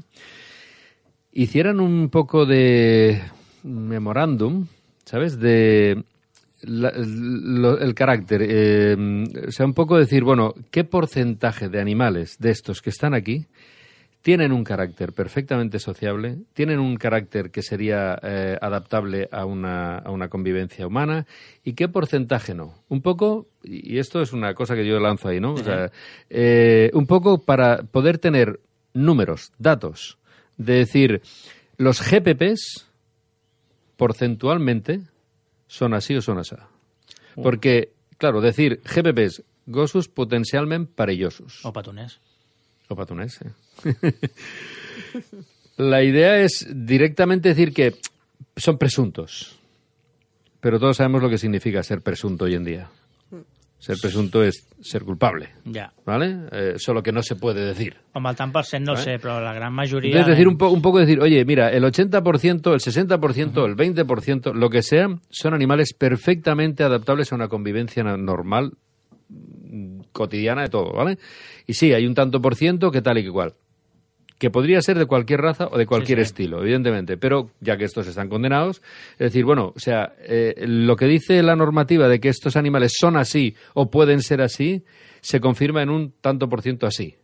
hicieran 1.33 1.79
un 1.79 2.09
poco 2.09 2.45
de 2.45 3.21
memorándum, 3.63 4.67
¿sabes? 5.05 5.39
De 5.39 6.03
la- 6.61 6.89
el 7.81 7.93
carácter. 7.93 8.41
eh, 8.47 8.95
o 9.47 9.51
sea, 9.51 9.65
un 9.65 9.73
poco 9.73 9.97
decir, 9.97 10.23
bueno, 10.23 10.53
¿qué 10.71 10.83
porcentaje 10.83 11.69
de 11.69 11.81
animales 11.81 12.37
de 12.39 12.51
estos 12.51 12.81
que 12.81 12.89
están 12.89 13.13
aquí 13.13 13.45
tienen 14.21 14.53
un 14.53 14.63
carácter 14.63 15.11
perfectamente 15.11 15.79
sociable, 15.79 16.37
tienen 16.53 16.79
un 16.79 16.95
carácter 16.95 17.51
que 17.51 17.61
sería 17.61 18.17
eh, 18.23 18.57
adaptable 18.61 19.27
a 19.33 19.43
una, 19.45 19.97
a 19.97 20.11
una 20.11 20.29
convivencia 20.29 20.87
humana 20.87 21.25
y 21.65 21.73
qué 21.73 21.89
porcentaje 21.89 22.53
no. 22.55 22.73
Un 22.87 23.01
poco, 23.01 23.47
y 23.65 23.95
y 23.95 23.99
esto 23.99 24.21
es 24.21 24.31
una 24.31 24.53
cosa 24.53 24.75
que 24.75 24.85
yo 24.87 24.97
lanzo 25.01 25.27
ahí, 25.27 25.41
¿no? 25.41 25.55
O 25.55 25.57
sea, 25.57 25.91
eh, 26.29 26.89
un 26.93 27.05
poco 27.05 27.39
para 27.43 27.83
poder 27.83 28.17
tener 28.17 28.61
números, 28.93 29.51
datos, 29.59 30.17
de 30.57 30.73
decir, 30.73 31.21
los 31.77 32.01
GPPs 32.01 32.87
porcentualmente 33.97 35.01
son 35.67 35.93
así 35.93 36.15
o 36.15 36.21
son 36.21 36.39
así. 36.39 36.55
Porque, 37.35 37.93
claro, 38.17 38.41
decir 38.41 38.81
GPPs, 38.83 39.43
gossos 39.65 40.07
potencialment 40.07 40.89
perillosos. 40.89 41.65
O 41.65 41.73
petoners. 41.73 42.19
O 42.89 42.95
patonés, 42.95 43.39
eh. 43.41 44.13
La 45.77 46.03
idea 46.03 46.37
es 46.37 46.67
directamente 46.69 47.49
decir 47.49 47.73
que 47.73 47.95
son 48.55 48.77
presuntos. 48.77 49.57
Pero 50.59 50.79
todos 50.79 50.97
sabemos 50.97 51.21
lo 51.23 51.29
que 51.29 51.37
significa 51.37 51.81
ser 51.81 52.01
presunto 52.01 52.45
hoy 52.45 52.53
en 52.53 52.63
día. 52.63 52.89
Ser 53.83 53.97
presunto 54.01 54.41
es 54.41 54.65
ser 54.79 55.03
culpable, 55.03 55.49
Ja. 55.69 55.91
¿vale? 56.05 56.47
Eh, 56.53 56.73
solo 56.77 57.03
que 57.03 57.11
no 57.11 57.21
se 57.21 57.35
puede 57.35 57.65
decir. 57.65 57.97
Amb 58.15 58.29
el 58.29 58.35
tant 58.39 58.53
per 58.55 58.63
cent 58.63 58.85
no 58.87 58.95
sé, 58.95 59.17
però 59.19 59.41
la 59.43 59.51
gran 59.53 59.73
majoria... 59.75 60.07
Entonces 60.07 60.37
decir 60.37 60.47
un, 60.47 60.57
po- 60.57 60.69
un 60.69 60.81
poco 60.81 60.99
decir, 60.99 61.19
oye, 61.19 61.43
mira, 61.43 61.67
el 61.69 61.83
80%, 61.83 62.71
el 62.71 62.79
60%, 62.79 63.65
el 63.65 63.75
20%, 63.75 64.53
lo 64.53 64.69
que 64.69 64.81
sea, 64.83 65.07
son 65.29 65.53
animales 65.53 65.93
perfectamente 65.93 66.81
adaptables 66.85 67.33
a 67.33 67.35
una 67.35 67.49
convivencia 67.49 68.03
normal, 68.03 68.71
mm, 69.27 69.99
cotidiana 70.13 70.61
de 70.61 70.69
todo, 70.69 70.93
¿vale? 70.93 71.17
Y 71.67 71.73
sí, 71.73 71.91
hay 71.93 72.05
un 72.05 72.13
tanto 72.15 72.39
por 72.41 72.55
ciento 72.55 72.89
que 72.89 73.01
tal 73.01 73.17
y 73.17 73.23
que 73.25 73.31
cual. 73.31 73.53
Que 74.37 74.49
podría 74.49 74.81
ser 74.81 74.97
de 74.97 75.05
cualquier 75.05 75.41
raza 75.41 75.67
o 75.71 75.77
de 75.77 75.85
cualquier 75.85 76.19
sí. 76.19 76.23
estilo, 76.23 76.61
evidentemente. 76.61 77.17
Pero 77.17 77.51
ya 77.61 77.77
que 77.77 77.85
estos 77.85 78.07
están 78.07 78.29
condenados, 78.29 78.81
es 79.13 79.19
decir, 79.19 79.45
bueno, 79.45 79.73
o 79.75 79.79
sea, 79.79 80.13
eh, 80.19 80.65
lo 80.67 80.95
que 80.95 81.05
dice 81.05 81.41
la 81.43 81.55
normativa 81.55 82.07
de 82.07 82.19
que 82.19 82.29
estos 82.29 82.55
animales 82.55 82.93
son 82.99 83.15
así 83.15 83.55
o 83.73 83.89
pueden 83.89 84.21
ser 84.21 84.41
así, 84.41 84.83
se 85.21 85.39
confirma 85.39 85.81
en 85.81 85.89
un 85.89 86.13
tanto 86.19 86.49
por 86.49 86.61
ciento 86.61 86.85
así. 86.85 87.15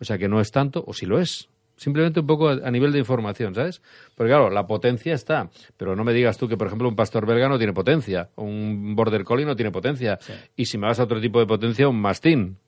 O 0.00 0.04
sea 0.04 0.18
que 0.18 0.28
no 0.28 0.40
es 0.40 0.50
tanto, 0.50 0.84
o 0.86 0.92
si 0.92 1.06
lo 1.06 1.18
es. 1.18 1.48
Simplemente 1.76 2.20
un 2.20 2.26
poco 2.26 2.48
a, 2.48 2.70
nivel 2.70 2.92
de 2.92 2.98
información, 2.98 3.54
¿sabes? 3.54 3.82
Porque 4.14 4.30
claro, 4.30 4.50
la 4.50 4.66
potencia 4.66 5.14
está, 5.14 5.50
pero 5.76 5.96
no 5.96 6.04
me 6.04 6.12
digas 6.12 6.38
tú 6.38 6.48
que, 6.48 6.56
por 6.56 6.68
ejemplo, 6.68 6.88
un 6.88 6.94
pastor 6.94 7.26
belga 7.26 7.48
no 7.48 7.58
tiene 7.58 7.72
potencia, 7.72 8.30
o 8.36 8.44
un 8.44 8.94
border 8.94 9.24
collie 9.24 9.44
no 9.44 9.56
tiene 9.56 9.72
potencia. 9.72 10.18
Y 10.54 10.66
si 10.66 10.78
me 10.78 10.86
vas 10.86 11.00
a 11.00 11.04
otro 11.04 11.20
tipo 11.20 11.40
de 11.40 11.46
potencia, 11.46 11.88
un 11.88 12.00
mastín. 12.00 12.58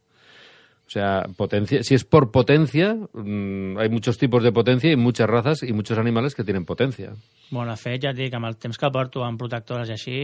O 0.86 0.90
sea, 0.90 1.24
potencia, 1.36 1.82
si 1.82 1.94
es 1.94 2.04
por 2.04 2.30
potencia, 2.30 2.94
mm, 2.94 3.78
hay 3.78 3.88
muchos 3.88 4.18
tipos 4.18 4.42
de 4.42 4.52
potencia 4.52 4.92
y 4.92 4.96
muchas 4.96 5.28
razas 5.28 5.62
y 5.62 5.72
muchos 5.72 5.96
animales 5.98 6.34
que 6.34 6.44
tienen 6.44 6.66
potencia. 6.66 7.14
Bueno, 7.50 7.70
de 7.70 7.78
fet, 7.78 8.02
ja 8.04 8.12
et 8.12 8.18
dic, 8.18 8.34
amb 8.36 8.50
el 8.50 8.58
temps 8.60 8.76
que 8.78 8.90
porto 8.92 9.24
amb 9.24 9.40
protectores 9.40 9.88
i 9.88 9.94
així, 9.96 10.18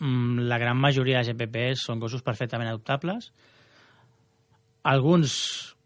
mm, 0.00 0.48
la 0.50 0.58
gran 0.58 0.76
majoria 0.76 1.22
de 1.22 1.30
GPPs 1.30 1.86
són 1.86 2.02
gossos 2.02 2.26
perfectament 2.26 2.72
adoptables. 2.72 3.30
Alguns, 4.82 5.76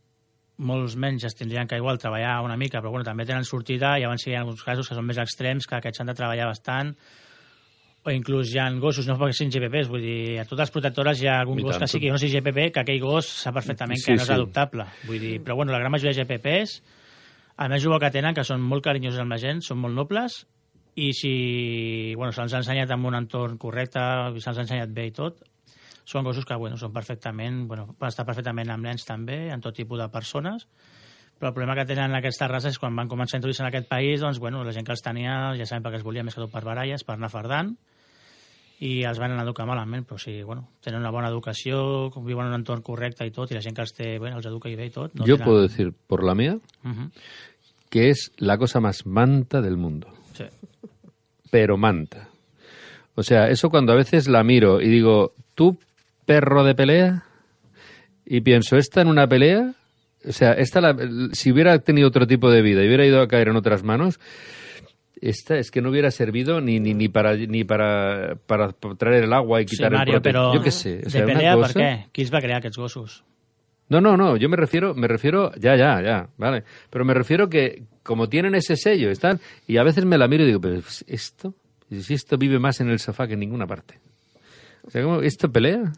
molts 0.57 0.97
menys, 0.97 1.25
es 1.25 1.37
tindrien 1.37 1.69
que 1.69 1.77
igual 1.77 1.99
treballar 1.99 2.41
una 2.43 2.57
mica, 2.57 2.81
però 2.81 2.91
bueno, 2.91 3.05
també 3.05 3.27
tenen 3.27 3.45
sortida, 3.45 3.99
i 4.01 4.05
abans 4.05 4.27
hi 4.27 4.35
ha 4.35 4.41
alguns 4.41 4.65
casos 4.65 4.89
que 4.89 4.97
són 4.97 5.05
més 5.05 5.21
extrems, 5.21 5.67
que 5.67 5.77
aquests 5.77 6.01
han 6.01 6.07
de 6.07 6.15
treballar 6.17 6.49
bastant, 6.49 6.95
o 8.07 8.13
inclús 8.15 8.53
hi 8.55 8.61
ha 8.63 8.69
gossos, 8.79 9.09
no 9.11 9.17
perquè 9.19 9.35
siguin 9.35 9.51
GPPs, 9.57 9.89
vull 9.91 10.05
dir, 10.05 10.39
a 10.39 10.45
totes 10.47 10.69
les 10.69 10.75
protectores 10.77 11.21
hi 11.23 11.27
ha 11.27 11.41
algun 11.43 11.59
I 11.59 11.65
gos 11.67 11.75
tant. 11.75 11.83
que 11.85 11.89
sigui 11.91 12.11
o 12.11 12.15
no 12.15 12.21
sigui 12.23 12.37
GPP, 12.39 12.69
que 12.75 12.85
aquell 12.85 13.01
gos 13.03 13.27
sap 13.43 13.57
perfectament 13.59 13.99
Sí, 13.99 14.13
que 14.13 14.17
no 14.21 14.23
és 14.23 14.29
sí. 14.29 14.35
adoptable. 14.37 14.87
Vull 15.09 15.19
dir, 15.19 15.33
però 15.43 15.57
bueno, 15.59 15.75
la 15.75 15.81
gran 15.83 15.91
majoria 15.91 16.13
de 16.15 16.23
GPPs, 16.23 16.77
a 17.57 17.67
més, 17.73 17.87
bo 17.89 17.99
que 17.99 18.13
tenen, 18.15 18.35
que 18.37 18.45
són 18.47 18.63
molt 18.63 18.85
carinyosos 18.85 19.19
amb 19.25 19.35
la 19.35 19.41
gent, 19.43 19.63
són 19.67 19.81
molt 19.83 19.97
nobles, 19.97 20.45
i 20.97 21.11
si 21.13 21.33
bueno, 22.17 22.33
se'ls 22.33 22.55
ha 22.55 22.63
ensenyat 22.63 22.95
en 22.95 23.05
un 23.05 23.19
entorn 23.19 23.59
correcte, 23.59 24.01
se'ls 24.39 24.59
ha 24.61 24.63
ensenyat 24.65 24.93
bé 24.95 25.09
i 25.11 25.15
tot, 25.17 25.43
són 26.07 26.23
gossos 26.25 26.47
que 26.47 26.55
bueno, 26.55 26.79
són 26.79 26.93
perfectament, 26.95 27.65
bueno, 27.67 27.89
poden 27.99 28.15
estar 28.15 28.25
perfectament 28.25 28.71
amb 28.71 28.87
nens 28.87 29.05
també, 29.05 29.49
en 29.51 29.61
tot 29.61 29.75
tipus 29.75 29.99
de 29.99 30.07
persones, 30.15 30.69
però 31.37 31.51
el 31.51 31.55
problema 31.57 31.75
que 31.77 31.85
tenen 31.91 32.15
aquestes 32.17 32.49
races 32.49 32.77
és 32.77 32.79
quan 32.81 32.95
van 32.97 33.11
començar 33.11 33.37
a 33.37 33.39
introduir-se 33.43 33.65
en 33.65 33.69
aquest 33.69 33.91
país, 33.91 34.23
doncs, 34.23 34.39
bueno, 34.41 34.63
la 34.65 34.73
gent 34.73 34.87
que 34.87 34.95
els 34.95 35.03
tenia 35.05 35.35
ja 35.59 35.67
saben 35.67 35.83
perquè 35.85 35.99
es 36.01 36.07
volia 36.07 36.23
més 36.25 36.33
que 36.39 36.41
tot 36.41 36.55
per 36.55 36.63
baralles, 36.65 37.05
per 37.05 37.19
anar 37.19 37.29
fardant, 37.35 37.75
i 38.81 39.05
els 39.09 39.19
van 39.19 39.31
anar 39.33 39.45
a 39.45 39.47
educar 39.47 39.65
malament, 39.67 40.05
però 40.07 40.19
si 40.21 40.43
bueno, 40.43 40.69
tenen 40.85 41.01
una 41.01 41.11
bona 41.11 41.29
educació, 41.29 42.11
viuen 42.21 42.47
en 42.47 42.53
un 42.53 42.59
entorn 42.61 42.83
correcte 42.83 43.25
i 43.27 43.31
tot, 43.31 43.51
i 43.51 43.55
la 43.55 43.63
gent 43.65 43.75
que 43.75 43.81
els 43.83 43.95
té, 43.97 44.19
bueno, 44.19 44.37
els 44.37 44.47
educa 44.47 44.69
i 44.69 44.77
bé 44.77 44.87
i 44.87 44.91
tot. 44.91 45.15
No 45.15 45.25
Yo 45.25 45.37
tenen- 45.37 45.45
puedo 45.45 45.63
decir, 45.63 45.93
por 46.07 46.23
la 46.25 46.35
mía, 46.35 46.59
que 47.89 48.11
es 48.11 48.33
la 48.37 48.59
cosa 48.59 48.81
más 48.81 49.07
manta 49.07 49.61
del 49.63 49.77
mundo. 49.77 50.09
Sí. 50.35 50.45
pero 51.51 51.79
manta. 51.79 52.29
O 53.15 53.23
sea, 53.23 53.49
eso 53.49 53.71
cuando 53.71 53.93
a 53.93 53.97
veces 53.97 54.29
la 54.29 54.45
miro 54.45 54.83
y 54.83 54.89
digo, 54.89 55.33
¿tú 55.55 55.79
perro 56.27 56.65
de 56.65 56.75
pelea? 56.75 57.25
Y 58.27 58.43
pienso, 58.43 58.77
¿esta 58.77 59.01
en 59.01 59.09
una 59.09 59.27
pelea? 59.27 59.73
O 60.29 60.33
sea, 60.33 60.53
esta 60.53 60.81
la- 60.83 60.97
si 61.33 61.51
hubiera 61.53 61.79
tenido 61.79 62.09
otro 62.09 62.27
tipo 62.27 62.51
de 62.51 62.61
vida 62.61 62.83
y 62.83 62.89
hubiera 62.89 63.07
ido 63.07 63.23
a 63.23 63.29
caer 63.29 63.49
en 63.49 63.57
otras 63.57 63.85
manos, 63.85 64.19
esta 65.21 65.57
es 65.59 65.71
que 65.71 65.81
no 65.81 65.91
hubiera 65.91 66.11
servido 66.11 66.61
ni 66.61 66.79
ni, 66.81 66.93
ni 66.95 67.09
para 67.09 67.35
ni 67.37 67.65
para, 67.65 68.37
para 68.47 68.73
traer 68.73 69.25
el 69.25 69.33
agua 69.33 69.63
y 69.63 69.69
Sí, 69.69 69.77
quitar 69.77 69.93
Mario, 69.93 70.15
el 70.17 70.21
prote- 70.21 70.33
però 70.33 70.55
Yo 70.55 70.63
qué 70.63 70.71
sé. 70.71 71.03
O 71.07 71.11
sea, 71.11 71.25
de 71.25 71.33
pelea, 71.33 71.55
cosa- 71.55 71.73
per 71.75 71.83
què? 71.83 72.09
Qui 72.13 72.23
els 72.23 72.33
va 72.35 72.41
crear 72.41 72.59
aquests 72.59 72.77
gossos? 72.79 73.25
No, 73.89 74.01
no, 74.01 74.17
no, 74.17 74.37
yo 74.37 74.49
me 74.49 74.57
refiero, 74.57 74.95
me 74.95 75.07
refiero, 75.07 75.53
ya, 75.55 75.77
ya, 75.77 76.03
ya, 76.03 76.29
vale. 76.39 76.65
Pero 76.91 77.05
me 77.05 77.15
refiero 77.15 77.49
que 77.49 77.85
como 78.03 78.29
tienen 78.29 78.55
ese 78.57 78.77
sello, 78.77 79.11
están, 79.11 79.41
y 79.69 79.77
a 79.77 79.85
veces 79.85 80.05
me 80.05 80.19
la 80.19 80.27
miro 80.29 80.43
y 80.43 80.47
digo, 80.49 80.61
pero 80.61 80.81
esto, 81.07 81.55
si 81.91 82.15
esto 82.15 82.37
vive 82.37 82.59
más 82.59 82.81
en 82.81 82.91
el 82.91 82.99
sofá 82.99 83.27
que 83.29 83.35
en 83.35 83.41
ninguna 83.41 83.67
parte. 83.67 84.01
O 84.83 84.91
sea, 84.91 85.03
¿cómo, 85.05 85.21
¿esto 85.23 85.51
pelea? 85.53 85.93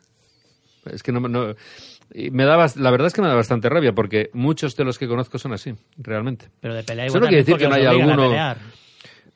Es 0.93 1.03
que 1.03 1.13
no, 1.13 1.21
me 1.21 2.45
da, 2.45 2.57
bas- 2.57 2.77
la 2.77 2.91
verdad 2.91 3.07
es 3.09 3.15
que 3.15 3.23
me 3.23 3.29
da 3.29 3.35
bastante 3.35 3.69
rabia 3.71 3.93
porque 3.95 4.29
muchos 4.35 4.77
de 4.77 4.85
los 4.85 4.99
que 4.99 5.09
conozco 5.09 5.39
son 5.39 5.53
así, 5.55 5.75
realmente. 5.97 6.49
Pero 6.61 6.75
de 6.75 6.83
pelea 6.85 7.07
Eso 7.07 7.17
igual 7.19 7.23
no 7.23 7.29
quiere 7.29 7.43
decir 7.45 7.57
que 7.57 7.69
no 7.69 7.75
haya 7.75 7.91
alguno. 7.91 8.35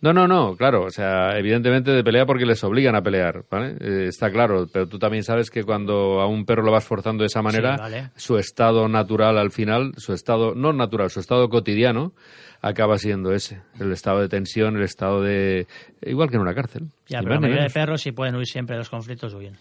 No, 0.02 0.12
no, 0.12 0.26
no, 0.26 0.56
claro, 0.56 0.82
o 0.86 0.90
sea, 0.90 1.38
evidentemente 1.38 1.92
de 1.92 2.02
pelea 2.02 2.26
porque 2.26 2.44
les 2.44 2.62
obligan 2.64 2.96
a 2.96 3.02
pelear, 3.02 3.44
¿vale? 3.48 3.76
Eh, 3.80 4.06
está 4.08 4.32
claro, 4.32 4.66
pero 4.70 4.88
tú 4.88 4.98
también 4.98 5.22
sabes 5.22 5.48
que 5.48 5.62
cuando 5.62 6.20
a 6.20 6.26
un 6.26 6.44
perro 6.44 6.64
lo 6.64 6.72
vas 6.72 6.84
forzando 6.84 7.22
de 7.22 7.28
esa 7.28 7.40
manera, 7.40 7.76
vale. 7.76 8.10
su 8.16 8.36
estado 8.36 8.88
natural 8.88 9.38
al 9.38 9.52
final, 9.52 9.92
su 9.96 10.12
estado, 10.12 10.56
no 10.56 10.72
natural, 10.72 11.08
su 11.08 11.20
estado 11.20 11.48
cotidiano, 11.48 12.14
acaba 12.60 12.98
siendo 12.98 13.32
ese, 13.32 13.62
el 13.78 13.92
estado 13.92 14.20
de 14.20 14.28
tensión, 14.28 14.76
el 14.76 14.82
estado 14.82 15.22
de... 15.22 15.68
igual 16.02 16.30
que 16.30 16.34
en 16.34 16.42
una 16.42 16.54
cárcel. 16.54 16.88
Ya, 17.06 17.20
pero 17.20 17.34
la 17.34 17.40
mayoría 17.40 17.62
de 17.62 17.70
perros 17.70 18.02
si 18.02 18.10
pueden 18.10 18.34
huir 18.34 18.48
siempre 18.48 18.74
de 18.74 18.80
los 18.80 18.90
conflictos, 18.90 19.32
huyen. 19.34 19.56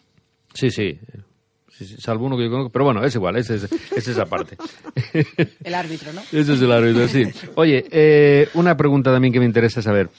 Sí, 0.55 0.71
sí. 0.71 0.99
Salvo 1.85 2.25
uno 2.25 2.37
que 2.37 2.43
yo 2.45 2.49
conozco, 2.51 2.71
pero 2.71 2.85
bueno, 2.85 3.03
es 3.03 3.13
igual, 3.15 3.37
es, 3.37 3.49
es, 3.49 3.63
es 3.95 4.07
esa 4.07 4.25
parte. 4.25 4.57
El 5.63 5.73
árbitro, 5.73 6.13
¿no? 6.13 6.21
Ese 6.21 6.53
es 6.53 6.61
el 6.61 6.71
árbitro, 6.71 7.07
sí. 7.07 7.25
Oye, 7.55 7.85
eh, 7.91 8.47
una 8.53 8.75
pregunta 8.77 9.11
también 9.11 9.33
que 9.33 9.39
me 9.39 9.45
interesa 9.45 9.81
saber. 9.81 10.09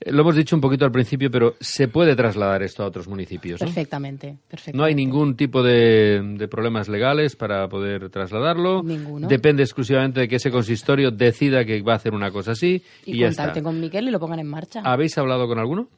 Eh, 0.00 0.10
Lo 0.12 0.22
hemos 0.22 0.36
dicho 0.36 0.56
un 0.56 0.60
poquito 0.60 0.84
al 0.84 0.90
principio, 0.92 1.30
pero 1.30 1.54
¿se 1.60 1.88
puede 1.88 2.16
trasladar 2.16 2.62
esto 2.62 2.82
a 2.82 2.86
otros 2.86 3.06
municipios? 3.08 3.60
¿no? 3.60 3.66
Perfectamente, 3.66 4.36
perfectamente. 4.48 4.76
No 4.78 4.84
hay 4.84 4.94
ningún 4.94 5.36
tipo 5.36 5.62
de, 5.62 6.20
de 6.36 6.48
problemas 6.48 6.88
legales 6.88 7.36
para 7.36 7.68
poder 7.68 8.10
trasladarlo. 8.10 8.82
Ninguno. 8.82 9.28
Depende 9.28 9.62
exclusivamente 9.62 10.20
de 10.20 10.28
que 10.28 10.36
ese 10.36 10.50
consistorio 10.50 11.10
decida 11.10 11.64
que 11.64 11.80
va 11.82 11.92
a 11.94 11.96
hacer 11.96 12.12
una 12.14 12.30
cosa 12.30 12.52
así 12.52 12.82
y, 13.06 13.20
Y, 13.20 13.24
contacten 13.24 13.62
con 13.64 13.80
Miquel 13.80 14.08
y 14.08 14.10
lo 14.10 14.18
pongan 14.20 14.40
en 14.40 14.48
marcha. 14.48 14.80
¿Habéis 14.84 15.16
hablado 15.18 15.46
con 15.46 15.58
alguno? 15.58 15.88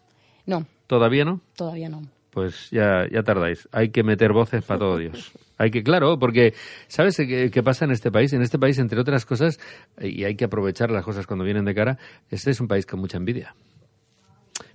No, 0.47 0.67
¿Todavía 0.87 1.25
no? 1.25 1.41
todavía 1.57 1.89
no. 1.89 2.03
Pues 2.37 2.69
ya, 2.71 3.09
ya 3.11 3.23
tardáis. 3.23 3.67
Hay 3.73 3.89
que 3.89 4.03
meter 4.03 4.35
voces 4.35 4.63
para 4.63 4.79
todo 4.79 4.99
Dios. 4.99 5.33
Hay 5.57 5.71
que, 5.71 5.83
claro, 5.83 6.19
porque 6.19 6.53
¿sabes 6.87 7.17
qué, 7.17 7.51
qué 7.51 7.63
pasa 7.63 7.87
en 7.87 7.93
este 7.93 8.13
país? 8.13 8.35
En 8.35 8.43
este 8.43 8.59
país, 8.59 8.79
entre 8.79 9.01
otras 9.01 9.25
cosas, 9.25 9.59
y 9.99 10.23
hay 10.23 10.37
que 10.37 10.45
aprovechar 10.45 10.91
las 10.91 11.03
cosas 11.03 11.27
cuando 11.27 11.47
vienen 11.47 11.65
de 11.65 11.75
cara, 11.75 11.97
este 12.31 12.51
es 12.51 12.61
un 12.61 12.69
país 12.69 12.85
con 12.85 13.01
mucha 13.01 13.17
envidia. 13.17 13.55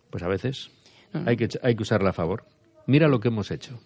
Pues 0.09 0.23
a 0.23 0.27
veces 0.27 0.71
hay 1.27 1.37
que, 1.37 1.49
hay 1.61 1.75
que 1.75 1.83
usarla 1.83 2.09
a 2.09 2.13
favor. 2.13 2.45
Mira 2.87 3.07
lo 3.07 3.19
que 3.19 3.27
hemos 3.27 3.51
hecho. 3.51 3.79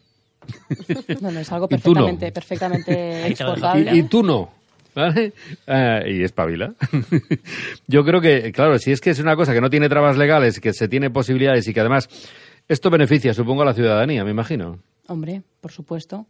No, 1.20 1.32
no, 1.32 1.40
es 1.42 1.52
algo 1.52 1.68
Y 1.70 1.78
tú 1.78 1.94
no. 1.94 2.06
perfectamente, 2.06 2.32
perfectamente 2.32 3.28
exportable. 3.28 3.92
Y, 3.94 4.00
y 4.00 4.04
tú 4.04 4.24
no. 4.24 4.54
¿Vale? 4.96 5.34
Ah, 5.68 6.00
y 6.08 6.24
espabila. 6.24 6.74
Yo 7.88 8.06
creo 8.06 8.22
que, 8.22 8.54
claro, 8.54 8.80
si 8.80 8.94
es 8.94 9.02
que 9.02 9.10
es 9.10 9.20
una 9.20 9.36
cosa 9.36 9.54
que 9.54 9.60
no 9.60 9.70
tiene 9.70 9.90
trabas 9.90 10.16
legales, 10.16 10.62
que 10.62 10.72
se 10.72 10.88
tiene 10.88 11.10
posibilidades 11.10 11.68
y 11.68 11.74
que 11.74 11.82
además 11.82 12.08
esto 12.68 12.90
beneficia, 12.90 13.34
supongo, 13.34 13.62
a 13.62 13.66
la 13.66 13.74
ciudadanía, 13.74 14.24
me 14.24 14.32
imagino. 14.32 14.80
Hombre, 15.08 15.44
por 15.62 15.72
supuesto. 15.72 16.26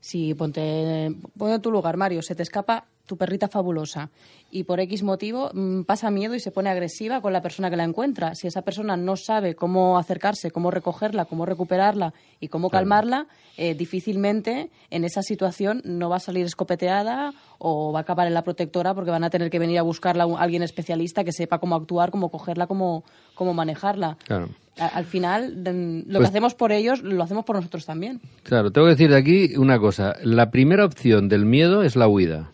Si 0.00 0.34
ponte, 0.34 1.14
ponte 1.36 1.54
en 1.54 1.62
tu 1.62 1.70
lugar, 1.70 1.96
Mario, 1.96 2.22
se 2.22 2.34
te 2.34 2.42
escapa 2.42 2.86
tu 3.06 3.16
perrita 3.16 3.48
fabulosa 3.48 4.10
y 4.50 4.64
por 4.64 4.80
X 4.80 5.02
motivo 5.02 5.50
mm, 5.54 5.82
pasa 5.82 6.10
miedo 6.10 6.34
y 6.34 6.40
se 6.40 6.50
pone 6.50 6.70
agresiva 6.70 7.20
con 7.20 7.32
la 7.32 7.40
persona 7.40 7.70
que 7.70 7.76
la 7.76 7.84
encuentra. 7.84 8.34
Si 8.34 8.46
esa 8.46 8.62
persona 8.62 8.96
no 8.96 9.16
sabe 9.16 9.54
cómo 9.54 9.96
acercarse, 9.98 10.50
cómo 10.50 10.70
recogerla, 10.70 11.24
cómo 11.24 11.46
recuperarla 11.46 12.12
y 12.40 12.48
cómo 12.48 12.68
calmarla, 12.70 13.26
eh, 13.56 13.74
difícilmente 13.74 14.70
en 14.90 15.04
esa 15.04 15.22
situación 15.22 15.80
no 15.84 16.08
va 16.10 16.16
a 16.16 16.20
salir 16.20 16.44
escopeteada 16.44 17.32
o 17.58 17.92
va 17.92 18.00
a 18.00 18.02
acabar 18.02 18.26
en 18.26 18.34
la 18.34 18.42
protectora 18.42 18.94
porque 18.94 19.10
van 19.10 19.24
a 19.24 19.30
tener 19.30 19.50
que 19.50 19.58
venir 19.58 19.78
a 19.78 19.82
buscarla 19.82 20.24
a 20.24 20.42
alguien 20.42 20.62
especialista 20.62 21.24
que 21.24 21.32
sepa 21.32 21.58
cómo 21.58 21.74
actuar, 21.76 22.10
cómo 22.10 22.28
cogerla, 22.30 22.66
cómo, 22.66 23.04
cómo 23.34 23.54
manejarla. 23.54 24.18
Claro. 24.26 24.48
Al 24.78 25.06
final, 25.06 25.64
lo 25.64 26.04
Pues- 26.04 26.18
que 26.18 26.26
hacemos 26.26 26.54
por 26.54 26.70
ellos, 26.70 27.02
lo 27.02 27.22
hacemos 27.22 27.44
por 27.46 27.56
nosotros 27.56 27.86
también. 27.86 28.20
Claro, 28.42 28.70
tengo 28.70 28.86
que 28.86 28.90
decir 28.90 29.10
de 29.10 29.16
aquí 29.16 29.56
una 29.56 29.78
cosa. 29.78 30.14
La 30.22 30.50
primera 30.50 30.84
opción 30.84 31.28
del 31.28 31.46
miedo 31.46 31.82
es 31.82 31.96
la 31.96 32.08
huida. 32.08 32.52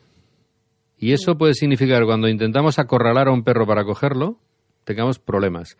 Y 1.03 1.13
eso 1.15 1.37
puede 1.37 1.55
significar 1.55 2.05
cuando 2.05 2.29
intentamos 2.29 2.79
acorralar 2.79 3.27
a 3.27 3.33
un 3.33 3.43
perro 3.43 3.67
para 3.67 3.83
cogerlo, 3.83 4.39
tengamos 4.85 5.19
problemas. 5.19 5.77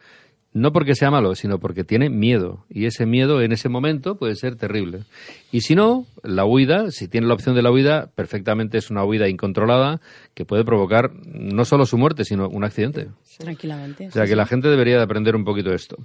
No 0.53 0.73
porque 0.73 0.97
sea 0.97 1.13
malo, 1.13 1.37
sino 1.37 1.61
porque 1.61 1.85
tiene 1.85 2.11
miedo. 2.11 2.65
Y 2.69 2.87
ese 2.87 3.07
miedo 3.07 3.41
en 3.41 3.53
ese 3.53 3.69
momento 3.69 4.17
puede 4.17 4.35
ser 4.35 4.57
terrible. 4.57 5.05
Y 5.53 5.61
si 5.61 5.77
no, 5.77 6.07
la 6.25 6.45
huida, 6.45 6.91
si 6.91 7.07
tiene 7.07 7.29
la 7.29 7.35
opción 7.35 7.55
de 7.55 7.63
la 7.63 7.71
huida, 7.71 8.11
perfectamente 8.17 8.79
es 8.79 8.91
una 8.91 9.05
huida 9.05 9.29
incontrolada 9.29 10.01
que 10.35 10.45
puede 10.45 10.65
provocar 10.65 11.13
no 11.25 11.65
solo 11.65 11.87
su 11.87 11.97
muerte, 11.99 12.25
sino 12.25 12.49
un 12.49 12.65
accidente. 12.65 13.07
Tranquilamente. 13.39 14.09
O 14.09 14.11
sea 14.11 14.27
que 14.27 14.35
la 14.35 14.45
gente 14.45 14.71
debería 14.71 14.97
de 14.97 15.05
aprender 15.05 15.37
un 15.37 15.45
poquito 15.45 15.73
esto. 15.73 15.99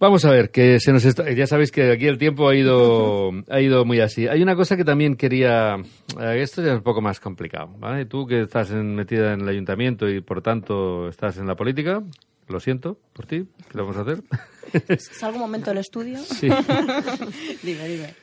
Vamos 0.00 0.24
a 0.24 0.30
ver, 0.30 0.50
que 0.50 0.78
se 0.78 0.92
nos 0.92 1.04
está, 1.04 1.28
ya 1.32 1.46
sabéis 1.48 1.72
que 1.72 1.90
aquí 1.90 2.06
el 2.06 2.18
tiempo 2.18 2.48
ha 2.48 2.54
ido, 2.54 3.32
ha 3.48 3.60
ido 3.60 3.84
muy 3.84 3.98
así. 4.00 4.28
Hay 4.28 4.40
una 4.42 4.54
cosa 4.54 4.76
que 4.76 4.84
también 4.84 5.16
quería, 5.16 5.74
eh, 6.20 6.40
esto 6.40 6.62
ya 6.62 6.70
es 6.72 6.76
un 6.78 6.84
poco 6.84 7.00
más 7.00 7.18
complicado, 7.18 7.74
¿vale? 7.78 8.04
Tú 8.06 8.24
que 8.24 8.42
estás 8.42 8.70
en- 8.70 8.94
metida 8.94 9.32
en 9.32 9.40
el 9.40 9.48
ayuntamiento 9.48 10.08
y 10.08 10.20
por 10.20 10.40
tanto 10.40 11.08
estás 11.08 11.38
en 11.38 11.48
la 11.48 11.56
política, 11.56 12.00
lo 12.46 12.60
siento 12.60 12.96
por 13.12 13.26
ti, 13.26 13.38
¿qué 13.68 13.74
le 13.76 13.82
vamos 13.82 13.96
a 13.96 14.02
hacer? 14.02 14.22
¿Salgo 15.00 15.36
un 15.36 15.42
momento 15.42 15.70
del 15.70 15.78
estudio? 15.78 16.18
Sí. 16.18 16.46
dime, 17.64 17.88
dime. 17.88 18.14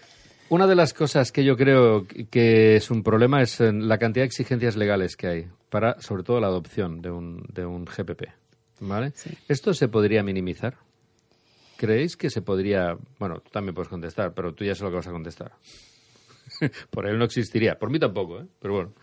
Una 0.48 0.68
de 0.68 0.76
las 0.76 0.94
cosas 0.94 1.32
que 1.34 1.44
yo 1.44 1.58
creo 1.58 2.06
que 2.30 2.78
es 2.78 2.90
un 2.90 3.04
problema 3.04 3.42
es 3.42 3.60
eh, 3.60 3.74
la 3.74 3.98
cantidad 3.98 4.22
de 4.24 4.28
exigencias 4.28 4.78
legales 4.78 5.18
que 5.18 5.28
hay 5.28 5.48
para, 5.70 6.00
sobre 6.00 6.24
todo, 6.24 6.40
la 6.40 6.48
adopción 6.48 7.02
de 7.02 7.12
un, 7.12 7.44
de 7.52 7.66
un 7.66 7.84
GPP. 7.84 8.24
¿Vale? 8.80 9.12
¿Esto 9.50 9.74
se 9.74 9.88
podría 9.90 10.22
minimizar? 10.24 10.76
¿Creéis 11.78 12.16
que 12.18 12.30
se 12.30 12.42
podría...? 12.42 12.98
Bueno, 13.20 13.40
tú 13.40 13.50
también 13.52 13.74
puedes 13.76 13.90
contestar, 13.90 14.34
pero 14.34 14.54
tú 14.54 14.64
ya 14.64 14.76
sé 14.76 14.84
lo 14.84 14.90
que 14.90 14.96
vas 14.98 15.08
a 15.08 15.12
contestar. 15.12 15.52
Por 16.90 17.08
él 17.08 17.18
no 17.18 17.26
existiría. 17.26 17.78
Por 17.78 17.90
mí 17.90 18.00
tampoco, 18.00 18.40
¿eh? 18.40 18.46
Pero 18.60 18.74
bueno. 18.76 18.94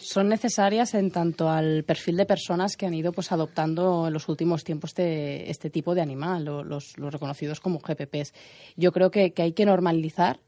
son 0.00 0.28
necesarias 0.28 0.94
en 0.94 1.10
tanto 1.10 1.50
al 1.50 1.84
perfil 1.84 2.16
de 2.16 2.24
personas 2.24 2.76
que 2.76 2.86
han 2.86 2.94
ido 2.94 3.12
pues 3.12 3.30
adoptando 3.32 4.06
en 4.06 4.14
los 4.14 4.28
últimos 4.28 4.64
tiempos 4.64 4.90
este, 4.90 5.50
este 5.50 5.68
tipo 5.70 5.94
de 5.94 6.00
animal, 6.00 6.44
lo- 6.44 6.64
los, 6.64 6.96
los 6.96 7.12
reconocidos 7.12 7.60
como 7.60 7.78
GPPs. 7.80 8.32
Yo 8.76 8.90
creo 8.92 9.10
que, 9.10 9.32
que 9.32 9.42
hay 9.42 9.52
que 9.52 9.66
normalizar 9.66 10.40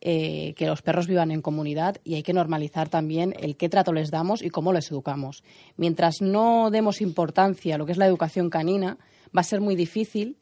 eh, 0.00 0.54
que 0.56 0.66
los 0.66 0.80
perros 0.82 1.06
vivan 1.06 1.30
en 1.32 1.42
comunidad 1.42 1.96
y 2.04 2.14
hay 2.14 2.22
que 2.22 2.32
normalizar 2.32 2.88
también 2.88 3.34
el 3.38 3.56
qué 3.56 3.68
trato 3.68 3.92
les 3.92 4.10
damos 4.10 4.42
y 4.42 4.48
cómo 4.50 4.72
les 4.72 4.90
educamos. 4.90 5.42
Mientras 5.76 6.22
no 6.22 6.70
demos 6.70 7.00
importancia 7.02 7.74
a 7.74 7.78
lo 7.78 7.84
que 7.86 7.92
es 7.92 7.98
la 7.98 8.06
educación 8.06 8.48
canina, 8.48 8.96
va 9.36 9.40
a 9.40 9.44
ser 9.44 9.60
muy 9.60 9.76
difícil 9.76 10.36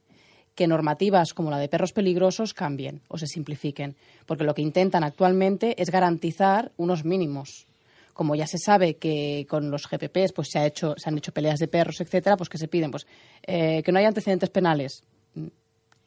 que 0.55 0.67
normativas 0.67 1.35
como 1.35 1.51
la 1.51 1.59
de 1.59 1.69
perros 1.69 1.93
peligrosos 1.93 2.55
cambien 2.55 3.01
o 3.09 3.19
se 3.19 3.27
simplifiquen, 3.27 3.97
porque 4.27 4.45
lo 4.45 4.55
que 4.55 4.63
intentan 4.63 5.05
actualmente 5.05 5.81
es 5.81 5.91
garantizar 5.91 6.73
unos 6.77 7.05
mínimos. 7.05 7.67
Como 8.13 8.35
ya 8.35 8.47
se 8.47 8.59
sabe 8.59 8.97
que 8.97 9.47
con 9.49 9.71
los 9.71 9.89
GPPs 9.89 10.33
pues 10.35 10.49
se, 10.51 10.59
ha 10.59 10.67
hecho, 10.67 10.95
se 10.99 11.09
han 11.09 11.17
hecho 11.17 11.33
peleas 11.33 11.59
de 11.59 11.69
perros, 11.69 12.01
etcétera, 12.01 12.37
pues 12.37 12.51
que 12.51 12.59
se 12.59 12.69
piden 12.69 12.91
pues 12.91 13.07
eh, 13.47 13.83
que 13.83 13.91
no 13.91 13.99
haya 13.99 14.09
antecedentes 14.09 14.51
penales. 14.51 15.03
Mm, 15.35 15.47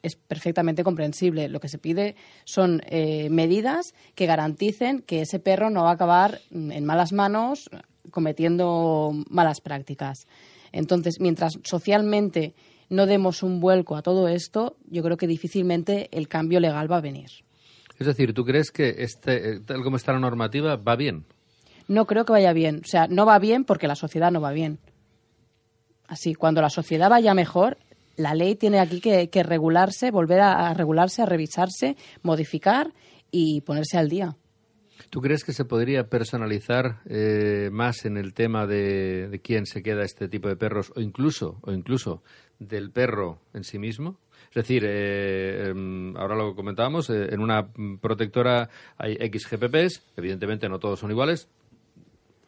Es 0.02 0.14
perfectamente 0.14 0.84
comprensible. 0.84 1.48
Lo 1.48 1.58
que 1.58 1.68
se 1.68 1.78
pide 1.78 2.14
son 2.44 2.80
eh, 2.86 3.28
medidas 3.30 3.92
que 4.14 4.26
garanticen 4.26 5.02
que 5.02 5.22
ese 5.22 5.40
perro 5.40 5.68
no 5.68 5.82
va 5.82 5.90
a 5.90 5.94
acabar 5.94 6.40
mm, 6.50 6.70
en 6.70 6.84
malas 6.84 7.12
manos 7.12 7.68
cometiendo 8.12 9.10
malas 9.28 9.60
prácticas. 9.60 10.28
Entonces, 10.70 11.18
mientras 11.18 11.58
socialmente 11.64 12.54
no 12.88 13.06
demos 13.06 13.42
un 13.42 13.60
vuelco 13.60 13.96
a 13.96 14.02
todo 14.02 14.28
esto, 14.28 14.76
yo 14.88 15.02
creo 15.02 15.16
que 15.16 15.26
difícilmente 15.26 16.08
el 16.12 16.28
cambio 16.28 16.60
legal 16.60 16.90
va 16.90 16.98
a 16.98 17.00
venir. 17.02 17.30
Es 17.98 18.06
decir, 18.06 18.34
¿tú 18.34 18.44
crees 18.44 18.70
que 18.70 18.96
este, 18.98 19.52
eh, 19.52 19.60
tal 19.60 19.82
como 19.82 19.96
está 19.96 20.12
la 20.12 20.20
normativa 20.20 20.76
va 20.76 20.96
bien? 20.96 21.24
No 21.88 22.06
creo 22.06 22.24
que 22.24 22.32
vaya 22.32 22.52
bien. 22.52 22.82
O 22.84 22.88
sea, 22.88 23.06
no 23.08 23.26
va 23.26 23.38
bien 23.38 23.64
porque 23.64 23.88
la 23.88 23.94
sociedad 23.94 24.30
no 24.30 24.40
va 24.40 24.52
bien. 24.52 24.78
Así, 26.06 26.34
cuando 26.34 26.60
la 26.60 26.70
sociedad 26.70 27.08
vaya 27.08 27.34
mejor, 27.34 27.78
la 28.16 28.34
ley 28.34 28.54
tiene 28.54 28.80
aquí 28.80 29.00
que, 29.00 29.30
que 29.30 29.42
regularse, 29.42 30.10
volver 30.10 30.40
a, 30.40 30.68
a 30.68 30.74
regularse, 30.74 31.22
a 31.22 31.26
revisarse, 31.26 31.96
modificar 32.22 32.92
y 33.30 33.62
ponerse 33.62 33.98
al 33.98 34.08
día. 34.08 34.36
¿Tú 35.10 35.20
crees 35.20 35.44
que 35.44 35.52
se 35.52 35.64
podría 35.64 36.08
personalizar 36.08 37.00
eh, 37.06 37.68
más 37.72 38.04
en 38.04 38.16
el 38.16 38.34
tema 38.34 38.66
de, 38.66 39.40
quién 39.42 39.66
se 39.66 39.82
queda 39.82 40.02
este 40.02 40.28
tipo 40.28 40.48
de 40.48 40.56
perros 40.56 40.92
o 40.96 41.00
incluso, 41.00 41.58
o 41.62 41.72
incluso 41.72 42.22
del 42.58 42.90
perro 42.90 43.40
en 43.54 43.64
sí 43.64 43.78
mismo? 43.78 44.18
Es 44.48 44.54
decir, 44.54 44.84
eh, 44.86 45.68
em, 45.68 46.16
ahora 46.16 46.34
lo 46.34 46.54
comentábamos, 46.54 47.10
eh, 47.10 47.28
en 47.30 47.40
una 47.40 47.68
protectora 48.00 48.70
hay 48.96 49.16
X 49.20 49.48
evidentemente 50.16 50.68
no 50.68 50.78
todos 50.78 51.00
son 51.00 51.10
iguales, 51.10 51.48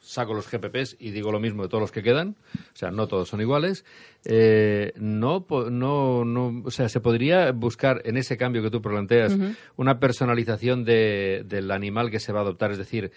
saco 0.09 0.33
los 0.33 0.51
GPPs 0.51 0.97
y 0.99 1.11
digo 1.11 1.31
lo 1.31 1.39
mismo 1.39 1.63
de 1.65 1.69
todos 1.69 1.83
los 1.83 1.93
que 1.93 2.03
quedan, 2.03 2.37
o 2.55 2.77
sea, 2.77 2.91
no 2.91 3.07
todos 3.09 3.29
son 3.29 3.43
iguales. 3.43 3.85
Eh, 4.25 4.93
no, 4.97 5.45
no, 5.71 6.25
no, 6.25 6.63
o 6.65 6.71
sea, 6.71 6.89
se 6.89 7.01
podría 7.01 7.53
buscar 7.53 8.01
en 8.07 8.17
ese 8.17 8.39
cambio 8.39 8.63
que 8.63 8.71
tú 8.71 8.81
planteas 8.81 9.37
una 9.77 10.01
personalización 10.01 10.85
de- 10.85 11.43
del 11.47 11.71
animal 11.71 12.11
que 12.11 12.21
se 12.21 12.33
va 12.33 12.39
a 12.39 12.43
adoptar, 12.43 12.71
es 12.73 12.79
decir, 12.79 13.13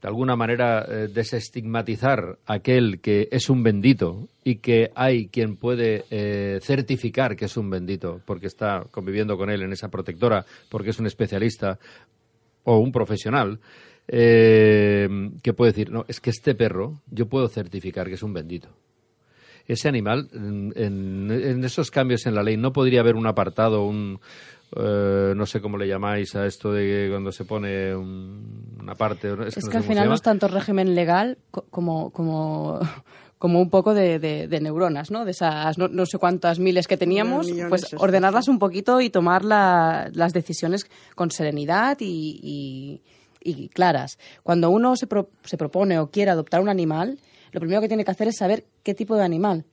de 0.00 0.06
alguna 0.06 0.36
manera 0.36 0.86
eh, 0.88 1.08
desestigmatizar 1.12 2.38
aquel 2.46 3.00
que 3.00 3.28
es 3.32 3.50
un 3.50 3.64
bendito 3.64 4.28
y 4.44 4.56
que 4.58 4.92
hay 4.94 5.26
quien 5.26 5.56
puede 5.56 6.04
eh, 6.10 6.60
certificar 6.62 7.34
que 7.34 7.46
es 7.46 7.56
un 7.56 7.68
bendito 7.68 8.20
porque 8.24 8.46
está 8.46 8.84
conviviendo 8.92 9.36
con 9.36 9.50
él 9.50 9.62
en 9.62 9.72
esa 9.72 9.88
protectora, 9.88 10.44
porque 10.68 10.90
es 10.90 11.00
un 11.00 11.06
especialista 11.06 11.80
o 12.62 12.78
un 12.78 12.92
profesional 12.92 13.58
eh, 14.08 15.08
que 15.42 15.52
puede 15.52 15.72
decir, 15.72 15.90
no, 15.90 16.04
es 16.08 16.20
que 16.20 16.30
este 16.30 16.54
perro 16.54 17.00
yo 17.10 17.26
puedo 17.26 17.48
certificar 17.48 18.08
que 18.08 18.14
es 18.14 18.22
un 18.22 18.32
bendito. 18.32 18.68
Ese 19.66 19.88
animal, 19.88 20.28
en, 20.32 20.72
en- 20.76 21.30
en 21.30 21.64
esos 21.64 21.90
cambios 21.90 22.24
en 22.26 22.34
la 22.34 22.42
ley, 22.42 22.56
no 22.56 22.72
podría 22.72 23.00
haber 23.00 23.16
un 23.16 23.26
apartado, 23.26 23.84
un, 23.84 24.18
eh, 24.76 25.34
no 25.36 25.44
sé 25.44 25.60
cómo 25.60 25.76
le 25.76 25.86
llamáis 25.86 26.34
a 26.36 26.46
esto 26.46 26.72
de 26.72 27.08
cuando 27.10 27.30
se 27.32 27.44
pone 27.44 27.94
un- 27.94 28.76
una 28.80 28.94
parte. 28.94 29.28
Es, 29.46 29.58
Es 29.58 29.64
no 29.64 29.66
sé 29.66 29.70
que 29.70 29.76
al 29.76 29.82
final 29.84 30.08
no 30.08 30.14
es 30.14 30.22
tanto 30.22 30.48
régimen 30.48 30.94
legal 30.94 31.36
co- 31.50 31.66
como, 31.68 32.10
como, 32.12 32.80
como 33.36 33.60
un 33.60 33.68
poco 33.68 33.92
de, 33.92 34.18
de- 34.18 34.48
de 34.48 34.60
neuronas, 34.62 35.10
¿no? 35.10 35.26
De 35.26 35.32
esas 35.32 35.76
no, 35.76 35.86
no 35.88 36.06
sé 36.06 36.16
cuántas 36.16 36.58
miles 36.58 36.86
que 36.88 36.96
teníamos, 36.96 37.46
millones, 37.46 37.68
pues 37.68 37.92
ordenarlas 38.02 38.48
un 38.48 38.58
poquito 38.58 39.02
y 39.02 39.10
tomar 39.10 39.44
la- 39.44 40.08
las 40.14 40.32
decisiones 40.32 40.86
con 41.14 41.30
serenidad 41.30 41.98
y, 42.00 42.40
y- 42.42 43.02
y 43.42 43.68
claras. 43.68 44.18
Cuando 44.42 44.70
uno 44.70 44.96
se, 44.96 45.06
pro- 45.06 45.30
se 45.44 45.56
propone 45.56 45.98
o 45.98 46.10
quiere 46.10 46.30
adoptar 46.30 46.60
un 46.60 46.68
animal, 46.68 47.18
lo 47.52 47.60
primero 47.60 47.80
que 47.80 47.88
tiene 47.88 48.04
que 48.04 48.10
hacer 48.10 48.28
es 48.28 48.36
saber 48.36 48.64
qué 48.82 48.94
tipo 48.94 49.16
de 49.16 49.24
animal, 49.24 49.64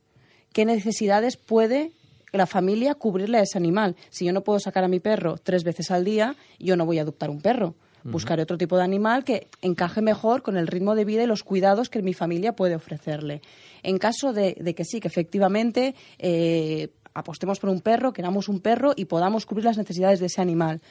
qué 0.54 0.66
necesidades 0.66 1.38
puede 1.38 1.92
la 2.32 2.46
familia 2.48 2.96
cubrirle 2.96 3.38
a 3.38 3.42
ese 3.44 3.58
animal. 3.58 3.96
Si 4.10 4.26
yo 4.26 4.34
no 4.34 4.44
puedo 4.44 4.60
sacar 4.60 4.84
a 4.84 4.88
mi 4.90 5.00
perro 5.00 5.38
tres 5.42 5.64
veces 5.64 5.90
al 5.92 6.04
día, 6.04 6.36
yo 6.60 6.76
no 6.76 6.86
voy 6.86 7.00
a 7.00 7.04
adoptar 7.04 7.30
un 7.30 7.42
perro. 7.42 7.76
Buscaré 8.04 8.44
otro 8.44 8.58
tipo 8.60 8.78
de 8.78 8.84
animal 8.84 9.24
que 9.24 9.48
encaje 9.64 10.00
mejor 10.00 10.44
con 10.44 10.58
el 10.58 10.68
ritmo 10.68 10.94
de 10.94 11.06
vida 11.06 11.24
y 11.24 11.28
los 11.28 11.42
cuidados 11.44 11.90
que 11.90 12.04
mi 12.04 12.14
familia 12.14 12.56
puede 12.56 12.76
ofrecerle. 12.76 13.42
En 13.82 13.98
caso 13.98 14.32
de, 14.32 14.56
de 14.60 14.76
que 14.76 14.86
sí, 14.86 15.00
que 15.00 15.08
efectivamente 15.08 15.96
eh, 16.20 16.90
apostemos 17.16 17.60
por 17.60 17.72
un 17.72 17.82
perro, 17.82 18.14
queramos 18.14 18.48
un 18.48 18.60
perro 18.60 18.94
y 18.96 19.06
podamos 19.06 19.48
cubrir 19.48 19.66
las 19.66 19.80
necesidades 19.80 20.20
de 20.20 20.28
ese 20.28 20.40
animal. 20.40 20.82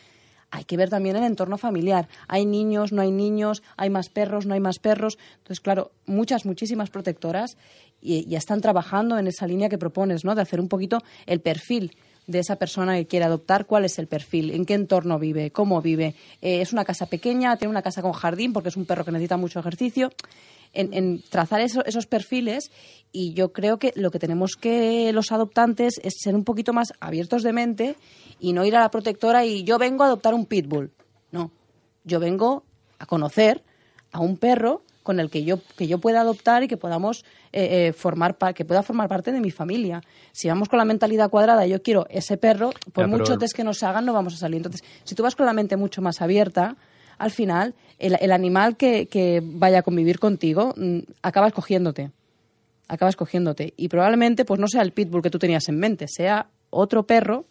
Hay 0.51 0.65
que 0.65 0.77
ver 0.77 0.91
también 0.91 1.17
el 1.17 1.25
entorno 1.25 1.59
familiar. 1.59 2.09
Hay 2.29 2.47
niños, 2.47 2.93
no 2.93 3.03
hay 3.03 3.11
niños, 3.11 3.63
hay 3.77 3.91
más 3.91 4.09
perros, 4.09 4.47
no 4.47 4.55
hay 4.55 4.61
más 4.61 4.79
perros. 4.79 5.19
Entonces, 5.39 5.61
claro, 5.61 5.93
muchas, 6.07 6.47
muchísimas 6.47 6.91
protectoras 6.91 7.57
ya 8.01 8.39
están 8.39 8.61
trabajando 8.61 9.19
en 9.19 9.27
esa 9.27 9.47
línea 9.47 9.69
que 9.69 9.79
propones, 9.79 10.25
¿no? 10.25 10.35
De 10.35 10.43
hacer 10.43 10.61
un 10.61 10.69
poquito 10.69 11.03
el 11.27 11.41
perfil 11.41 11.97
de 12.27 12.39
esa 12.39 12.57
persona 12.57 12.95
que 12.97 13.07
quiere 13.07 13.25
adoptar, 13.27 13.67
cuál 13.67 13.85
es 13.85 13.99
el 13.99 14.07
perfil, 14.07 14.51
en 14.53 14.65
qué 14.65 14.75
entorno 14.75 15.19
vive, 15.19 15.51
cómo 15.51 15.83
vive. 15.83 16.15
Eh, 16.41 16.61
es 16.61 16.73
una 16.73 16.85
casa 16.85 17.07
pequeña, 17.07 17.57
tiene 17.57 17.71
una 17.71 17.83
casa 17.83 18.01
con 18.03 18.13
jardín 18.13 18.53
porque 18.53 18.71
es 18.71 18.77
un 18.77 18.87
perro 18.87 19.05
que 19.05 19.13
necesita 19.13 19.37
mucho 19.37 19.61
ejercicio. 19.61 20.11
En, 20.73 20.93
en 20.93 21.23
trazar 21.31 21.61
eso- 21.61 21.85
esos 21.85 22.07
perfiles 22.07 22.71
y 23.13 23.33
yo 23.35 23.53
creo 23.53 23.79
que 23.79 23.93
lo 23.95 24.11
que 24.11 24.19
tenemos 24.19 24.57
que 24.57 25.13
los 25.13 25.31
adoptantes 25.31 26.01
es 26.03 26.15
ser 26.21 26.35
un 26.35 26.43
poquito 26.45 26.73
más 26.73 26.93
abiertos 26.99 27.43
de 27.45 27.53
mente 27.53 27.97
y 28.41 28.53
no 28.55 28.65
ir 28.65 28.75
a 28.75 28.81
la 28.81 28.91
protectora 28.91 29.45
y 29.45 29.63
yo 29.63 29.79
vengo 29.79 30.03
a 30.03 30.07
adoptar 30.07 30.35
un 30.35 30.47
pitbull. 30.47 30.91
No, 31.31 31.53
yo 32.05 32.19
vengo 32.21 32.65
a 32.99 33.07
conocer 33.07 33.63
a 34.11 34.19
un 34.21 34.37
perro 34.37 34.83
con 35.05 35.21
el 35.21 35.31
que 35.31 35.45
yo 35.45 35.61
que 35.77 35.87
yo 35.87 35.99
pueda 35.99 36.23
adoptar 36.23 36.65
y 36.65 36.69
que 36.69 36.77
podamos 36.77 37.25
eh, 37.53 37.89
eh, 37.89 37.93
formar 37.93 38.37
pa- 38.39 38.53
que 38.55 38.65
pueda 38.65 38.83
formar 38.83 39.09
parte 39.09 39.31
de 39.31 39.41
mi 39.41 39.53
familia. 39.53 40.01
Si 40.33 40.49
vamos 40.49 40.69
con 40.69 40.79
la 40.81 40.85
mentalidad 40.85 41.31
cuadrada, 41.31 41.65
yo 41.67 41.81
quiero 41.83 42.07
ese 42.11 42.37
perro, 42.37 42.73
por 42.93 43.05
Ya, 43.05 43.09
mucho 43.09 43.39
test 43.39 43.55
que 43.55 43.63
nos 43.63 43.83
hagan, 43.85 44.05
no 44.05 44.13
vamos 44.13 44.35
a 44.35 44.39
salir. 44.39 44.57
Entonces, 44.57 44.83
si 45.05 45.15
tú 45.15 45.23
vas 45.23 45.37
con 45.37 45.47
la 45.47 45.53
mente 45.53 45.77
mucho 45.77 46.03
más 46.03 46.21
abierta, 46.21 46.77
al 47.19 47.31
final, 47.31 47.75
el, 48.01 48.17
el 48.21 48.33
animal 48.33 48.77
que, 48.77 49.07
que 49.07 49.41
vaya 49.45 49.79
a 49.79 49.83
convivir 49.83 50.19
contigo 50.19 50.75
mm, 50.77 50.99
acaba 51.23 51.47
escogiéndote. 51.47 52.11
Acaba 52.89 53.09
escogiéndote. 53.11 53.73
Y 53.77 53.89
probablemente, 53.89 54.45
pues 54.45 54.59
no 54.59 54.67
sea 54.67 54.83
el 54.83 54.93
pitbull 54.93 55.23
que 55.23 55.31
tú 55.31 55.39
tenías 55.39 55.69
en 55.69 55.79
mente, 55.79 56.09
sea 56.09 56.49
otro 56.71 57.05
perro 57.07 57.45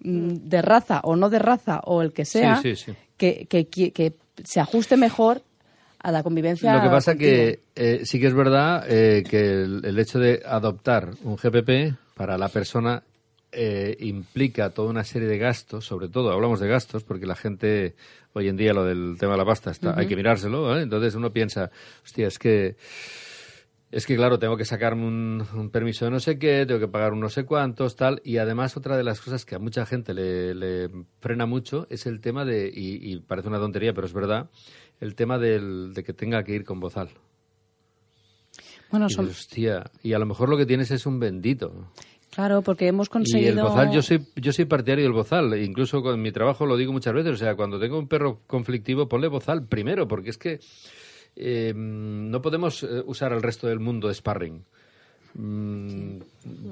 mm, 0.00 0.34
de 0.48 0.62
raza 0.62 1.00
o 1.04 1.16
no 1.16 1.28
de 1.30 1.38
raza 1.38 1.80
o 1.84 2.00
el 2.02 2.12
que 2.12 2.24
sea 2.24 2.56
Sí, 2.56 2.74
sí, 2.76 2.92
sí. 2.92 2.98
Que, 3.16 3.46
que- 3.46 3.66
que 3.92 4.14
se 4.44 4.60
ajuste 4.60 4.96
mejor 4.96 5.42
a 6.02 6.10
la 6.12 6.22
convivencia. 6.22 6.74
Lo 6.74 6.82
que 6.82 6.88
pasa 6.88 7.12
contigo. 7.12 7.30
que 7.30 7.60
eh, 7.74 8.00
sí 8.04 8.18
que 8.18 8.26
es 8.26 8.34
verdad 8.34 8.84
eh, 8.88 9.22
que 9.28 9.38
el, 9.40 9.84
el 9.84 9.98
hecho 9.98 10.18
de 10.18 10.42
adoptar 10.44 11.10
un 11.24 11.36
GPP 11.36 11.96
para 12.14 12.36
la 12.38 12.48
persona 12.48 13.02
eh, 13.52 13.96
implica 14.00 14.70
toda 14.70 14.90
una 14.90 15.04
serie 15.04 15.28
de 15.28 15.36
gastos, 15.38 15.84
sobre 15.84 16.08
todo 16.08 16.32
hablamos 16.32 16.60
de 16.60 16.68
gastos, 16.68 17.02
porque 17.04 17.26
la 17.26 17.34
gente 17.34 17.94
hoy 18.32 18.48
en 18.48 18.56
día 18.56 18.72
lo 18.72 18.84
del 18.84 19.16
tema 19.18 19.32
de 19.32 19.38
la 19.38 19.44
pasta 19.44 19.72
está, 19.72 19.98
hay 19.98 20.06
que 20.06 20.14
mirárselo, 20.14 20.76
¿eh? 20.78 20.82
entonces 20.82 21.16
uno 21.16 21.32
piensa, 21.32 21.70
hostia, 22.04 22.28
es 22.28 22.38
que 22.38 22.76
Es 23.90 24.06
que, 24.06 24.14
claro, 24.14 24.38
tengo 24.38 24.56
que 24.56 24.64
sacarme 24.64 25.04
un, 25.04 25.44
un 25.52 25.70
permiso 25.70 26.04
de 26.04 26.12
no 26.12 26.20
sé 26.20 26.38
qué, 26.38 26.64
tengo 26.64 26.78
que 26.78 26.86
pagar 26.86 27.12
un 27.12 27.18
no 27.18 27.28
sé 27.28 27.44
cuántos, 27.44 27.96
tal. 27.96 28.20
Y 28.24 28.38
además, 28.38 28.76
otra 28.76 28.96
de 28.96 29.02
las 29.02 29.20
cosas 29.20 29.44
que 29.44 29.56
a 29.56 29.58
mucha 29.58 29.84
gente 29.84 30.14
le, 30.14 30.54
le 30.54 30.88
frena 31.18 31.44
mucho 31.44 31.88
es 31.90 32.06
el 32.06 32.20
tema 32.20 32.44
de, 32.44 32.70
y, 32.72 33.12
y 33.12 33.18
parece 33.18 33.48
una 33.48 33.58
tontería, 33.58 33.92
pero 33.92 34.06
es 34.06 34.12
verdad, 34.12 34.48
el 35.00 35.14
tema 35.14 35.38
del, 35.38 35.92
de 35.94 36.04
que 36.04 36.12
tenga 36.12 36.42
que 36.44 36.54
ir 36.54 36.64
con 36.64 36.78
bozal. 36.80 37.08
Bueno, 38.90 39.06
Y 39.08 39.12
son- 39.14 39.28
hostia, 39.28 39.90
y 40.02 40.12
a 40.12 40.18
lo 40.18 40.26
mejor 40.26 40.48
lo 40.48 40.56
que 40.56 40.66
tienes 40.66 40.90
es 40.90 41.06
un 41.06 41.18
bendito. 41.20 41.72
claro, 42.30 42.62
porque 42.62 42.86
hemos 42.88 43.08
Y 43.08 43.10
conseguido... 43.10 43.50
el 43.52 43.60
bozal, 43.60 43.90
yo 43.92 44.02
soy, 44.02 44.26
yo 44.36 44.52
soy 44.52 44.64
partidario 44.64 45.04
del 45.04 45.12
bozal, 45.12 45.52
e 45.54 45.64
incluso 45.64 46.02
con 46.02 46.20
mi 46.20 46.32
trabajo 46.32 46.66
lo 46.66 46.76
digo 46.76 46.92
muchas 46.92 47.14
veces, 47.14 47.32
o 47.32 47.36
sea, 47.36 47.54
cuando 47.56 47.78
tengo 47.78 47.98
un 47.98 48.08
perro 48.08 48.40
conflictivo, 48.46 49.08
ponle 49.08 49.28
bozal 49.28 49.66
primero, 49.66 50.06
porque 50.08 50.30
es 50.30 50.38
que 50.38 50.60
eh, 51.36 51.72
no 51.74 52.42
podemos 52.42 52.82
eh, 52.82 53.02
usar 53.06 53.32
al 53.32 53.42
resto 53.42 53.66
del 53.68 53.78
mundo 53.80 54.08
de 54.08 54.14
sparring. 54.14 54.64
Mm, 55.34 56.18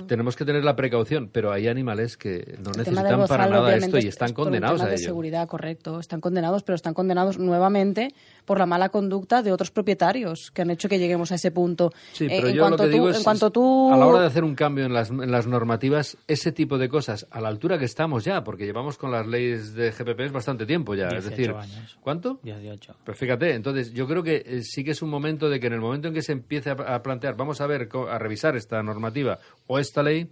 Tenemos 0.07 0.35
que 0.35 0.47
tener 0.47 0.65
la 0.65 0.75
precaución, 0.75 1.29
pero 1.31 1.53
hay 1.53 1.69
animales 1.69 2.17
que 2.17 2.57
no 2.65 2.71
El 2.71 2.79
necesitan 2.79 3.27
para 3.27 3.47
nada 3.49 3.77
esto 3.77 3.97
y 3.99 4.01
es- 4.01 4.07
están 4.07 4.29
es 4.29 4.33
condenados 4.35 4.81
a 4.81 4.87
de 4.87 4.95
ello. 4.95 5.05
seguridad, 5.05 5.47
correcto. 5.47 6.01
Están 6.01 6.23
condenados, 6.23 6.63
pero 6.63 6.75
están 6.75 6.95
condenados 6.95 7.39
nuevamente 7.39 8.15
por 8.47 8.59
la 8.59 8.65
mala 8.65 8.89
conducta 8.89 9.43
de 9.43 9.53
otros 9.53 9.71
propietarios 9.71 10.51
que 10.53 10.63
han 10.63 10.71
hecho 10.71 10.89
que 10.89 10.99
lleguemos 10.99 11.31
a 11.33 11.35
ese 11.35 11.51
punto. 11.51 11.93
Sí, 12.15 12.25
Eh, 12.25 12.29
pero 12.37 12.49
en 12.49 12.55
yo 12.55 12.63
cuanto 12.63 12.77
lo 12.79 12.85
que 12.85 12.89
tú, 12.89 12.93
digo 12.95 13.11
es, 13.11 13.19
en 13.19 13.25
cuanto 13.25 13.51
tú... 13.51 13.93
a 13.93 13.97
la 13.99 14.07
hora 14.07 14.21
de 14.23 14.27
hacer 14.27 14.43
un 14.43 14.55
cambio 14.55 14.87
en 14.87 14.95
las, 14.95 15.11
en 15.11 15.31
las 15.31 15.47
normativas, 15.47 16.17
ese 16.27 16.51
tipo 16.51 16.79
de 16.79 16.89
cosas, 16.89 17.27
a 17.31 17.43
la 17.43 17.49
altura 17.49 17.79
que 17.79 17.85
estamos 17.85 18.25
ya, 18.25 18.43
porque 18.43 18.65
llevamos 18.65 18.97
con 18.97 19.11
las 19.13 19.27
leyes 19.27 19.75
de 19.75 19.91
GPPs 19.93 20.33
bastante 20.33 20.65
tiempo 20.65 20.95
ya, 20.95 21.09
es 21.09 21.25
18 21.29 21.31
decir, 21.31 21.51
años. 21.55 21.99
¿cuánto? 22.01 22.41
18. 22.43 22.95
Pues 23.05 23.19
fíjate, 23.19 23.53
entonces 23.55 23.93
yo 23.93 24.07
creo 24.09 24.23
que 24.23 24.43
eh, 24.47 24.63
sí 24.63 24.83
que 24.83 24.93
es 24.93 25.03
un 25.03 25.11
momento 25.11 25.51
de 25.51 25.61
que 25.61 25.67
en 25.67 25.75
el 25.75 25.81
momento 25.81 26.09
en 26.09 26.15
que 26.15 26.23
se 26.23 26.33
empiece 26.33 26.71
a, 26.71 26.73
a 26.73 27.03
plantear, 27.03 27.37
vamos 27.37 27.61
a 27.61 27.67
ver, 27.67 27.87
a 28.11 28.19
revisar 28.19 28.48
esta 28.57 28.83
normativa 28.83 29.39
o 29.67 29.79
esta 29.79 30.03
ley, 30.03 30.25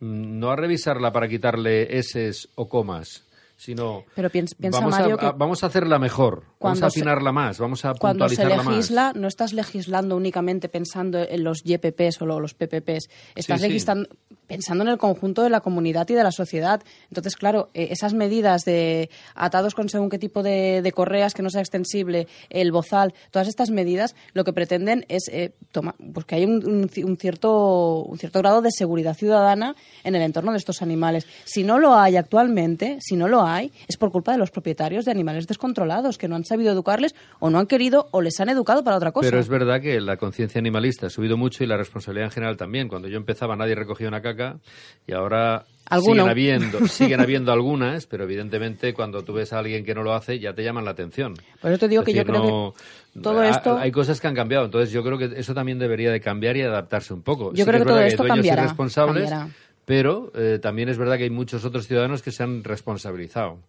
mm, 0.00 0.38
no 0.38 0.50
a 0.50 0.56
revisarla 0.56 1.12
para 1.12 1.28
quitarle 1.28 1.98
S 1.98 2.48
o 2.54 2.68
comas, 2.68 3.27
sino 3.58 4.04
Pero 4.14 4.30
piens- 4.30 4.54
piensa, 4.54 4.78
vamos, 4.78 4.98
Mario, 4.98 5.16
a, 5.16 5.18
que 5.18 5.26
a- 5.26 5.32
vamos 5.32 5.62
a 5.62 5.66
hacerla 5.66 5.98
mejor, 5.98 6.36
vamos 6.36 6.54
cuando 6.58 6.86
a 6.86 6.90
se- 6.90 7.00
afinarla 7.00 7.32
más, 7.32 7.58
vamos 7.58 7.84
a 7.84 7.92
Cuando 7.94 8.28
se 8.28 8.36
puntualizarla 8.36 8.62
más. 8.62 8.74
legisla, 8.76 9.12
no 9.16 9.28
estás 9.28 9.52
legislando 9.52 10.16
únicamente 10.16 10.68
pensando 10.68 11.18
en 11.18 11.44
los 11.44 11.62
YPPs 11.64 12.22
o 12.22 12.26
lo- 12.26 12.40
los 12.40 12.54
PPPs, 12.54 13.08
estás 13.34 13.60
Sí, 13.60 13.64
sí. 13.64 13.68
legislando 13.68 14.08
pensando 14.46 14.82
en 14.82 14.88
el 14.88 14.96
conjunto 14.96 15.42
de 15.42 15.50
la 15.50 15.60
comunidad 15.60 16.08
y 16.08 16.14
de 16.14 16.22
la 16.24 16.32
sociedad. 16.32 16.80
Entonces, 17.10 17.36
claro, 17.36 17.68
eh, 17.74 17.88
esas 17.90 18.14
medidas 18.14 18.64
de 18.64 19.10
atados 19.34 19.74
con 19.74 19.90
según 19.90 20.08
qué 20.08 20.18
tipo 20.18 20.42
de, 20.42 20.80
de 20.80 20.92
correas 20.92 21.34
que 21.34 21.42
no 21.42 21.50
sea 21.50 21.60
extensible, 21.60 22.26
el 22.48 22.72
bozal, 22.72 23.12
todas 23.30 23.46
estas 23.46 23.68
medidas, 23.68 24.14
lo 24.32 24.44
que 24.44 24.54
pretenden 24.54 25.04
es 25.10 25.28
eh, 25.30 25.52
toma- 25.70 25.94
pues 26.14 26.24
que 26.24 26.36
haya 26.36 26.46
un, 26.46 26.66
un 26.66 26.88
ci- 26.88 27.04
un 27.04 27.18
cierto, 27.18 28.04
un 28.04 28.16
cierto 28.16 28.38
grado 28.38 28.62
de 28.62 28.70
seguridad 28.70 29.14
ciudadana 29.14 29.76
en 30.02 30.14
el 30.14 30.22
entorno 30.22 30.52
de 30.52 30.56
estos 30.58 30.80
animales. 30.80 31.26
Si 31.44 31.62
no 31.62 31.78
lo 31.78 31.94
hay 31.98 32.16
actualmente, 32.16 32.96
si 33.02 33.16
no 33.16 33.28
lo 33.28 33.42
hay, 33.42 33.47
es 33.56 33.96
por 33.96 34.10
culpa 34.12 34.32
de 34.32 34.38
los 34.38 34.50
propietarios 34.50 35.04
de 35.04 35.10
animales 35.10 35.46
descontrolados 35.46 36.18
que 36.18 36.28
no 36.28 36.36
han 36.36 36.44
sabido 36.44 36.72
educarles 36.72 37.14
o 37.40 37.50
no 37.50 37.58
han 37.58 37.66
querido 37.66 38.08
o 38.10 38.20
les 38.22 38.38
han 38.40 38.48
educado 38.48 38.84
para 38.84 38.96
otra 38.96 39.12
cosa. 39.12 39.28
Pero 39.28 39.40
es 39.40 39.48
verdad 39.48 39.80
que 39.80 40.00
la 40.00 40.16
conciencia 40.16 40.58
animalista 40.58 41.06
ha 41.06 41.10
subido 41.10 41.36
mucho 41.36 41.64
y 41.64 41.66
la 41.66 41.76
responsabilidad 41.76 42.26
en 42.26 42.32
general 42.32 42.56
también. 42.56 42.88
Cuando 42.88 43.08
yo 43.08 43.16
empezaba 43.16 43.56
nadie 43.56 43.74
recogía 43.74 44.08
una 44.08 44.20
caca 44.22 44.58
y 45.06 45.12
ahora 45.12 45.64
Alguno. 45.90 46.14
siguen 46.14 46.28
habiendo, 46.30 46.86
siguen 46.88 47.20
habiendo 47.20 47.52
algunas, 47.52 48.06
pero 48.06 48.24
evidentemente 48.24 48.92
cuando 48.94 49.22
tú 49.22 49.32
ves 49.32 49.52
a 49.52 49.58
alguien 49.58 49.84
que 49.84 49.94
no 49.94 50.02
lo 50.02 50.12
hace 50.14 50.38
ya 50.38 50.52
te 50.54 50.62
llaman 50.62 50.84
la 50.84 50.90
atención. 50.90 51.34
Por 51.60 51.70
eso 51.70 51.78
te 51.80 51.88
digo 51.88 52.02
Es 52.02 52.06
que 52.06 52.12
yo 52.14 52.24
creo 52.24 52.38
no- 52.42 52.74
que 53.14 53.20
todo 53.20 53.40
ha- 53.40 53.48
esto... 53.48 53.76
Hay 53.78 53.90
cosas 53.90 54.20
que 54.20 54.26
han 54.28 54.34
cambiado, 54.34 54.66
entonces 54.66 54.90
yo 54.90 55.02
creo 55.02 55.16
que 55.18 55.30
eso 55.40 55.54
también 55.54 55.78
debería 55.78 56.10
de 56.12 56.20
cambiar 56.20 56.56
y 56.56 56.62
adaptarse 56.62 57.14
un 57.14 57.22
poco. 57.22 57.52
Yo 57.52 57.64
Sí 57.64 57.70
creo 57.70 57.80
que 57.80 57.86
todo 57.88 58.00
esto 58.00 58.24
cambiará, 58.24 58.74
cambiará. 58.76 59.48
Pero 59.88 60.30
eh, 60.34 60.58
también 60.60 60.90
es 60.90 60.98
verdad 60.98 61.16
que 61.16 61.22
hay 61.22 61.30
muchos 61.30 61.64
otros 61.64 61.86
ciudadanos 61.86 62.20
que 62.20 62.30
se 62.30 62.42
han 62.42 62.62
responsabilizado. 62.62 63.62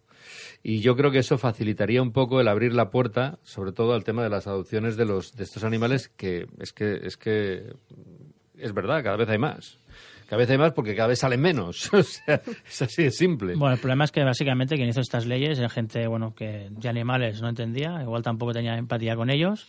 Y 0.62 0.80
yo 0.80 0.94
creo 0.94 1.10
que 1.10 1.20
eso 1.20 1.38
facilitaría 1.38 2.02
un 2.02 2.12
poco 2.12 2.42
el 2.42 2.48
abrir 2.48 2.74
la 2.74 2.90
puerta, 2.90 3.38
sobre 3.42 3.72
todo 3.72 3.94
al 3.94 4.04
tema 4.04 4.22
de 4.22 4.28
las 4.28 4.46
adopciones 4.46 4.98
de 4.98 5.06
los 5.06 5.34
de 5.34 5.44
estos 5.44 5.64
animales, 5.64 6.10
que 6.10 6.46
es 6.58 6.74
que 6.74 7.00
es 7.04 7.16
que 7.16 7.72
es 8.58 8.74
verdad, 8.74 9.02
cada 9.02 9.16
vez 9.16 9.30
hay 9.30 9.38
más. 9.38 9.78
Cada 10.26 10.40
vez 10.40 10.50
hay 10.50 10.58
más 10.58 10.72
porque 10.72 10.94
cada 10.94 11.08
vez 11.08 11.20
salen 11.20 11.40
menos. 11.40 11.90
es 11.94 12.82
así 12.82 13.04
de 13.04 13.12
simple. 13.12 13.54
Bueno, 13.54 13.76
el 13.76 13.80
problema 13.80 14.04
es 14.04 14.12
que 14.12 14.22
básicamente 14.22 14.76
quien 14.76 14.90
hizo 14.90 15.00
estas 15.00 15.24
leyes 15.24 15.58
era 15.58 15.70
gente 15.70 16.06
bueno 16.06 16.34
que 16.34 16.68
de 16.70 16.88
animales 16.90 17.40
no 17.40 17.48
entendía, 17.48 17.98
igual 18.02 18.22
tampoco 18.22 18.52
tenía 18.52 18.76
empatía 18.76 19.16
con 19.16 19.30
ellos. 19.30 19.68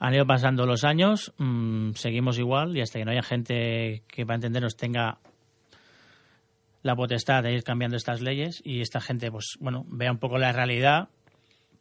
Han 0.00 0.12
ido 0.12 0.26
pasando 0.26 0.66
los 0.66 0.82
años, 0.82 1.32
mm, 1.38 1.92
seguimos 1.92 2.36
igual 2.40 2.76
y 2.76 2.80
hasta 2.80 2.98
que 2.98 3.04
no 3.04 3.12
haya 3.12 3.22
gente 3.22 4.02
que 4.08 4.26
para 4.26 4.34
entendernos 4.34 4.76
tenga 4.76 5.20
la 6.82 6.96
potestad 6.96 7.42
de 7.42 7.52
ir 7.52 7.62
cambiando 7.64 7.96
estas 7.96 8.20
leyes 8.20 8.60
y 8.64 8.80
esta 8.80 9.00
gente 9.00 9.30
pues 9.30 9.56
bueno 9.60 9.84
vea 9.88 10.10
un 10.10 10.18
poco 10.18 10.38
la 10.38 10.52
realidad, 10.52 11.08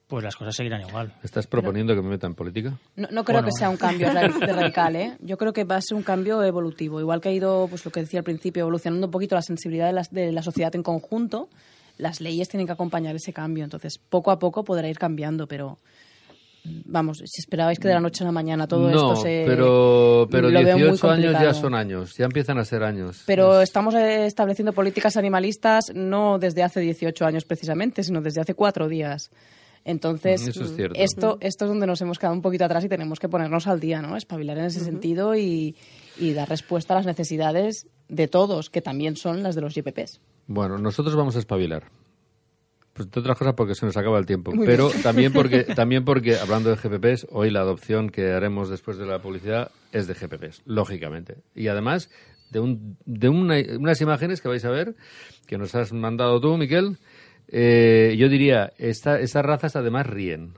pues 0.07 0.23
las 0.23 0.35
cosas 0.35 0.55
seguirán 0.55 0.81
igual. 0.81 1.13
¿Estás 1.23 1.47
proponiendo 1.47 1.95
que 1.95 2.01
me 2.01 2.09
meta 2.09 2.27
en 2.27 2.35
política? 2.35 2.77
No, 2.97 3.07
no 3.11 3.23
creo 3.23 3.37
Bueno. 3.37 3.45
que 3.47 3.51
sea 3.57 3.69
un 3.69 3.77
cambio 3.77 4.09
radical, 4.13 4.95
¿eh? 4.95 5.17
Yo 5.21 5.37
creo 5.37 5.53
que 5.53 5.63
va 5.63 5.77
a 5.77 5.81
ser 5.81 5.95
un 5.95 6.03
cambio 6.03 6.43
evolutivo. 6.43 6.99
Igual 6.99 7.21
que 7.21 7.29
ha 7.29 7.31
ido, 7.31 7.67
pues 7.69 7.85
lo 7.85 7.91
que 7.91 8.01
decía 8.01 8.19
al 8.19 8.25
principio, 8.25 8.61
evolucionando 8.61 9.07
un 9.07 9.11
poquito 9.11 9.35
la 9.35 9.41
sensibilidad 9.41 9.87
de, 9.87 9.93
las- 9.93 10.11
de 10.11 10.31
la 10.33 10.43
sociedad 10.43 10.75
en 10.75 10.83
conjunto, 10.83 11.47
las 11.97 12.19
leyes 12.19 12.49
tienen 12.49 12.67
que 12.67 12.73
acompañar 12.73 13.15
ese 13.15 13.31
cambio. 13.31 13.63
Entonces, 13.63 13.97
poco 13.97 14.31
a 14.31 14.39
poco 14.39 14.63
podrá 14.65 14.89
ir 14.89 14.97
cambiando, 14.99 15.47
pero 15.47 15.77
vamos, 16.63 17.23
si 17.25 17.41
esperabais 17.41 17.79
que 17.79 17.87
de 17.87 17.93
la 17.93 17.99
noche 17.99 18.23
a 18.23 18.27
la 18.27 18.31
mañana 18.31 18.67
todo 18.67 18.89
no, 18.89 19.13
esto 19.13 19.15
se... 19.23 19.43
pero, 19.45 20.27
pero 20.29 20.49
lo 20.49 20.63
veo 20.63 20.77
muy 20.77 20.87
18 20.89 21.09
años 21.09 21.33
ya 21.33 21.53
son 21.53 21.73
años, 21.73 22.15
ya 22.17 22.25
empiezan 22.25 22.57
a 22.57 22.65
ser 22.65 22.83
años. 22.83 23.23
Pero 23.25 23.61
estamos 23.61 23.95
eh, 23.95 24.25
estableciendo 24.25 24.73
políticas 24.73 25.17
animalistas 25.17 25.91
no 25.93 26.39
desde 26.39 26.63
hace 26.63 26.79
18 26.81 27.25
años 27.25 27.45
precisamente, 27.45 28.03
sino 28.03 28.21
desde 28.21 28.41
hace 28.41 28.53
cuatro 28.53 28.87
días. 28.87 29.31
Entonces, 29.83 30.45
Mm, 30.45 30.49
eso 30.49 30.63
es 30.63 30.71
mm, 30.71 30.75
cierto. 30.75 30.99
esto, 30.99 31.37
esto 31.41 31.65
es 31.65 31.69
donde 31.69 31.87
nos 31.87 32.01
hemos 32.01 32.19
quedado 32.19 32.35
un 32.35 32.41
poquito 32.41 32.65
atrás 32.65 32.83
y 32.83 32.89
tenemos 32.89 33.19
que 33.19 33.29
ponernos 33.29 33.67
al 33.67 33.79
día, 33.79 34.01
¿no? 34.01 34.15
Espabilar 34.15 34.57
en 34.59 34.65
ese 34.65 34.79
sentido 34.81 35.35
y, 35.35 35.75
y 36.19 36.33
dar 36.33 36.49
respuesta 36.49 36.93
a 36.93 36.97
las 36.97 37.05
necesidades 37.05 37.87
de 38.07 38.27
todos, 38.27 38.69
que 38.69 38.81
también 38.81 39.15
son 39.15 39.41
las 39.41 39.55
de 39.55 39.61
los 39.61 39.73
YPPs. 39.73 40.19
Bueno, 40.47 40.77
nosotros 40.77 41.15
vamos 41.15 41.35
a 41.35 41.39
espabilar. 41.39 41.85
Pues 43.01 43.07
entre 43.07 43.19
otras 43.21 43.37
cosas 43.37 43.53
porque 43.55 43.73
se 43.75 43.85
nos 43.85 43.97
acaba 43.97 44.17
el 44.19 44.25
tiempo. 44.25 44.51
Muy 44.51 44.65
Pero 44.65 44.89
bien. 44.89 45.01
también 45.01 45.33
porque, 45.33 45.63
también 45.75 46.05
porque, 46.05 46.37
hablando 46.37 46.69
de 46.69 46.75
GPPs, 46.75 47.27
hoy 47.31 47.49
la 47.49 47.61
adopción 47.61 48.09
que 48.09 48.31
haremos 48.31 48.69
después 48.69 48.97
de 48.97 49.05
la 49.05 49.19
publicidad 49.19 49.71
es 49.91 50.07
de 50.07 50.13
GPPs, 50.13 50.61
lógicamente. 50.65 51.37
Y 51.55 51.67
además 51.67 52.09
de, 52.51 52.59
un, 52.59 52.97
de 53.05 53.29
una- 53.29 53.55
unas 53.77 53.99
imágenes 54.01 54.41
que 54.41 54.47
vais 54.49 54.63
a 54.65 54.69
ver, 54.69 54.95
que 55.47 55.57
nos 55.57 55.73
has 55.75 55.93
mandado 55.93 56.39
tú, 56.39 56.57
Miquel. 56.57 56.97
Eh, 57.47 58.15
yo 58.17 58.29
diría, 58.29 58.71
esta, 58.77 59.19
esas 59.19 59.43
razas 59.43 59.75
además 59.75 60.05
ríen. 60.07 60.53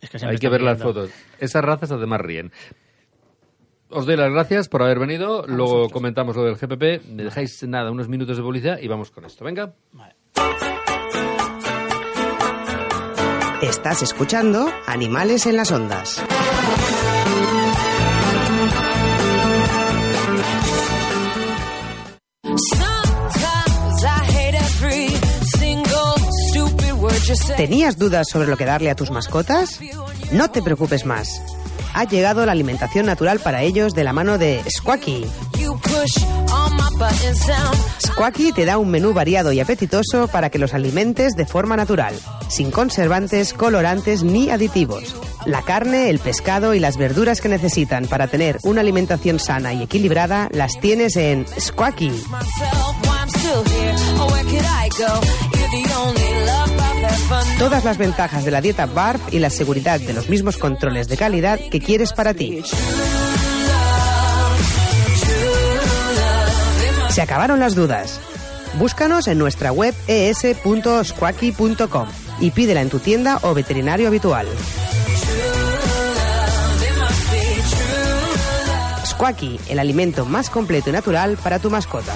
Es 0.00 0.10
que 0.10 0.18
siempre 0.18 0.36
Hay 0.36 0.38
que 0.40 0.48
ver 0.48 0.62
las 0.62 0.80
fotos. 0.82 1.10
Esas 1.38 1.64
razas 1.64 1.90
además 1.92 2.20
ríen. 2.20 2.50
Os 3.90 4.06
doy 4.06 4.16
las 4.16 4.30
gracias 4.32 4.68
por 4.70 4.82
haber 4.82 4.98
venido. 4.98 5.44
Luego 5.46 5.90
comentamos 5.90 6.34
lo 6.36 6.44
del 6.44 6.54
GPP. 6.56 7.04
Me 7.10 7.24
dejáis 7.24 7.62
nada, 7.64 7.90
unos 7.90 8.08
minutos 8.08 8.36
de 8.38 8.42
publicidad 8.42 8.78
y 8.80 8.88
vamos 8.88 9.10
con 9.10 9.24
esto. 9.26 9.44
Venga. 9.44 9.74
Estás 13.62 14.02
escuchando 14.02 14.72
Animales 14.88 15.46
en 15.46 15.56
las 15.56 15.70
Ondas. 15.70 16.20
¿Tenías 27.56 27.98
dudas 27.98 28.26
sobre 28.28 28.48
lo 28.48 28.56
que 28.56 28.64
darle 28.64 28.90
a 28.90 28.96
tus 28.96 29.12
mascotas? 29.12 29.78
No 30.32 30.50
te 30.50 30.60
preocupes 30.60 31.06
más. 31.06 31.40
Ha 31.94 32.02
llegado 32.02 32.44
la 32.44 32.50
alimentación 32.50 33.06
natural 33.06 33.38
para 33.38 33.62
ellos 33.62 33.94
de 33.94 34.02
la 34.02 34.12
mano 34.12 34.38
de 34.38 34.60
Squacky. 34.68 35.24
Squacky 38.06 38.52
te 38.52 38.64
da 38.64 38.78
un 38.78 38.90
menú 38.90 39.12
variado 39.12 39.52
y 39.52 39.60
apetitoso 39.60 40.28
para 40.28 40.50
que 40.50 40.58
los 40.58 40.74
alimentes 40.74 41.34
de 41.34 41.46
forma 41.46 41.76
natural, 41.76 42.14
sin 42.48 42.70
conservantes, 42.70 43.52
colorantes 43.52 44.22
ni 44.22 44.50
aditivos. 44.50 45.14
La 45.44 45.62
carne, 45.62 46.10
el 46.10 46.18
pescado 46.18 46.74
y 46.74 46.80
las 46.80 46.96
verduras 46.96 47.40
que 47.40 47.48
necesitan 47.48 48.06
para 48.06 48.28
tener 48.28 48.58
una 48.62 48.80
alimentación 48.80 49.38
sana 49.38 49.72
y 49.72 49.82
equilibrada 49.82 50.48
las 50.52 50.78
tienes 50.80 51.16
en 51.16 51.46
Squacky. 51.58 52.12
Oh. 54.20 54.42
Todas 57.58 57.84
las 57.84 57.98
ventajas 57.98 58.44
de 58.44 58.50
la 58.50 58.60
dieta 58.60 58.86
BARF 58.86 59.32
y 59.32 59.38
la 59.38 59.50
seguridad 59.50 60.00
de 60.00 60.12
los 60.12 60.28
mismos 60.28 60.58
controles 60.58 61.08
de 61.08 61.16
calidad 61.16 61.58
que 61.70 61.80
quieres 61.80 62.12
para 62.12 62.34
ti. 62.34 62.62
Se 67.12 67.20
acabaron 67.20 67.60
las 67.60 67.74
dudas. 67.74 68.18
Búscanos 68.78 69.28
en 69.28 69.36
nuestra 69.36 69.70
web 69.70 69.94
es.squacky.com 70.06 72.08
y 72.40 72.52
pídela 72.52 72.80
en 72.80 72.88
tu 72.88 73.00
tienda 73.00 73.38
o 73.42 73.52
veterinario 73.52 74.08
habitual. 74.08 74.46
It 74.46 74.54
must 76.98 77.30
be 77.30 77.42
true 77.68 79.18
Quacky, 79.18 79.60
el 79.68 79.78
alimento 79.78 80.24
más 80.24 80.48
completo 80.48 80.88
y 80.88 80.94
natural 80.94 81.36
para 81.36 81.58
tu 81.58 81.70
mascota. 81.70 82.14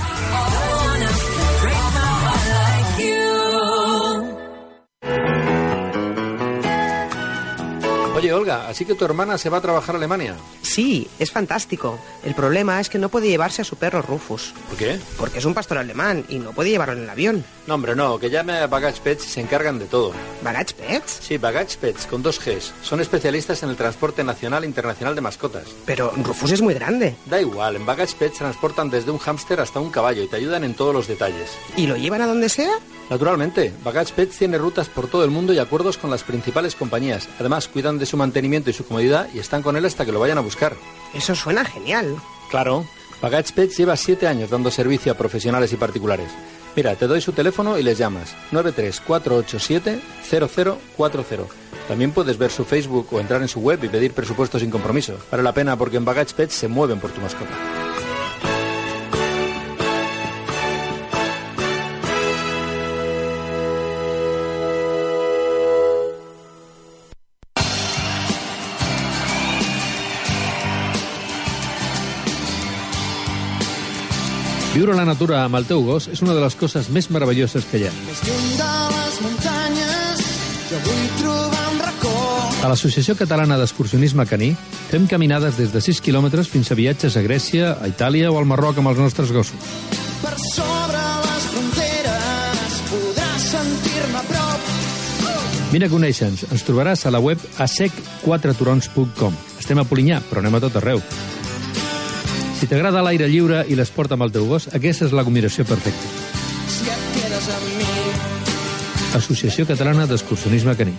Oye, 8.16 8.32
Olga, 8.32 8.66
así 8.66 8.86
que 8.86 8.94
tu 8.94 9.04
hermana 9.04 9.36
se 9.36 9.50
va 9.50 9.58
a 9.58 9.60
trabajar 9.60 9.94
a 9.94 9.98
Alemania. 9.98 10.34
Sí, 10.62 11.06
es 11.18 11.30
fantástico. 11.30 11.98
El 12.24 12.34
problema 12.34 12.80
es 12.80 12.88
que 12.88 12.98
no 12.98 13.10
puede 13.10 13.28
llevarse 13.28 13.60
a 13.60 13.64
su 13.64 13.76
perro 13.76 14.00
Rufus, 14.00 14.54
¿Por 14.70 14.78
qué? 14.78 14.98
porque 15.18 15.38
es 15.38 15.44
un 15.44 15.52
pastor 15.52 15.76
alemán 15.76 16.24
y 16.30 16.38
no 16.38 16.52
puede 16.52 16.70
llevarlo 16.70 16.94
en 16.94 17.02
el 17.02 17.10
avión. 17.10 17.44
No, 17.66 17.74
hombre, 17.74 17.94
no, 17.94 18.18
que 18.18 18.30
llame 18.30 18.54
a 18.54 18.68
Baggage 18.68 19.02
Pets 19.02 19.26
y 19.26 19.28
se 19.28 19.40
encargan 19.42 19.78
de 19.78 19.84
todo. 19.84 20.12
¿Baggage 20.42 20.72
Pets? 20.74 21.18
Sí, 21.20 21.36
Baggage 21.36 21.76
Pets, 21.78 22.06
con 22.06 22.22
dos 22.22 22.40
Gs. 22.42 22.72
Son 22.82 23.00
especialistas 23.00 23.62
en 23.62 23.68
el 23.68 23.76
transporte 23.76 24.24
nacional 24.24 24.64
e 24.64 24.66
internacional 24.66 25.14
de 25.14 25.20
mascotas. 25.20 25.64
Pero 25.84 26.10
Rufus 26.16 26.52
es 26.52 26.62
muy 26.62 26.72
grande. 26.72 27.16
Da 27.26 27.38
igual, 27.38 27.76
en 27.76 27.84
Baggage 27.84 28.16
Pets 28.18 28.38
transportan 28.38 28.88
desde 28.88 29.10
un 29.10 29.18
hámster 29.18 29.60
hasta 29.60 29.78
un 29.78 29.90
caballo 29.90 30.22
y 30.22 30.28
te 30.28 30.36
ayudan 30.36 30.64
en 30.64 30.72
todos 30.72 30.94
los 30.94 31.06
detalles. 31.06 31.50
¿Y 31.76 31.86
lo 31.86 31.96
llevan 31.96 32.22
a 32.22 32.26
donde 32.26 32.48
sea? 32.48 32.72
Naturalmente, 33.10 33.72
Baggage 33.84 34.14
Pets 34.14 34.38
tiene 34.38 34.58
rutas 34.58 34.88
por 34.88 35.06
todo 35.06 35.24
el 35.24 35.30
mundo 35.30 35.52
y 35.52 35.58
acuerdos 35.58 35.96
con 35.96 36.10
las 36.10 36.24
principales 36.24 36.74
compañías. 36.74 37.28
Además, 37.38 37.68
cuidan 37.68 37.98
de 37.98 38.06
su 38.06 38.16
mantenimiento 38.16 38.70
y 38.70 38.72
su 38.72 38.84
comodidad 38.84 39.28
y 39.32 39.38
están 39.38 39.62
con 39.62 39.76
él 39.76 39.84
hasta 39.84 40.04
que 40.04 40.12
lo 40.12 40.20
vayan 40.20 40.38
a 40.38 40.42
buscar. 40.42 40.74
Eso 41.14 41.34
suena 41.34 41.64
genial. 41.64 42.16
Claro, 42.50 42.84
Baggage 43.22 43.52
Pets 43.54 43.78
lleva 43.78 43.96
siete 43.96 44.26
años 44.26 44.50
dando 44.50 44.70
servicio 44.70 45.12
a 45.12 45.16
profesionales 45.16 45.72
y 45.72 45.76
particulares. 45.76 46.28
Mira, 46.74 46.94
te 46.94 47.06
doy 47.06 47.22
su 47.22 47.32
teléfono 47.32 47.78
y 47.78 47.82
les 47.82 47.96
llamas 47.96 48.34
93487-0040. 48.52 51.46
También 51.88 52.12
puedes 52.12 52.36
ver 52.36 52.50
su 52.50 52.64
Facebook 52.64 53.08
o 53.12 53.20
entrar 53.20 53.40
en 53.40 53.48
su 53.48 53.60
web 53.60 53.82
y 53.82 53.88
pedir 53.88 54.12
presupuesto 54.12 54.58
sin 54.58 54.70
compromiso. 54.70 55.16
Vale 55.30 55.42
la 55.42 55.54
pena 55.54 55.78
porque 55.78 55.96
en 55.96 56.04
Baggage 56.04 56.34
Pets 56.34 56.54
se 56.54 56.68
mueven 56.68 57.00
por 57.00 57.12
tu 57.12 57.22
mascota. 57.22 57.54
Viure 74.76 74.92
a 74.92 74.96
la 74.98 75.06
natura 75.08 75.38
amb 75.40 75.56
el 75.56 75.64
teu 75.64 75.80
gos 75.80 76.04
és 76.12 76.20
una 76.20 76.34
de 76.36 76.40
les 76.42 76.54
coses 76.60 76.90
més 76.92 77.06
meravelloses 77.08 77.64
que 77.70 77.78
hi 77.80 77.86
ha. 77.88 77.92
Més 78.04 78.18
lluny 78.26 78.48
de 78.58 78.72
les 78.92 79.14
muntanyes, 79.24 80.24
jo 80.68 80.80
vull 80.84 81.06
trobar 81.16 81.62
un 81.70 81.78
racó. 81.80 82.10
A 82.60 82.68
l'Associació 82.68 83.14
Catalana 83.16 83.56
d'Excursionisme 83.56 84.26
Caní 84.28 84.50
fem 84.90 85.06
caminades 85.08 85.56
des 85.56 85.72
de 85.72 85.80
6 85.80 86.02
quilòmetres 86.04 86.50
fins 86.52 86.68
a 86.68 86.76
viatges 86.76 87.16
a 87.16 87.22
Grècia, 87.24 87.70
a 87.80 87.88
Itàlia 87.88 88.28
o 88.28 88.36
al 88.36 88.44
Marroc 88.50 88.82
amb 88.82 88.92
els 88.92 89.00
nostres 89.00 89.32
gossos. 89.32 89.72
Per 90.20 90.34
sobre 90.44 91.00
les 91.24 91.46
fronteres 91.54 92.76
podràs 92.90 93.46
sentir-me 93.54 94.20
a 94.20 94.26
prop. 94.28 94.68
Vine 95.72 95.88
a 95.88 95.94
conèixer-nos. 95.94 96.50
Ens 96.52 96.68
trobaràs 96.68 97.06
a 97.08 97.14
la 97.16 97.24
web 97.24 97.40
asec4turons.com. 97.64 99.40
Estem 99.56 99.80
a 99.80 99.88
Polinyà, 99.88 100.20
però 100.28 100.44
anem 100.44 100.60
a 100.60 100.62
tot 100.68 100.76
arreu. 100.82 101.00
Si 102.56 102.66
t'agrada 102.66 103.02
l'aire 103.04 103.28
lliure 103.28 103.64
i 103.68 103.76
l'esport 103.76 104.12
amb 104.16 104.24
el 104.24 104.32
teu 104.32 104.46
gos, 104.48 104.70
aquesta 104.72 105.04
és 105.04 105.12
la 105.12 105.24
combinació 105.26 105.66
perfecta. 105.68 106.08
Associació 109.16 109.66
Catalana 109.68 110.06
d'Excursionisme 110.08 110.76
Caní. 110.76 110.96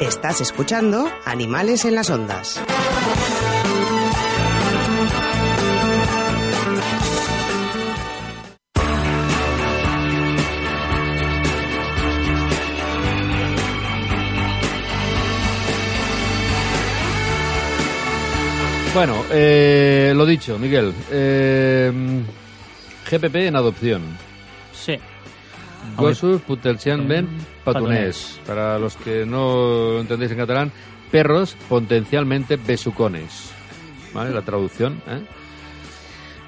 Estás 0.00 0.40
escuchando 0.40 1.08
Animales 1.24 1.84
en 1.84 1.94
las 1.94 2.10
Ondas. 2.10 2.60
Bueno, 18.98 19.24
eh, 19.30 20.12
lo 20.16 20.26
dicho, 20.26 20.58
Miguel. 20.58 20.92
eh, 21.12 21.92
GPP 23.08 23.46
en 23.46 23.54
adopción. 23.54 24.02
Sí. 24.72 24.96
Gossos 25.96 26.42
Putelcianment 26.42 27.28
patunés. 27.62 28.40
Para 28.44 28.76
los 28.76 28.96
que 28.96 29.24
no 29.24 29.92
lo 29.92 30.00
entendéis 30.00 30.32
en 30.32 30.38
catalán, 30.38 30.72
perros 31.12 31.56
potencialmente 31.68 32.56
besucones. 32.56 33.52
¿Vale? 34.12 34.34
La 34.34 34.42
traducción. 34.42 35.00
¿eh? 35.06 35.22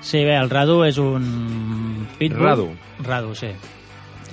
Sí, 0.01 0.25
bé, 0.25 0.35
el 0.35 0.51
Radu 0.51 0.83
és 0.83 0.99
un 0.99 2.09
pitbull. 2.19 2.49
Radu. 2.49 2.69
Radu, 3.07 3.33
sí. 3.39 3.55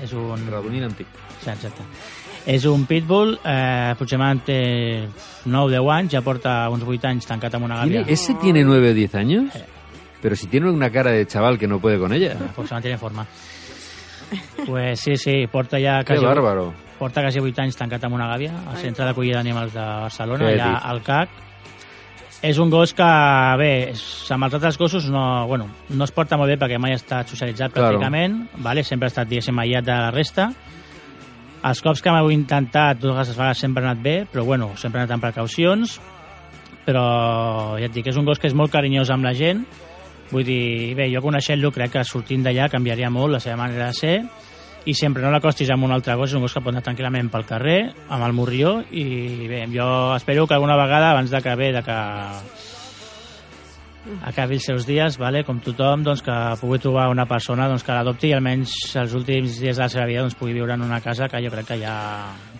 És 0.02 0.18
un... 0.18 0.42
Radunín 0.50 0.90
antic. 0.90 1.06
Sí, 1.44 1.52
exacte. 1.52 1.86
És 2.48 2.64
un 2.66 2.86
pitbull, 2.88 3.34
eh, 3.44 3.92
aproximadament 3.92 4.46
té 4.48 4.60
9-10 5.46 5.90
anys, 5.92 6.14
ja 6.14 6.22
porta 6.24 6.70
uns 6.72 6.86
8 6.88 7.10
anys 7.10 7.28
tancat 7.28 7.54
amb 7.58 7.66
una 7.68 7.76
gàbia. 7.82 8.06
¿Tiene- 8.06 8.14
¿Ese 8.14 8.34
tiene 8.36 8.64
9 8.64 8.92
o 8.92 8.94
10 8.94 9.16
años? 9.16 9.52
Pero 10.22 10.36
si 10.36 10.48
tiene 10.48 10.70
una 10.72 10.90
cara 10.90 11.12
de 11.12 11.28
chaval 11.28 11.58
que 11.60 11.68
no 11.68 11.80
puede 11.80 12.00
con 12.00 12.14
ella. 12.14 12.36
Pues 12.56 12.70
se 12.70 12.74
mantiene 12.76 12.94
en 12.94 13.00
forma. 13.00 13.26
Pues 14.66 15.00
sí, 15.00 15.16
sí, 15.16 15.48
porta 15.52 15.78
ja 15.80 16.00
Qué 16.04 16.14
quasi... 16.16 16.26
bárbaro. 16.26 16.74
Porta 16.98 17.22
quasi 17.22 17.40
8 17.40 17.62
anys 17.62 17.76
tancat 17.78 18.04
amb 18.08 18.16
una 18.16 18.26
gàbia 18.28 18.52
al 18.68 18.78
centre 18.82 19.06
d'acollida 19.06 19.38
d'animals 19.38 19.74
de 19.76 19.80
Barcelona, 19.84 20.48
allà 20.50 20.72
al 20.90 21.04
CAC. 21.06 21.30
És 22.42 22.58
un 22.60 22.70
gos 22.70 22.94
que, 22.94 23.06
bé, 23.58 23.94
amb 24.34 24.44
els 24.48 24.54
altres 24.58 24.78
gossos 24.78 25.06
no, 25.10 25.46
bueno, 25.48 25.68
no 25.90 26.04
es 26.06 26.12
porta 26.12 26.38
molt 26.38 26.50
bé 26.50 26.58
perquè 26.58 26.80
mai 26.80 26.94
ha 26.94 27.00
estat 27.00 27.28
socialitzat 27.30 27.72
Claro. 27.74 27.98
pràcticament, 28.00 28.48
vale? 28.58 28.84
sempre 28.84 29.08
ha 29.08 29.14
estat, 29.14 29.28
diguéssim, 29.28 29.58
aïllat 29.60 29.86
de 29.86 29.92
la 29.92 30.12
resta. 30.12 30.52
Els 31.68 31.82
cops 31.84 32.04
que 32.04 32.12
m'heu 32.14 32.30
intentat, 32.32 33.00
dues 33.02 33.34
vegades 33.34 33.60
sempre 33.60 33.84
ha 33.84 33.90
anat 33.90 34.04
bé, 34.04 34.16
però 34.32 34.46
bueno, 34.48 34.72
sempre 34.80 35.02
ha 35.02 35.04
anat 35.04 35.18
amb 35.18 35.26
precaucions. 35.26 35.98
Però 36.88 37.04
ja 37.76 37.90
et 37.90 37.96
dic, 37.96 38.08
és 38.08 38.20
un 38.20 38.28
gos 38.28 38.40
que 38.40 38.48
és 38.48 38.56
molt 38.56 38.72
carinyós 38.72 39.12
amb 39.12 39.28
la 39.28 39.34
gent. 39.36 39.66
Vull 40.32 40.46
dir, 40.48 40.94
bé, 40.96 41.10
jo 41.12 41.24
coneixent-lo 41.24 41.72
crec 41.76 41.98
que 41.98 42.06
sortint 42.08 42.44
d'allà 42.46 42.70
canviaria 42.72 43.12
molt 43.12 43.36
la 43.36 43.44
seva 43.44 43.60
manera 43.60 43.90
de 43.92 43.98
ser 44.00 44.18
i 44.88 44.94
sempre 44.96 45.24
no 45.24 45.32
l'acostis 45.34 45.68
amb 45.74 45.84
un 45.84 45.92
altre 45.92 46.16
gos, 46.16 46.32
és 46.32 46.38
un 46.38 46.46
gos 46.46 46.54
que 46.56 46.62
pot 46.64 46.72
anar 46.72 46.84
tranquil·lament 46.86 47.28
pel 47.32 47.44
carrer, 47.48 47.80
amb 48.08 48.24
el 48.24 48.36
morrió, 48.36 48.78
i 48.96 49.48
bé, 49.50 49.66
jo 49.74 49.88
espero 50.16 50.48
que 50.48 50.56
alguna 50.56 50.78
vegada, 50.80 51.12
abans 51.12 51.34
de 51.34 51.42
que 51.44 51.56
bé, 51.60 51.74
de 51.76 51.84
que 51.84 51.98
acabi 54.24 54.56
els 54.56 54.66
seus 54.66 54.86
dies, 54.88 55.18
vale? 55.18 55.44
com 55.44 55.60
tothom, 55.60 56.04
doncs, 56.04 56.22
que 56.24 56.36
pugui 56.62 56.80
trobar 56.80 57.10
una 57.10 57.26
persona 57.26 57.68
doncs, 57.68 57.84
que 57.84 57.92
l'adopti 57.96 58.30
i 58.32 58.34
almenys 58.34 58.74
els 58.96 59.14
últims 59.14 59.60
dies 59.60 59.78
de 59.78 59.84
la 59.84 59.90
seva 59.90 60.06
vida 60.06 60.22
doncs, 60.22 60.36
pugui 60.36 60.54
viure 60.54 60.74
en 60.74 60.82
una 60.82 61.02
casa 61.02 61.28
que 61.28 61.42
jo 61.44 61.52
crec 61.54 61.68
que 61.68 61.78
li 61.78 61.86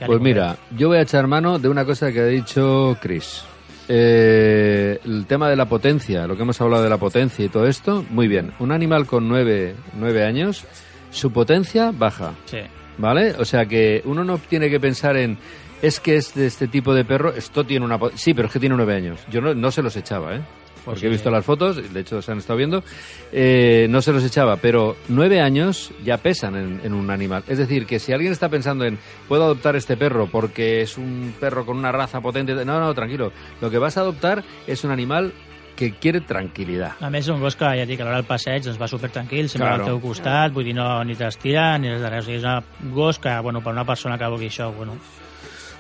Pues 0.06 0.22
mira, 0.22 0.56
yo 0.72 0.90
voy 0.90 0.98
a 0.98 1.02
echar 1.02 1.28
mano 1.28 1.60
de 1.60 1.70
una 1.70 1.86
cosa 1.86 2.12
que 2.12 2.20
ha 2.22 2.26
dicho 2.28 2.98
Chris. 3.02 3.44
Eh, 3.90 5.00
el 5.06 5.26
tema 5.26 5.50
de 5.50 5.56
la 5.56 5.66
potencia, 5.66 6.28
lo 6.28 6.36
que 6.36 6.42
hemos 6.44 6.60
hablado 6.60 6.84
de 6.84 6.90
la 6.90 6.98
potencia 6.98 7.46
y 7.46 7.50
todo 7.50 7.66
esto, 7.66 8.06
muy 8.10 8.28
bien. 8.28 8.52
Un 8.60 8.72
animal 8.72 9.06
con 9.06 9.28
nueve, 9.30 9.76
nueve 9.98 10.26
años, 10.26 10.66
su 11.10 11.32
potencia 11.32 11.92
baja, 11.92 12.34
Sí. 12.46 12.60
¿vale? 12.98 13.32
O 13.40 13.46
sea 13.46 13.66
que 13.66 14.02
uno 14.06 14.24
no 14.26 14.38
tiene 14.40 14.70
que 14.70 14.80
pensar 14.80 15.16
en, 15.16 15.38
es 15.82 16.00
que 16.02 16.18
es 16.18 16.34
de 16.36 16.48
este 16.48 16.68
tipo 16.68 16.94
de 16.94 17.06
perro, 17.06 17.34
esto 17.34 17.64
tiene 17.64 17.86
una... 17.86 17.98
Sí, 18.16 18.34
pero 18.34 18.48
es 18.48 18.54
que 18.54 18.60
tiene 18.60 18.76
nueve 18.76 18.96
años. 18.96 19.20
Yo 19.30 19.40
no, 19.40 19.54
no 19.56 19.72
se 19.72 19.82
los 19.82 19.96
echaba, 19.96 20.36
¿eh? 20.36 20.42
Porque 20.88 21.06
he 21.06 21.10
sí. 21.10 21.16
visto 21.16 21.30
las 21.30 21.46
fotos, 21.46 21.94
de 21.94 22.00
hecho 22.00 22.22
se 22.22 22.32
han 22.32 22.38
estado 22.38 22.58
viendo, 22.58 22.84
eh, 23.32 23.88
no 23.90 24.02
se 24.02 24.14
los 24.14 24.24
echaba, 24.24 24.56
pero 24.56 24.96
nueve 25.10 25.42
años 25.42 25.92
ya 26.04 26.18
pesan 26.18 26.56
en, 26.56 26.82
en 26.84 26.94
un 26.94 27.12
animal. 27.12 27.44
Es 27.48 27.58
decir, 27.58 27.86
que 27.86 28.00
si 28.00 28.14
alguien 28.14 28.32
está 28.32 28.48
pensando 28.50 28.86
en, 28.86 28.98
puedo 29.28 29.44
adoptar 29.44 29.76
este 29.76 29.98
perro 29.98 30.28
porque 30.32 30.82
es 30.82 30.98
un 30.98 31.34
perro 31.40 31.66
con 31.66 31.78
una 31.78 31.92
raza 31.92 32.22
potente, 32.22 32.54
no, 32.66 32.80
no, 32.80 32.94
tranquilo, 32.94 33.34
lo 33.62 33.70
que 33.70 33.78
vas 33.78 33.98
a 33.98 34.02
adoptar 34.02 34.44
es 34.66 34.84
un 34.86 34.92
animal 34.92 35.34
que 35.76 35.92
quiere 35.94 36.22
tranquilidad. 36.22 36.96
A 37.06 37.12
més, 37.14 37.28
és 37.28 37.30
un 37.30 37.38
gos 37.44 37.54
que, 37.56 37.68
ja 37.68 37.84
et 37.84 37.90
dic, 37.92 38.00
a 38.02 38.08
l'hora 38.08 38.18
del 38.18 38.26
passeig 38.26 38.64
doncs, 38.66 38.80
va 38.82 38.88
super 38.90 39.12
tranquil, 39.14 39.46
sempre 39.48 39.68
Claro. 39.68 39.84
al 39.84 39.90
teu 39.92 40.00
costat, 40.02 40.52
vull 40.56 40.66
dir, 40.66 40.74
no, 40.74 40.88
ni 41.06 41.14
t'estira 41.16 41.78
ni 41.78 41.92
res 41.92 42.02
de 42.02 42.10
res. 42.10 42.24
O 42.26 42.32
sigui, 42.32 42.40
és 42.40 42.48
un 42.82 42.96
gos 42.96 43.20
que, 43.22 43.36
bueno, 43.46 43.62
per 43.62 43.76
una 43.76 43.86
persona 43.86 44.18
que 44.18 44.26
vulgui 44.26 44.50
això, 44.50 44.72
bueno, 44.74 44.96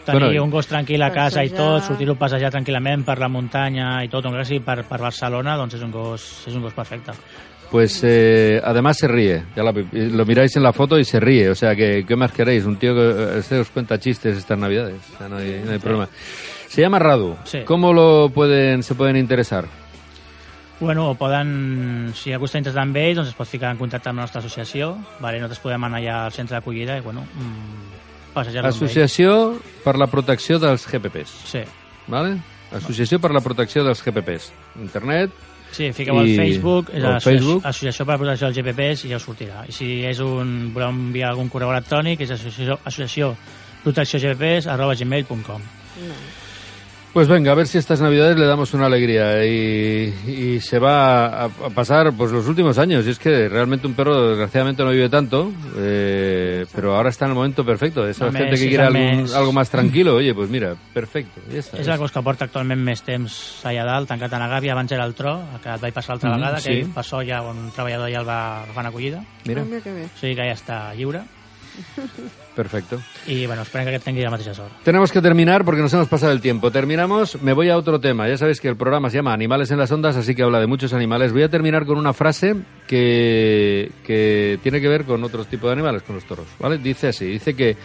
tenir 0.07 0.23
Bueno, 0.25 0.43
un 0.45 0.49
gos 0.51 0.67
tranquil 0.67 1.01
a 1.03 1.11
casa 1.11 1.43
i 1.45 1.49
tot, 1.51 1.83
sortir-lo 1.83 2.13
a 2.17 2.21
passejar 2.23 2.49
tranquil·lament 2.51 3.03
per 3.05 3.19
la 3.19 3.27
muntanya 3.29 4.03
i 4.03 4.09
tot, 4.09 4.25
encara 4.25 4.43
que 4.43 4.49
sigui 4.55 4.63
per, 4.65 4.83
per 4.87 4.99
Barcelona, 4.99 5.55
doncs 5.59 5.75
és 5.77 5.83
un 5.85 5.91
gos, 5.91 6.25
és 6.47 6.55
un 6.55 6.63
gos 6.65 6.73
perfecte. 6.73 7.11
Pues 7.69 7.99
eh, 8.03 8.61
además 8.63 8.97
se 8.97 9.07
ríe, 9.09 9.43
ya 9.53 9.61
la- 9.63 9.73
lo 9.73 10.25
miráis 10.25 10.55
en 10.55 10.63
la 10.63 10.71
foto 10.71 10.97
y 10.97 11.03
se 11.03 11.19
ríe, 11.19 11.49
o 11.49 11.55
sea 11.55 11.75
que, 11.75 12.05
¿qué 12.07 12.15
más 12.15 12.31
queréis? 12.31 12.63
Un 12.65 12.77
tío 12.77 12.95
que 12.95 13.39
eh, 13.39 13.41
se 13.43 13.59
os 13.59 13.69
cuenta 13.69 13.99
chistes 13.99 14.37
estas 14.37 14.57
navidades, 14.57 14.95
o 15.13 15.17
sea, 15.17 15.27
no 15.27 15.35
hay, 15.37 15.61
no 15.65 15.71
hay 15.71 15.79
problema. 15.79 16.07
Se 16.69 16.81
llama 16.81 16.97
Radu, 16.99 17.35
Sí. 17.43 17.59
¿cómo 17.65 17.91
lo 17.91 18.29
pueden, 18.33 18.83
se 18.83 18.95
pueden 18.95 19.17
interesar? 19.17 19.65
Bueno, 20.79 21.09
o 21.09 21.15
poden, 21.17 22.11
si 22.13 22.29
algú 22.31 22.45
està 22.45 22.59
interessat 22.61 22.83
amb 22.85 22.95
ells, 23.01 23.17
doncs 23.17 23.31
es 23.31 23.35
pot 23.35 23.49
ficar 23.49 23.71
en 23.73 23.79
contacte 23.81 24.11
amb 24.11 24.19
la 24.21 24.27
nostra 24.27 24.43
associació. 24.43 24.91
Vale? 25.19 25.39
Nosaltres 25.41 25.59
podem 25.63 25.83
anar 25.87 25.97
allà 26.03 26.17
al 26.27 26.31
centre 26.35 26.53
d'acollida 26.53 26.99
i, 26.99 27.01
bueno, 27.01 27.23
mm, 27.33 27.96
ells. 28.45 28.75
Associació 28.75 29.57
per 29.83 29.97
la 29.97 30.05
protecció 30.07 30.59
dels 30.59 30.85
GPPs. 30.87 31.29
Sí. 31.49 31.63
Vale? 32.07 32.37
Associació 32.71 33.17
per 33.19 33.31
la 33.33 33.41
protecció 33.41 33.83
dels 33.83 34.03
GPPs. 34.03 34.51
Internet, 34.79 35.31
Sí, 35.71 35.91
fiqueu 35.91 36.17
al 36.17 36.27
I- 36.29 36.35
Facebook, 36.37 36.89
és 36.95 37.03
al 37.03 37.19
Facebook. 37.21 37.65
Associació 37.65 38.05
per 38.05 38.13
la 38.15 38.17
Protecció 38.19 38.47
dels 38.47 38.55
GPPs 38.57 39.03
i 39.05 39.09
ja 39.09 39.17
us 39.17 39.25
sortirà. 39.27 39.65
I 39.67 39.71
si 39.75 40.05
és 40.05 40.19
un, 40.23 40.71
voleu 40.73 40.89
enviar 40.89 41.29
algun 41.33 41.49
correu 41.49 41.69
electrònic, 41.73 42.21
és 42.21 42.31
associació, 42.31 42.79
associació 42.85 43.35
protecció 43.83 44.17
GPPs 44.19 44.67
arroba 44.67 44.95
gmail.com. 44.95 45.61
Pues 47.17 47.27
venga, 47.27 47.51
a 47.51 47.55
ver 47.55 47.65
si 47.65 47.79
estas 47.79 47.99
navidades 47.99 48.37
le 48.37 48.45
damos 48.45 48.75
una 48.75 48.85
alegría 48.85 49.43
y, 49.43 50.13
y 50.27 50.59
se 50.61 50.77
va 50.77 51.25
a, 51.25 51.45
a 51.45 51.49
pasar 51.73 52.13
pues 52.13 52.31
los 52.31 52.45
últimos 52.47 52.77
años. 52.77 53.07
Y 53.07 53.09
es 53.09 53.17
que 53.17 53.49
realmente 53.49 53.87
un 53.87 53.95
perro 53.95 54.29
desgraciadamente 54.29 54.83
no 54.83 54.91
vive 54.91 55.09
tanto, 55.09 55.51
eh, 55.77 56.67
pero 56.75 56.95
ahora 56.95 57.09
está 57.09 57.25
en 57.25 57.31
el 57.31 57.35
momento 57.35 57.65
perfecto. 57.65 58.07
Esa 58.07 58.27
Un 58.27 58.33
gente 58.33 58.51
mes, 58.51 58.59
que 58.61 58.67
quiere 58.67 58.83
al 58.83 58.95
algún- 58.95 59.21
mes. 59.23 59.33
algo 59.33 59.51
más 59.51 59.67
tranquilo, 59.71 60.13
oye, 60.13 60.31
pues 60.35 60.47
mira, 60.51 60.75
perfecto. 60.93 61.41
Ya 61.51 61.57
está. 61.57 61.79
És 61.81 61.87
el 61.87 61.97
gos 61.97 62.11
que 62.11 62.21
porta 62.21 62.45
actualment 62.45 62.83
més 62.85 63.01
temps 63.01 63.65
allà 63.65 63.81
dalt, 63.83 64.07
tancat 64.13 64.31
a 64.37 64.37
la 64.37 64.47
gàbia, 64.53 64.73
abans 64.77 64.91
era 64.93 65.03
el 65.09 65.15
tro, 65.17 65.39
que 65.63 65.73
et 65.73 65.81
vaig 65.81 65.95
passar 65.97 66.13
l'altra 66.13 66.29
Mhm, 66.29 66.37
vegada, 66.37 66.59
sí. 66.61 66.69
que 66.83 66.85
per 66.93 67.03
sort 67.03 67.25
ja 67.27 67.41
un 67.41 67.71
treballador 67.73 68.11
ja 68.13 68.19
el 68.21 68.27
va 68.29 68.61
agafar 68.61 68.83
en 68.85 68.89
acollida. 68.93 69.23
Mira, 69.45 69.63
Ah, 69.63 69.65
mira 69.65 69.81
que 69.81 69.91
bé. 69.91 70.05
O 70.05 70.19
sigui 70.19 70.35
que 70.35 70.45
ja 70.45 70.53
està 70.53 70.93
lliure. 70.93 71.23
Perfecto. 72.55 73.01
I, 73.27 73.45
bueno, 73.45 73.61
esperem 73.61 73.99
que 74.01 74.23
la 74.23 74.29
mateixa 74.29 74.53
sort. 74.53 74.71
Tenemos 74.83 75.11
que 75.11 75.21
terminar 75.21 75.63
porque 75.63 75.81
nos 75.81 75.93
hemos 75.93 76.07
pasado 76.07 76.31
el 76.31 76.41
tiempo. 76.41 76.71
Terminamos, 76.71 77.41
me 77.41 77.53
voy 77.53 77.69
a 77.69 77.77
otro 77.77 77.99
tema. 77.99 78.27
Ya 78.27 78.37
sabéis 78.37 78.59
que 78.59 78.67
el 78.67 78.75
programa 78.75 79.09
se 79.09 79.17
llama 79.17 79.33
Animales 79.33 79.71
en 79.71 79.77
las 79.77 79.91
Ondas, 79.91 80.15
así 80.15 80.35
que 80.35 80.43
habla 80.43 80.59
de 80.59 80.67
muchos 80.67 80.93
animales. 80.93 81.33
Voy 81.33 81.43
a 81.43 81.49
terminar 81.49 81.85
con 81.85 81.97
una 81.97 82.13
frase 82.13 82.55
que, 82.87 83.91
que 84.03 84.59
tiene 84.63 84.81
que 84.81 84.87
ver 84.87 85.05
con 85.05 85.23
otros 85.23 85.47
tipos 85.47 85.69
de 85.69 85.73
animales, 85.73 86.03
con 86.03 86.15
los 86.15 86.25
toros. 86.25 86.47
¿vale? 86.59 86.77
Dice 86.77 87.09
así, 87.09 87.25
dice 87.25 87.55
que 87.55 87.77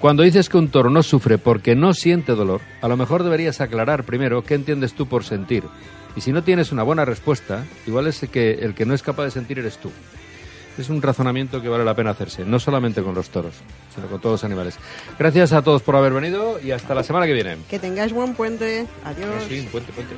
cuando 0.00 0.22
dices 0.22 0.48
que 0.48 0.56
un 0.56 0.68
toro 0.68 0.88
no 0.88 1.02
sufre 1.02 1.36
porque 1.36 1.76
no 1.76 1.92
siente 1.92 2.32
dolor, 2.32 2.62
a 2.80 2.88
lo 2.88 2.96
mejor 2.96 3.22
deberías 3.22 3.60
aclarar 3.60 4.04
primero 4.04 4.42
qué 4.42 4.54
entiendes 4.54 4.94
tú 4.94 5.06
por 5.06 5.24
sentir. 5.24 5.64
Y 6.16 6.22
si 6.22 6.32
no 6.32 6.42
tienes 6.42 6.72
una 6.72 6.82
buena 6.82 7.04
respuesta, 7.04 7.64
igual 7.86 8.06
es 8.06 8.20
que 8.32 8.52
el 8.52 8.74
que 8.74 8.86
no 8.86 8.94
es 8.94 9.02
capaz 9.02 9.24
de 9.24 9.30
sentir 9.30 9.58
eres 9.58 9.78
tú 9.78 9.90
es 10.80 10.88
un 10.88 11.02
razonamiento 11.02 11.60
que 11.60 11.68
vale 11.68 11.84
la 11.84 11.94
pena 11.94 12.10
hacerse, 12.10 12.44
no 12.44 12.58
solamente 12.58 13.02
con 13.02 13.14
los 13.14 13.30
toros, 13.30 13.54
sino 13.94 14.06
con 14.06 14.20
todos 14.20 14.34
los 14.34 14.44
animales. 14.44 14.78
Gracias 15.18 15.52
a 15.52 15.62
todos 15.62 15.82
por 15.82 15.96
haber 15.96 16.12
venido 16.12 16.58
y 16.60 16.70
hasta 16.70 16.94
la 16.94 17.02
semana 17.02 17.26
que 17.26 17.32
viene. 17.32 17.56
Que 17.68 17.78
tengáis 17.78 18.12
buen 18.12 18.34
puente. 18.34 18.86
Adiós. 19.04 19.44
Sí, 19.48 19.68
puente, 19.70 19.92
puente. 19.92 20.14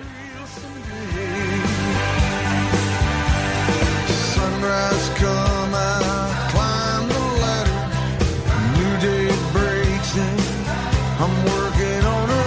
I'm 11.22 11.44
working 11.44 12.04
on 12.04 12.30
a 12.30 12.42